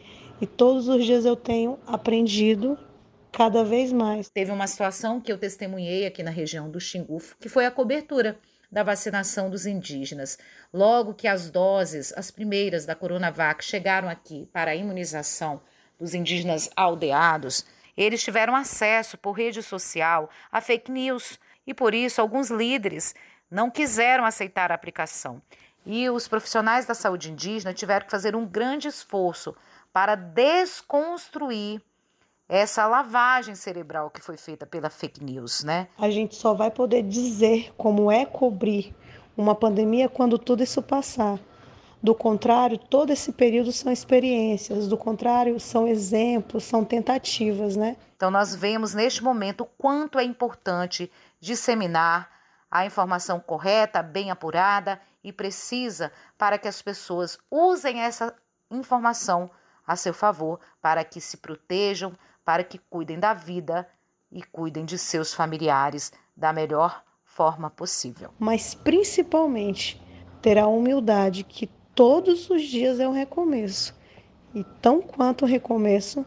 e 0.41 0.47
todos 0.47 0.89
os 0.89 1.05
dias 1.05 1.25
eu 1.25 1.35
tenho 1.35 1.77
aprendido 1.89 2.79
cada 3.33 3.65
vez 3.65 3.93
mais. 3.93 4.31
Teve 4.31 4.53
uma 4.53 4.69
situação 4.69 5.21
que 5.21 5.33
eu 5.33 5.39
testemunhei 5.39 6.07
aqui 6.07 6.23
na 6.23 6.31
região 6.31 6.71
do 6.71 6.81
Xingufo, 6.81 7.37
que 7.41 7.49
foi 7.49 7.67
a 7.67 7.71
cobertura 7.71 8.39
da 8.71 8.83
vacinação 8.83 9.51
dos 9.51 9.67
indígenas. 9.67 10.39
Logo 10.73 11.15
que 11.15 11.27
as 11.27 11.51
doses, 11.51 12.13
as 12.17 12.31
primeiras 12.31 12.87
da 12.87 12.95
Coronavac, 12.95 13.65
chegaram 13.65 14.09
aqui 14.09 14.49
para 14.53 14.71
a 14.71 14.77
imunização 14.77 15.61
dos 15.99 16.15
indígenas 16.15 16.71
aldeados, 16.77 17.65
eles 17.97 18.23
tiveram 18.23 18.55
acesso 18.55 19.19
por 19.19 19.33
rede 19.33 19.63
social 19.63 20.31
a 20.51 20.61
fake 20.61 20.91
news 20.91 21.39
e 21.67 21.75
por 21.75 21.95
isso 21.95 22.21
alguns 22.21 22.51
líderes 22.51 23.15
não 23.51 23.71
quiseram 23.71 24.25
aceitar 24.25 24.71
a 24.71 24.75
aplicação. 24.75 25.43
E 25.85 26.09
os 26.09 26.29
profissionais 26.29 26.87
da 26.87 26.95
saúde 26.95 27.31
indígena 27.31 27.75
tiveram 27.75 28.07
que 28.07 28.11
fazer 28.11 28.37
um 28.37 28.47
grande 28.47 28.89
esforço 28.89 29.55
para 29.93 30.15
desconstruir 30.15 31.83
essa 32.51 32.85
lavagem 32.85 33.55
cerebral 33.55 34.11
que 34.11 34.21
foi 34.21 34.37
feita 34.37 34.67
pela 34.67 34.91
fake 34.91 35.23
news, 35.23 35.63
né? 35.63 35.87
A 35.97 36.11
gente 36.11 36.35
só 36.35 36.53
vai 36.53 36.69
poder 36.69 37.05
dizer 37.05 37.73
como 37.77 38.11
é 38.11 38.27
cobrir 38.27 38.93
uma 39.37 39.55
pandemia 39.55 40.09
quando 40.09 40.37
tudo 40.37 40.65
isso 40.65 40.83
passar. 40.83 41.39
Do 42.03 42.13
contrário, 42.13 42.77
todo 42.77 43.13
esse 43.13 43.31
período 43.31 43.71
são 43.71 43.93
experiências, 43.93 44.89
do 44.89 44.99
contrário, 44.99 45.61
são 45.61 45.87
exemplos, 45.87 46.65
são 46.65 46.85
tentativas, 46.85 47.77
né? 47.77 47.97
Então 48.17 48.33
nós 48.33 48.53
vemos 48.53 48.95
neste 48.95 49.23
momento 49.23 49.61
o 49.61 49.67
quanto 49.67 50.19
é 50.19 50.25
importante 50.25 51.09
disseminar 51.39 52.29
a 52.69 52.85
informação 52.85 53.39
correta, 53.39 54.03
bem 54.03 54.33
apurada 54.33 55.01
e 55.23 55.33
precisa 55.33 56.11
para 56.37 56.59
que 56.59 56.67
as 56.67 56.83
pessoas 56.83 57.39
usem 57.49 58.01
essa 58.01 58.35
informação 58.69 59.49
a 59.87 59.95
seu 59.95 60.15
favor 60.15 60.59
para 60.81 61.05
que 61.05 61.21
se 61.21 61.37
protejam, 61.37 62.13
para 62.51 62.65
que 62.65 62.79
cuidem 62.79 63.17
da 63.17 63.33
vida 63.33 63.87
e 64.29 64.43
cuidem 64.43 64.85
de 64.85 64.99
seus 64.99 65.33
familiares 65.33 66.13
da 66.37 66.53
melhor 66.53 67.05
forma 67.23 67.71
possível. 67.71 68.35
Mas 68.41 68.75
principalmente 68.75 70.03
ter 70.43 70.59
a 70.59 70.67
humildade 70.67 71.45
que 71.45 71.69
todos 71.95 72.51
os 72.51 72.63
dias 72.63 72.99
é 72.99 73.07
um 73.07 73.13
recomeço. 73.13 73.95
E 74.53 74.65
tão 74.83 75.01
quanto 75.01 75.45
um 75.45 75.49
recomeço 75.49 76.27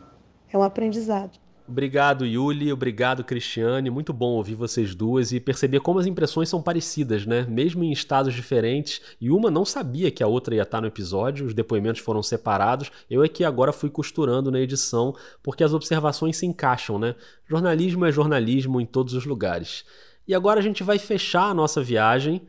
é 0.49 0.57
um 0.57 0.63
aprendizado. 0.63 1.37
Obrigado, 1.67 2.25
Yuli. 2.25 2.73
Obrigado, 2.73 3.23
Cristiane. 3.23 3.89
Muito 3.89 4.11
bom 4.11 4.31
ouvir 4.31 4.53
vocês 4.53 4.93
duas 4.93 5.31
e 5.31 5.39
perceber 5.39 5.79
como 5.79 5.97
as 5.97 6.05
impressões 6.05 6.49
são 6.49 6.61
parecidas, 6.61 7.25
né? 7.25 7.45
Mesmo 7.49 7.83
em 7.83 7.91
estados 7.91 8.33
diferentes. 8.33 9.01
E 9.19 9.31
uma 9.31 9.49
não 9.49 9.63
sabia 9.63 10.11
que 10.11 10.21
a 10.21 10.27
outra 10.27 10.55
ia 10.55 10.63
estar 10.63 10.81
no 10.81 10.87
episódio, 10.87 11.45
os 11.45 11.53
depoimentos 11.53 12.01
foram 12.01 12.21
separados. 12.21 12.91
Eu 13.09 13.23
é 13.23 13.29
que 13.29 13.45
agora 13.45 13.71
fui 13.71 13.89
costurando 13.89 14.51
na 14.51 14.59
edição, 14.59 15.15
porque 15.41 15.63
as 15.63 15.73
observações 15.73 16.35
se 16.35 16.45
encaixam, 16.45 16.99
né? 16.99 17.15
Jornalismo 17.47 18.05
é 18.05 18.11
jornalismo 18.11 18.81
em 18.81 18.85
todos 18.85 19.13
os 19.13 19.25
lugares. 19.25 19.85
E 20.27 20.35
agora 20.35 20.59
a 20.59 20.63
gente 20.63 20.83
vai 20.83 20.99
fechar 20.99 21.49
a 21.49 21.53
nossa 21.53 21.81
viagem 21.81 22.41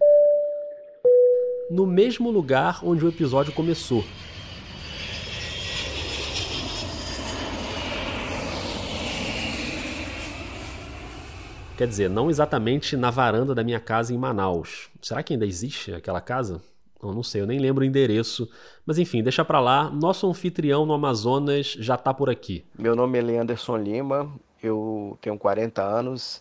no 1.71 1.87
mesmo 1.87 2.31
lugar 2.31 2.81
onde 2.83 3.05
o 3.05 3.09
episódio 3.09 3.53
começou, 3.53 4.05
Quer 11.77 11.89
dizer, 11.89 12.09
não 12.09 12.31
exatamente 12.31 12.97
na 12.97 13.11
varanda 13.11 13.53
da 13.53 13.65
minha 13.65 13.81
casa 13.81 14.15
em 14.15 14.17
Manaus. 14.17 14.89
Será 15.03 15.25
que 15.25 15.33
ainda 15.33 15.45
existe 15.45 15.93
aquela 15.93 16.21
casa? 16.21 16.63
Eu 17.03 17.13
não 17.13 17.25
sei, 17.25 17.41
eu 17.41 17.49
nem 17.49 17.59
lembro 17.59 17.83
o 17.83 17.85
endereço. 17.85 18.49
Mas 18.87 18.97
enfim, 18.97 19.25
deixa 19.25 19.45
pra 19.45 19.59
lá. 19.59 19.91
Nosso 19.91 20.29
anfitrião 20.29 20.87
no 20.87 20.93
Amazonas 20.93 21.73
já 21.73 21.97
tá 21.97 22.15
por 22.15 22.31
aqui. 22.31 22.65
Meu 22.79 22.95
nome 22.95 23.19
é 23.19 23.23
Leanderson 23.23 23.77
Lima, 23.77 24.33
eu 24.63 25.19
tenho 25.21 25.37
40 25.37 25.83
anos 25.83 26.41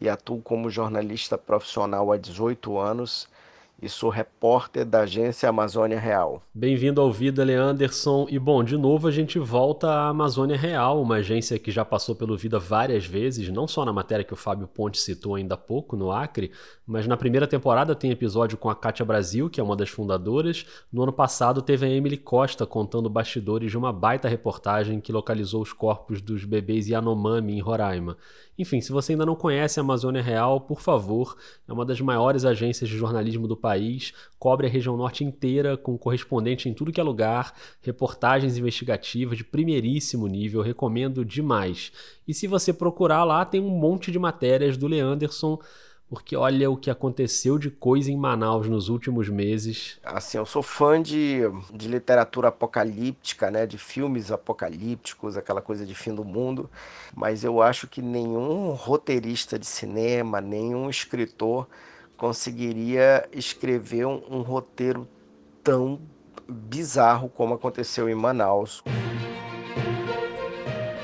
e 0.00 0.08
atuo 0.08 0.42
como 0.42 0.68
jornalista 0.68 1.38
profissional 1.38 2.10
há 2.10 2.16
18 2.16 2.76
anos 2.76 3.28
e 3.82 3.88
sou 3.88 4.08
repórter 4.08 4.84
da 4.84 5.00
agência 5.00 5.48
Amazônia 5.48 5.98
Real. 5.98 6.40
Bem-vindo 6.54 7.00
ao 7.00 7.12
Vida, 7.12 7.42
Leanderson. 7.42 8.28
E 8.30 8.38
bom, 8.38 8.62
de 8.62 8.76
novo 8.76 9.08
a 9.08 9.10
gente 9.10 9.40
volta 9.40 9.90
à 9.90 10.08
Amazônia 10.08 10.56
Real, 10.56 11.02
uma 11.02 11.16
agência 11.16 11.58
que 11.58 11.72
já 11.72 11.84
passou 11.84 12.14
pelo 12.14 12.36
Vida 12.36 12.60
várias 12.60 13.04
vezes, 13.04 13.48
não 13.48 13.66
só 13.66 13.84
na 13.84 13.92
matéria 13.92 14.24
que 14.24 14.32
o 14.32 14.36
Fábio 14.36 14.68
Ponte 14.68 15.00
citou 15.00 15.34
ainda 15.34 15.56
há 15.56 15.58
pouco, 15.58 15.96
no 15.96 16.12
Acre, 16.12 16.52
mas 16.92 17.06
na 17.06 17.16
primeira 17.16 17.46
temporada 17.46 17.94
tem 17.94 18.10
episódio 18.10 18.58
com 18.58 18.68
a 18.68 18.74
Kátia 18.74 19.02
Brasil, 19.02 19.48
que 19.48 19.58
é 19.58 19.64
uma 19.64 19.74
das 19.74 19.88
fundadoras. 19.88 20.66
No 20.92 21.02
ano 21.02 21.12
passado 21.12 21.62
teve 21.62 21.86
a 21.86 21.88
Emily 21.88 22.18
Costa 22.18 22.66
contando 22.66 23.08
bastidores 23.08 23.70
de 23.70 23.78
uma 23.78 23.90
baita 23.90 24.28
reportagem 24.28 25.00
que 25.00 25.10
localizou 25.10 25.62
os 25.62 25.72
corpos 25.72 26.20
dos 26.20 26.44
bebês 26.44 26.88
Yanomami 26.88 27.54
em 27.54 27.60
Roraima. 27.60 28.18
Enfim, 28.58 28.82
se 28.82 28.92
você 28.92 29.12
ainda 29.12 29.24
não 29.24 29.34
conhece 29.34 29.80
a 29.80 29.82
Amazônia 29.82 30.20
Real, 30.20 30.60
por 30.60 30.82
favor, 30.82 31.34
é 31.66 31.72
uma 31.72 31.86
das 31.86 31.98
maiores 31.98 32.44
agências 32.44 32.90
de 32.90 32.98
jornalismo 32.98 33.48
do 33.48 33.56
país, 33.56 34.12
cobre 34.38 34.66
a 34.66 34.70
região 34.70 34.94
norte 34.94 35.24
inteira, 35.24 35.78
com 35.78 35.96
correspondente 35.96 36.68
em 36.68 36.74
tudo 36.74 36.92
que 36.92 37.00
é 37.00 37.02
lugar, 37.02 37.54
reportagens 37.80 38.58
investigativas 38.58 39.38
de 39.38 39.44
primeiríssimo 39.44 40.26
nível, 40.26 40.60
recomendo 40.60 41.24
demais. 41.24 41.90
E 42.28 42.34
se 42.34 42.46
você 42.46 42.70
procurar 42.70 43.24
lá, 43.24 43.46
tem 43.46 43.62
um 43.62 43.70
monte 43.70 44.12
de 44.12 44.18
matérias 44.18 44.76
do 44.76 44.86
Leanderson 44.86 45.58
porque 46.12 46.36
olha 46.36 46.70
o 46.70 46.76
que 46.76 46.90
aconteceu 46.90 47.58
de 47.58 47.70
coisa 47.70 48.10
em 48.12 48.16
Manaus 48.18 48.68
nos 48.68 48.90
últimos 48.90 49.30
meses. 49.30 49.98
Assim, 50.04 50.36
eu 50.36 50.44
sou 50.44 50.62
fã 50.62 51.00
de, 51.00 51.40
de 51.72 51.88
literatura 51.88 52.48
apocalíptica, 52.48 53.50
né, 53.50 53.64
de 53.64 53.78
filmes 53.78 54.30
apocalípticos, 54.30 55.38
aquela 55.38 55.62
coisa 55.62 55.86
de 55.86 55.94
fim 55.94 56.14
do 56.14 56.22
mundo, 56.22 56.68
mas 57.16 57.44
eu 57.44 57.62
acho 57.62 57.88
que 57.88 58.02
nenhum 58.02 58.72
roteirista 58.72 59.58
de 59.58 59.64
cinema, 59.64 60.38
nenhum 60.38 60.90
escritor 60.90 61.66
conseguiria 62.14 63.26
escrever 63.32 64.04
um, 64.04 64.22
um 64.30 64.42
roteiro 64.42 65.08
tão 65.64 65.98
bizarro 66.46 67.30
como 67.30 67.54
aconteceu 67.54 68.06
em 68.06 68.14
Manaus. 68.14 68.84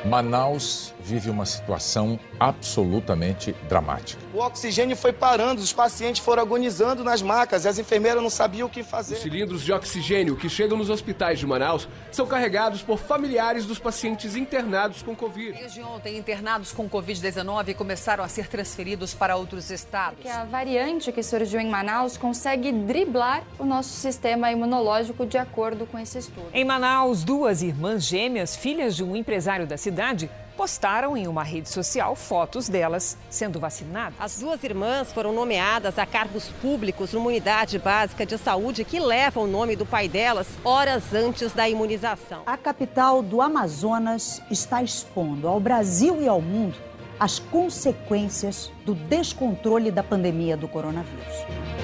Manaus 0.04 0.94
vive 1.09 1.30
uma 1.30 1.46
situação 1.46 2.20
absolutamente 2.38 3.54
dramática. 3.66 4.20
O 4.34 4.38
oxigênio 4.38 4.94
foi 4.94 5.12
parando, 5.12 5.62
os 5.62 5.72
pacientes 5.72 6.22
foram 6.22 6.42
agonizando 6.42 7.02
nas 7.02 7.22
macas 7.22 7.64
e 7.64 7.68
as 7.68 7.78
enfermeiras 7.78 8.22
não 8.22 8.28
sabiam 8.28 8.68
o 8.68 8.70
que 8.70 8.82
fazer. 8.82 9.14
Os 9.14 9.22
cilindros 9.22 9.62
de 9.62 9.72
oxigênio 9.72 10.36
que 10.36 10.48
chegam 10.48 10.76
nos 10.76 10.90
hospitais 10.90 11.38
de 11.38 11.46
Manaus 11.46 11.88
são 12.12 12.26
carregados 12.26 12.82
por 12.82 12.98
familiares 12.98 13.64
dos 13.64 13.78
pacientes 13.78 14.36
internados 14.36 15.00
com 15.00 15.16
Covid. 15.16 15.52
Desde 15.52 15.82
ontem, 15.82 16.18
internados 16.18 16.72
com 16.72 16.88
Covid-19 16.88 17.74
começaram 17.74 18.22
a 18.22 18.28
ser 18.28 18.46
transferidos 18.48 19.14
para 19.14 19.36
outros 19.36 19.70
estados. 19.70 20.20
Que 20.20 20.28
a 20.28 20.44
variante 20.44 21.11
que 21.11 21.22
surgiu 21.22 21.59
em 21.59 21.70
Manaus 21.70 22.18
consegue 22.18 22.70
driblar 22.70 23.42
o 23.59 23.64
nosso 23.64 23.90
sistema 23.90 24.52
imunológico 24.52 25.24
de 25.24 25.38
acordo 25.38 25.86
com 25.86 25.98
esse 25.98 26.18
estudo. 26.18 26.48
Em 26.52 26.64
Manaus, 26.64 27.24
duas 27.24 27.62
irmãs 27.62 28.04
gêmeas, 28.04 28.54
filhas 28.54 28.94
de 28.94 29.02
um 29.02 29.16
empresário 29.16 29.66
da 29.66 29.76
cidade, 29.76 30.30
postaram 30.59 31.16
em 31.16 31.28
uma 31.28 31.44
rede 31.44 31.68
social 31.68 32.16
fotos 32.16 32.68
delas 32.68 33.16
sendo 33.30 33.61
vacinadas. 33.61 34.18
As 34.18 34.40
duas 34.40 34.61
irmãs 34.64 35.12
foram 35.12 35.32
nomeadas 35.32 35.96
a 36.00 36.04
cargos 36.04 36.48
públicos 36.61 37.12
numa 37.12 37.28
unidade 37.28 37.78
básica 37.78 38.26
de 38.26 38.36
saúde 38.36 38.84
que 38.84 38.98
leva 38.98 39.38
o 39.38 39.46
nome 39.46 39.76
do 39.76 39.86
pai 39.86 40.09
delas 40.09 40.48
horas 40.64 41.14
antes 41.14 41.52
da 41.52 41.68
imunização. 41.68 42.42
A 42.44 42.56
capital 42.56 43.22
do 43.22 43.40
Amazonas 43.40 44.42
está 44.50 44.82
expondo 44.82 45.46
ao 45.46 45.61
Brasil 45.61 46.20
e 46.20 46.26
ao 46.26 46.40
mundo 46.40 46.76
as 47.20 47.38
consequências 47.38 48.72
do 48.84 48.96
descontrole 48.96 49.92
da 49.92 50.02
pandemia 50.02 50.56
do 50.56 50.66
coronavírus. 50.66 51.78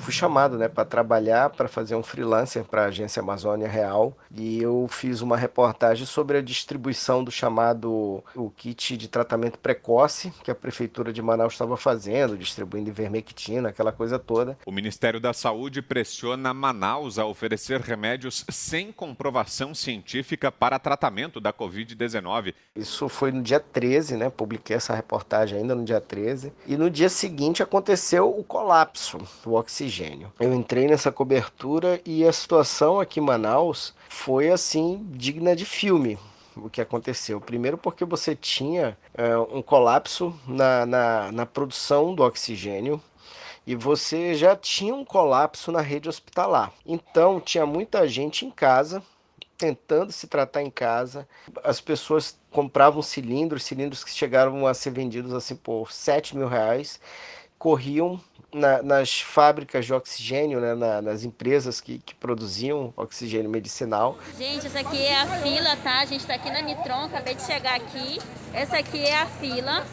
Fui 0.00 0.12
chamado 0.12 0.56
né, 0.58 0.68
para 0.68 0.84
trabalhar, 0.84 1.50
para 1.50 1.68
fazer 1.68 1.94
um 1.94 2.02
freelancer 2.02 2.64
para 2.64 2.82
a 2.82 2.86
agência 2.86 3.20
Amazônia 3.20 3.68
Real 3.68 4.16
e 4.34 4.60
eu 4.62 4.86
fiz 4.90 5.20
uma 5.20 5.36
reportagem 5.36 6.06
sobre 6.06 6.38
a 6.38 6.42
distribuição 6.42 7.22
do 7.22 7.30
chamado 7.30 8.24
o 8.34 8.50
kit 8.50 8.96
de 8.96 9.08
tratamento 9.08 9.58
precoce 9.58 10.32
que 10.42 10.50
a 10.50 10.54
prefeitura 10.54 11.12
de 11.12 11.20
Manaus 11.20 11.52
estava 11.52 11.76
fazendo, 11.76 12.36
distribuindo 12.36 12.88
ivermectina, 12.88 13.68
aquela 13.68 13.92
coisa 13.92 14.18
toda. 14.18 14.58
O 14.64 14.72
Ministério 14.72 15.20
da 15.20 15.32
Saúde 15.32 15.82
pressiona 15.82 16.54
Manaus 16.54 17.18
a 17.18 17.26
oferecer 17.26 17.80
remédios 17.80 18.44
sem 18.48 18.90
comprovação 18.90 19.74
científica 19.74 20.50
para 20.50 20.78
tratamento 20.78 21.40
da 21.40 21.52
Covid-19. 21.52 22.54
Isso 22.74 23.08
foi 23.08 23.30
no 23.30 23.42
dia 23.42 23.60
13, 23.60 24.16
né? 24.16 24.30
Publiquei 24.30 24.76
essa 24.76 24.94
reportagem 24.94 25.58
ainda 25.58 25.74
no 25.74 25.84
dia 25.84 26.00
13 26.00 26.52
e 26.66 26.76
no 26.76 26.90
dia 26.90 27.08
seguinte 27.08 27.62
aconteceu 27.62 28.30
o 28.30 28.42
colapso. 28.42 29.18
O 29.44 29.52
oxigênio 29.52 29.89
oxigênio. 29.90 30.32
Eu 30.38 30.54
entrei 30.54 30.86
nessa 30.86 31.10
cobertura 31.10 32.00
e 32.06 32.24
a 32.24 32.32
situação 32.32 33.00
aqui 33.00 33.18
em 33.18 33.22
Manaus 33.22 33.92
foi 34.08 34.48
assim 34.48 35.04
digna 35.10 35.54
de 35.56 35.64
filme 35.64 36.16
o 36.56 36.70
que 36.70 36.80
aconteceu. 36.80 37.40
Primeiro, 37.40 37.76
porque 37.76 38.04
você 38.04 38.34
tinha 38.34 38.96
é, 39.14 39.36
um 39.36 39.62
colapso 39.62 40.34
na, 40.46 40.86
na, 40.86 41.32
na 41.32 41.46
produção 41.46 42.14
do 42.14 42.22
oxigênio 42.22 43.02
e 43.66 43.74
você 43.74 44.34
já 44.34 44.54
tinha 44.54 44.94
um 44.94 45.04
colapso 45.04 45.72
na 45.72 45.80
rede 45.80 46.08
hospitalar. 46.08 46.72
Então, 46.84 47.40
tinha 47.40 47.64
muita 47.64 48.06
gente 48.06 48.44
em 48.44 48.50
casa 48.50 49.02
tentando 49.56 50.10
se 50.10 50.26
tratar 50.26 50.62
em 50.62 50.70
casa. 50.70 51.26
As 51.62 51.80
pessoas 51.80 52.38
compravam 52.50 53.00
cilindros, 53.00 53.62
cilindros 53.62 54.02
que 54.02 54.10
chegaram 54.10 54.66
a 54.66 54.74
ser 54.74 54.90
vendidos 54.90 55.32
assim 55.32 55.54
por 55.54 55.92
7 55.92 56.36
mil 56.36 56.48
reais, 56.48 57.00
corriam 57.58 58.18
na, 58.52 58.82
nas 58.82 59.20
fábricas 59.20 59.86
de 59.86 59.92
oxigênio, 59.92 60.60
né, 60.60 60.74
na, 60.74 61.02
nas 61.02 61.24
empresas 61.24 61.80
que, 61.80 61.98
que, 61.98 62.14
produziam 62.14 62.92
oxigênio 62.96 63.50
medicinal. 63.50 64.18
Gente, 64.38 64.66
essa 64.66 64.80
aqui 64.80 65.02
é 65.02 65.20
a 65.20 65.26
fila, 65.26 65.76
tá? 65.76 66.00
A 66.00 66.04
gente 66.04 66.20
está 66.20 66.34
aqui 66.34 66.50
na 66.50 66.60
Nitron, 66.60 67.04
acabei 67.04 67.34
de 67.34 67.42
chegar 67.42 67.76
aqui. 67.76 68.18
Essa 68.52 68.78
aqui 68.78 68.98
é 68.98 69.20
a 69.20 69.26
fila 69.26 69.84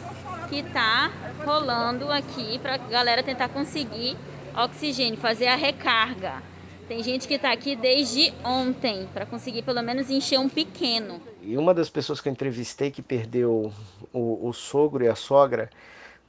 que 0.48 0.62
tá 0.62 1.10
rolando 1.44 2.10
aqui 2.10 2.58
para 2.58 2.74
a 2.74 2.78
galera 2.78 3.22
tentar 3.22 3.48
conseguir 3.48 4.16
oxigênio, 4.56 5.18
fazer 5.18 5.46
a 5.46 5.56
recarga. 5.56 6.42
Tem 6.88 7.02
gente 7.02 7.28
que 7.28 7.34
está 7.34 7.52
aqui 7.52 7.76
desde 7.76 8.32
ontem 8.42 9.06
para 9.12 9.26
conseguir 9.26 9.62
pelo 9.62 9.82
menos 9.82 10.08
encher 10.08 10.38
um 10.38 10.48
pequeno. 10.48 11.20
E 11.42 11.56
uma 11.56 11.74
das 11.74 11.90
pessoas 11.90 12.18
que 12.20 12.28
eu 12.28 12.32
entrevistei 12.32 12.90
que 12.90 13.02
perdeu 13.02 13.72
o, 14.12 14.48
o 14.48 14.52
sogro 14.54 15.04
e 15.04 15.08
a 15.08 15.14
sogra 15.14 15.68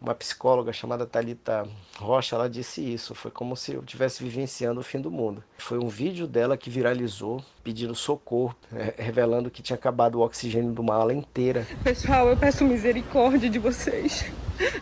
uma 0.01 0.15
psicóloga 0.15 0.71
chamada 0.71 1.05
Talita 1.05 1.67
Rocha, 1.97 2.35
ela 2.35 2.49
disse 2.49 2.81
isso. 2.81 3.13
Foi 3.13 3.29
como 3.29 3.55
se 3.55 3.73
eu 3.73 3.81
estivesse 3.81 4.23
vivenciando 4.23 4.79
o 4.79 4.83
fim 4.83 4.99
do 4.99 5.11
mundo. 5.11 5.43
Foi 5.57 5.77
um 5.77 5.89
vídeo 5.89 6.25
dela 6.25 6.57
que 6.57 6.69
viralizou, 6.69 7.43
pedindo 7.63 7.93
socorro, 7.93 8.55
é, 8.73 8.93
revelando 8.97 9.51
que 9.51 9.61
tinha 9.61 9.75
acabado 9.75 10.15
o 10.15 10.21
oxigênio 10.21 10.73
de 10.73 10.79
uma 10.79 10.95
ala 10.95 11.13
inteira. 11.13 11.67
Pessoal, 11.83 12.29
eu 12.29 12.37
peço 12.37 12.63
misericórdia 12.63 13.49
de 13.49 13.59
vocês. 13.59 14.25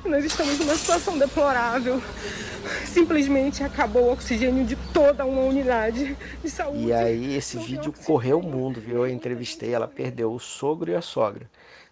Nós 0.06 0.24
estamos 0.24 0.58
numa 0.60 0.76
situação 0.76 1.18
deplorável. 1.18 2.02
Simplesmente 2.86 3.64
acabou 3.64 4.04
o 4.04 4.12
oxigênio 4.12 4.66
de 4.66 4.76
toda 4.92 5.26
uma 5.26 5.42
unidade 5.42 6.18
de 6.44 6.50
saúde. 6.50 6.86
E 6.86 6.94
aí 6.94 7.36
esse 7.36 7.58
vídeo 7.58 7.94
correu 8.06 8.40
o 8.40 8.44
mundo, 8.44 8.82
viu? 8.82 8.98
Eu 8.98 9.08
entrevistei, 9.08 9.74
ela 9.74 9.88
perdeu 9.88 10.34
o 10.34 10.40
sogro 10.40 10.92
e 10.92 10.96
a 10.96 11.02
sogra 11.02 11.48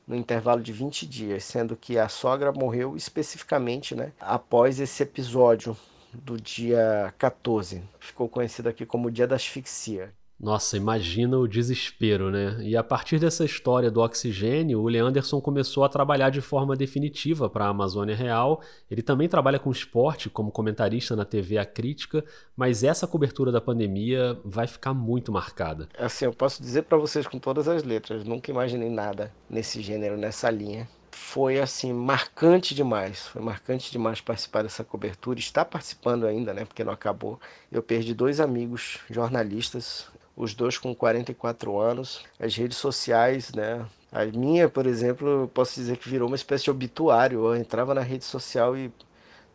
no 0.07 0.15
intervalo 0.15 0.61
de 0.61 0.71
20 0.71 1.07
dias, 1.07 1.43
sendo 1.43 1.75
que 1.75 1.97
a 1.97 2.07
sogra 2.07 2.51
morreu 2.51 2.95
especificamente 2.95 3.95
né, 3.95 4.11
após 4.19 4.79
esse 4.79 5.01
episódio 5.03 5.75
do 6.13 6.39
dia 6.39 7.13
14. 7.17 7.83
Ficou 7.99 8.29
conhecido 8.29 8.69
aqui 8.69 8.85
como 8.85 9.07
o 9.07 9.11
dia 9.11 9.27
da 9.27 9.35
asfixia. 9.35 10.13
Nossa, 10.39 10.75
imagina 10.75 11.37
o 11.37 11.47
desespero, 11.47 12.29
né? 12.29 12.57
E 12.61 12.75
a 12.75 12.83
partir 12.83 13.19
dessa 13.19 13.45
história 13.45 13.89
do 13.89 14.01
oxigênio, 14.01 14.81
o 14.81 14.87
Leanderson 14.87 15.39
começou 15.39 15.83
a 15.83 15.89
trabalhar 15.89 16.29
de 16.29 16.41
forma 16.41 16.75
definitiva 16.75 17.49
para 17.49 17.65
a 17.65 17.69
Amazônia 17.69 18.15
Real. 18.15 18.61
Ele 18.91 19.01
também 19.01 19.29
trabalha 19.29 19.57
com 19.57 19.71
esporte 19.71 20.29
como 20.29 20.51
comentarista 20.51 21.15
na 21.15 21.23
TV 21.23 21.57
A 21.57 21.65
Crítica, 21.65 22.23
mas 22.55 22.83
essa 22.83 23.07
cobertura 23.07 23.51
da 23.51 23.61
pandemia 23.61 24.37
vai 24.43 24.67
ficar 24.67 24.93
muito 24.93 25.31
marcada. 25.31 25.87
Assim, 25.97 26.25
eu 26.25 26.33
posso 26.33 26.61
dizer 26.61 26.83
para 26.83 26.97
vocês 26.97 27.25
com 27.25 27.39
todas 27.39 27.67
as 27.67 27.83
letras, 27.83 28.25
nunca 28.25 28.51
imaginei 28.51 28.89
nada 28.89 29.31
nesse 29.49 29.81
gênero, 29.81 30.17
nessa 30.17 30.49
linha 30.49 30.87
foi 31.15 31.59
assim 31.61 31.93
marcante 31.93 32.75
demais. 32.75 33.27
Foi 33.27 33.41
marcante 33.41 33.89
demais 33.89 34.19
participar 34.19 34.63
dessa 34.63 34.83
cobertura. 34.83 35.39
Está 35.39 35.63
participando 35.63 36.27
ainda, 36.27 36.53
né? 36.53 36.65
Porque 36.65 36.83
não 36.83 36.91
acabou. 36.91 37.39
Eu 37.71 37.81
perdi 37.81 38.13
dois 38.13 38.41
amigos 38.41 38.99
jornalistas 39.09 40.07
os 40.35 40.53
dois 40.53 40.77
com 40.77 40.93
44 40.93 41.79
anos. 41.79 42.23
As 42.39 42.55
redes 42.55 42.77
sociais, 42.77 43.53
né? 43.53 43.85
A 44.11 44.25
minha, 44.25 44.69
por 44.69 44.85
exemplo, 44.85 45.49
posso 45.53 45.75
dizer 45.75 45.97
que 45.97 46.09
virou 46.09 46.27
uma 46.27 46.35
espécie 46.35 46.65
de 46.65 46.71
obituário. 46.71 47.45
Eu 47.45 47.55
entrava 47.55 47.93
na 47.93 48.01
rede 48.01 48.25
social 48.25 48.77
e 48.77 48.91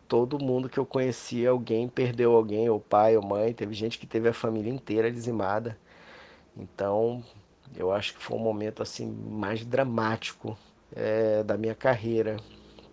todo 0.09 0.39
mundo 0.39 0.69
que 0.69 0.79
eu 0.79 0.87
conhecia, 0.87 1.51
alguém 1.51 1.89
perdeu 1.89 2.35
alguém, 2.35 2.69
ou 2.69 2.81
pai 2.81 3.17
ou 3.17 3.23
mãe. 3.25 3.53
Teve 3.53 3.75
gente 3.75 3.99
que 3.99 4.07
teve 4.07 4.29
a 4.29 4.33
família 4.35 4.73
inteira 4.73 5.11
dizimada. 5.11 5.79
Então, 6.57 7.23
eu 7.77 7.93
acho 7.93 8.15
que 8.15 8.23
foi 8.23 8.37
um 8.37 8.43
momento 8.43 8.83
assim 8.83 9.07
mais 9.07 9.65
dramático 9.65 10.59
é, 10.95 11.43
da 11.43 11.57
minha 11.57 11.75
carreira 11.75 12.37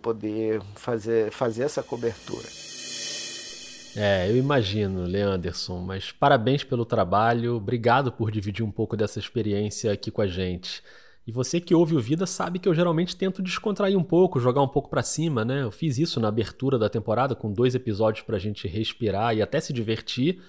poder 0.00 0.62
fazer, 0.74 1.30
fazer 1.32 1.64
essa 1.64 1.82
cobertura. 1.82 2.67
É, 3.96 4.30
eu 4.30 4.36
imagino, 4.36 5.04
Leanderson, 5.04 5.80
mas 5.80 6.12
parabéns 6.12 6.62
pelo 6.62 6.84
trabalho, 6.84 7.56
obrigado 7.56 8.12
por 8.12 8.30
dividir 8.30 8.64
um 8.64 8.70
pouco 8.70 8.96
dessa 8.96 9.18
experiência 9.18 9.92
aqui 9.92 10.10
com 10.10 10.22
a 10.22 10.26
gente. 10.26 10.82
E 11.26 11.32
você 11.32 11.60
que 11.60 11.74
ouve 11.74 11.94
o 11.94 12.00
Vida 12.00 12.26
sabe 12.26 12.58
que 12.58 12.66
eu 12.66 12.74
geralmente 12.74 13.14
tento 13.14 13.42
descontrair 13.42 13.98
um 13.98 14.02
pouco, 14.02 14.40
jogar 14.40 14.62
um 14.62 14.68
pouco 14.68 14.88
para 14.88 15.02
cima, 15.02 15.44
né? 15.44 15.62
Eu 15.62 15.70
fiz 15.70 15.98
isso 15.98 16.18
na 16.18 16.28
abertura 16.28 16.78
da 16.78 16.88
temporada 16.88 17.34
com 17.34 17.52
dois 17.52 17.74
episódios 17.74 18.24
pra 18.24 18.38
gente 18.38 18.66
respirar 18.66 19.36
e 19.36 19.42
até 19.42 19.60
se 19.60 19.70
divertir. 19.70 20.40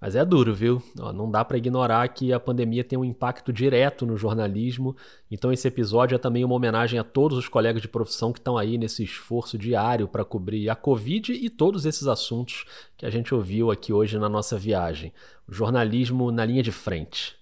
Mas 0.00 0.16
é 0.16 0.24
duro, 0.24 0.54
viu? 0.54 0.82
Ó, 0.98 1.12
não 1.12 1.30
dá 1.30 1.44
para 1.44 1.58
ignorar 1.58 2.08
que 2.08 2.32
a 2.32 2.40
pandemia 2.40 2.82
tem 2.82 2.98
um 2.98 3.04
impacto 3.04 3.52
direto 3.52 4.06
no 4.06 4.16
jornalismo. 4.16 4.96
Então 5.30 5.52
esse 5.52 5.68
episódio 5.68 6.14
é 6.14 6.18
também 6.18 6.42
uma 6.42 6.54
homenagem 6.54 6.98
a 6.98 7.04
todos 7.04 7.36
os 7.36 7.48
colegas 7.48 7.82
de 7.82 7.88
profissão 7.88 8.32
que 8.32 8.38
estão 8.38 8.56
aí 8.56 8.78
nesse 8.78 9.04
esforço 9.04 9.58
diário 9.58 10.08
para 10.08 10.24
cobrir 10.24 10.70
a 10.70 10.74
Covid 10.74 11.32
e 11.32 11.50
todos 11.50 11.84
esses 11.84 12.06
assuntos 12.06 12.64
que 12.96 13.04
a 13.04 13.10
gente 13.10 13.34
ouviu 13.34 13.70
aqui 13.70 13.92
hoje 13.92 14.18
na 14.18 14.28
nossa 14.28 14.56
viagem. 14.56 15.12
O 15.46 15.52
jornalismo 15.52 16.30
na 16.30 16.46
linha 16.46 16.62
de 16.62 16.72
frente. 16.72 17.36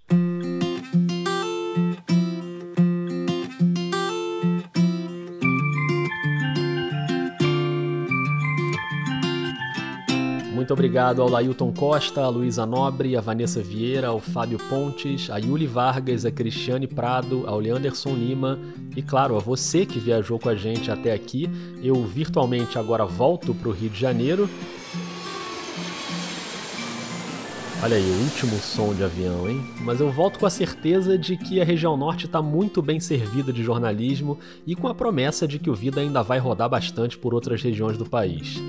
Muito 10.69 10.81
obrigado 10.81 11.23
ao 11.23 11.31
Lailton 11.31 11.73
Costa, 11.73 12.21
a 12.21 12.29
Luísa 12.29 12.67
Nobre, 12.67 13.17
a 13.17 13.23
Vanessa 13.23 13.63
Vieira, 13.63 14.09
ao 14.09 14.21
Fábio 14.21 14.59
Pontes, 14.69 15.31
a 15.31 15.39
Yuli 15.39 15.67
Vargas, 15.67 16.27
a 16.27 16.31
Cristiane 16.31 16.87
Prado, 16.87 17.45
ao 17.47 17.59
Leanderson 17.59 18.13
Lima 18.13 18.59
e, 18.95 19.01
claro, 19.01 19.35
a 19.35 19.39
você 19.39 19.87
que 19.87 19.99
viajou 19.99 20.39
com 20.39 20.51
a 20.51 20.55
gente 20.55 20.91
até 20.91 21.15
aqui. 21.15 21.49
Eu 21.83 22.05
virtualmente 22.05 22.79
agora 22.79 23.07
volto 23.07 23.55
para 23.55 23.71
o 23.71 23.73
Rio 23.73 23.89
de 23.89 23.99
Janeiro. 23.99 24.47
Olha 27.83 27.97
aí, 27.97 28.03
o 28.03 28.25
último 28.25 28.59
som 28.59 28.93
de 28.93 29.03
avião, 29.03 29.49
hein? 29.49 29.67
Mas 29.81 30.01
eu 30.01 30.13
volto 30.13 30.39
com 30.39 30.45
a 30.45 30.51
certeza 30.51 31.17
de 31.17 31.39
que 31.39 31.63
a 31.63 31.65
região 31.65 31.97
norte 31.97 32.27
está 32.27 32.43
muito 32.43 32.83
bem 32.83 33.01
servida 33.01 33.55
de 33.55 33.63
jornalismo 33.63 34.39
e 34.67 34.77
com 34.77 34.87
a 34.87 34.95
promessa 34.95 35.49
de 35.49 35.59
que 35.59 35.71
o 35.71 35.75
Vida 35.75 36.03
ainda 36.03 36.23
vai 36.23 36.39
rodar 36.39 36.69
bastante 36.69 37.17
por 37.17 37.33
outras 37.33 37.63
regiões 37.63 37.97
do 37.97 38.05
país. 38.05 38.61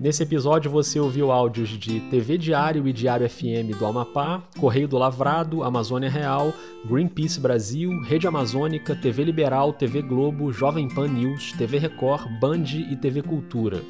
Nesse 0.00 0.22
episódio 0.22 0.70
você 0.70 1.00
ouviu 1.00 1.32
áudios 1.32 1.70
de 1.70 1.98
TV 2.02 2.38
Diário 2.38 2.86
e 2.86 2.92
Diário 2.92 3.28
FM 3.28 3.76
do 3.76 3.84
Amapá, 3.84 4.40
Correio 4.56 4.86
do 4.86 4.96
Lavrado, 4.96 5.64
Amazônia 5.64 6.08
Real, 6.08 6.52
Greenpeace 6.88 7.40
Brasil, 7.40 7.90
Rede 8.02 8.28
Amazônica, 8.28 8.94
TV 8.94 9.24
Liberal, 9.24 9.72
TV 9.72 10.00
Globo, 10.00 10.52
Jovem 10.52 10.86
Pan 10.86 11.08
News, 11.08 11.52
TV 11.52 11.78
Record, 11.78 12.28
Band 12.38 12.64
e 12.88 12.94
TV 12.94 13.22
Cultura. 13.22 13.82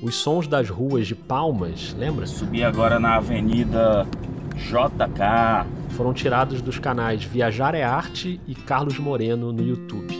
Os 0.00 0.14
sons 0.14 0.46
das 0.46 0.70
ruas 0.70 1.08
de 1.08 1.16
Palmas, 1.16 1.96
lembra? 1.98 2.26
Subi 2.26 2.62
agora 2.62 3.00
na 3.00 3.16
Avenida 3.16 4.06
JK. 4.54 5.66
Foram 5.96 6.14
tirados 6.14 6.62
dos 6.62 6.78
canais 6.78 7.24
Viajar 7.24 7.74
é 7.74 7.82
Arte 7.82 8.40
e 8.46 8.54
Carlos 8.54 9.00
Moreno 9.00 9.52
no 9.52 9.62
YouTube. 9.64 10.14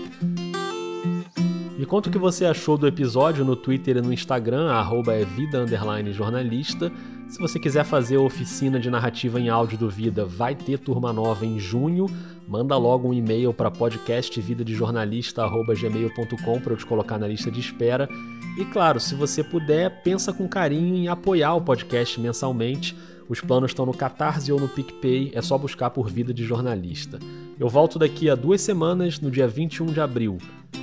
Me 1.79 1.85
conta 1.85 2.09
o 2.09 2.12
que 2.12 2.18
você 2.18 2.47
achou 2.47 2.79
do 2.79 2.87
episódio 2.87 3.45
no 3.45 3.55
Twitter 3.55 3.99
e 3.99 4.01
no 4.01 4.11
Instagram, 4.11 4.70
arroba 4.70 5.12
é 5.12 5.27
vida 5.27 5.66
jornalista. 6.11 6.91
Se 7.29 7.39
você 7.39 7.59
quiser 7.59 7.85
fazer 7.85 8.16
a 8.16 8.20
oficina 8.20 8.81
de 8.81 8.89
narrativa 8.89 9.39
em 9.39 9.51
áudio 9.51 9.77
do 9.77 9.91
Vida, 9.91 10.24
vai 10.24 10.55
ter 10.55 10.79
turma 10.79 11.12
nova 11.12 11.45
em 11.45 11.59
junho. 11.59 12.07
Manda 12.49 12.79
logo 12.79 13.09
um 13.09 13.12
e-mail 13.12 13.53
para 13.53 13.70
podcastvidadejornalista.gmail.com 13.70 16.61
para 16.61 16.72
eu 16.72 16.79
te 16.79 16.87
colocar 16.87 17.18
na 17.18 17.29
lista 17.29 17.51
de 17.51 17.61
espera. 17.61 18.09
E 18.57 18.64
claro, 18.64 18.99
se 18.99 19.14
você 19.14 19.45
puder, 19.45 20.03
pensa 20.03 20.33
com 20.33 20.49
carinho 20.49 20.95
em 20.95 21.09
apoiar 21.09 21.57
o 21.57 21.61
podcast 21.61 22.18
mensalmente. 22.18 22.97
Os 23.29 23.43
planos 23.43 23.72
estão 23.72 23.85
no 23.85 23.93
Catarse 23.93 24.51
ou 24.51 24.59
no 24.59 24.68
PicPay, 24.68 25.31
é 25.35 25.43
só 25.43 25.59
buscar 25.59 25.91
por 25.91 26.09
Vida 26.09 26.33
de 26.33 26.43
Jornalista. 26.43 27.18
Eu 27.61 27.68
volto 27.68 27.99
daqui 27.99 28.31
a 28.31 28.35
duas 28.35 28.62
semanas, 28.62 29.20
no 29.20 29.31
dia 29.31 29.47
21 29.47 29.85
de 29.87 30.01
abril. 30.01 30.39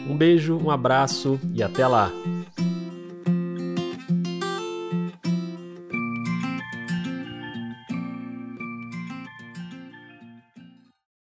Um 0.09 0.15
beijo, 0.15 0.57
um 0.57 0.69
abraço 0.69 1.39
e 1.53 1.63
até 1.63 1.87
lá! 1.87 2.11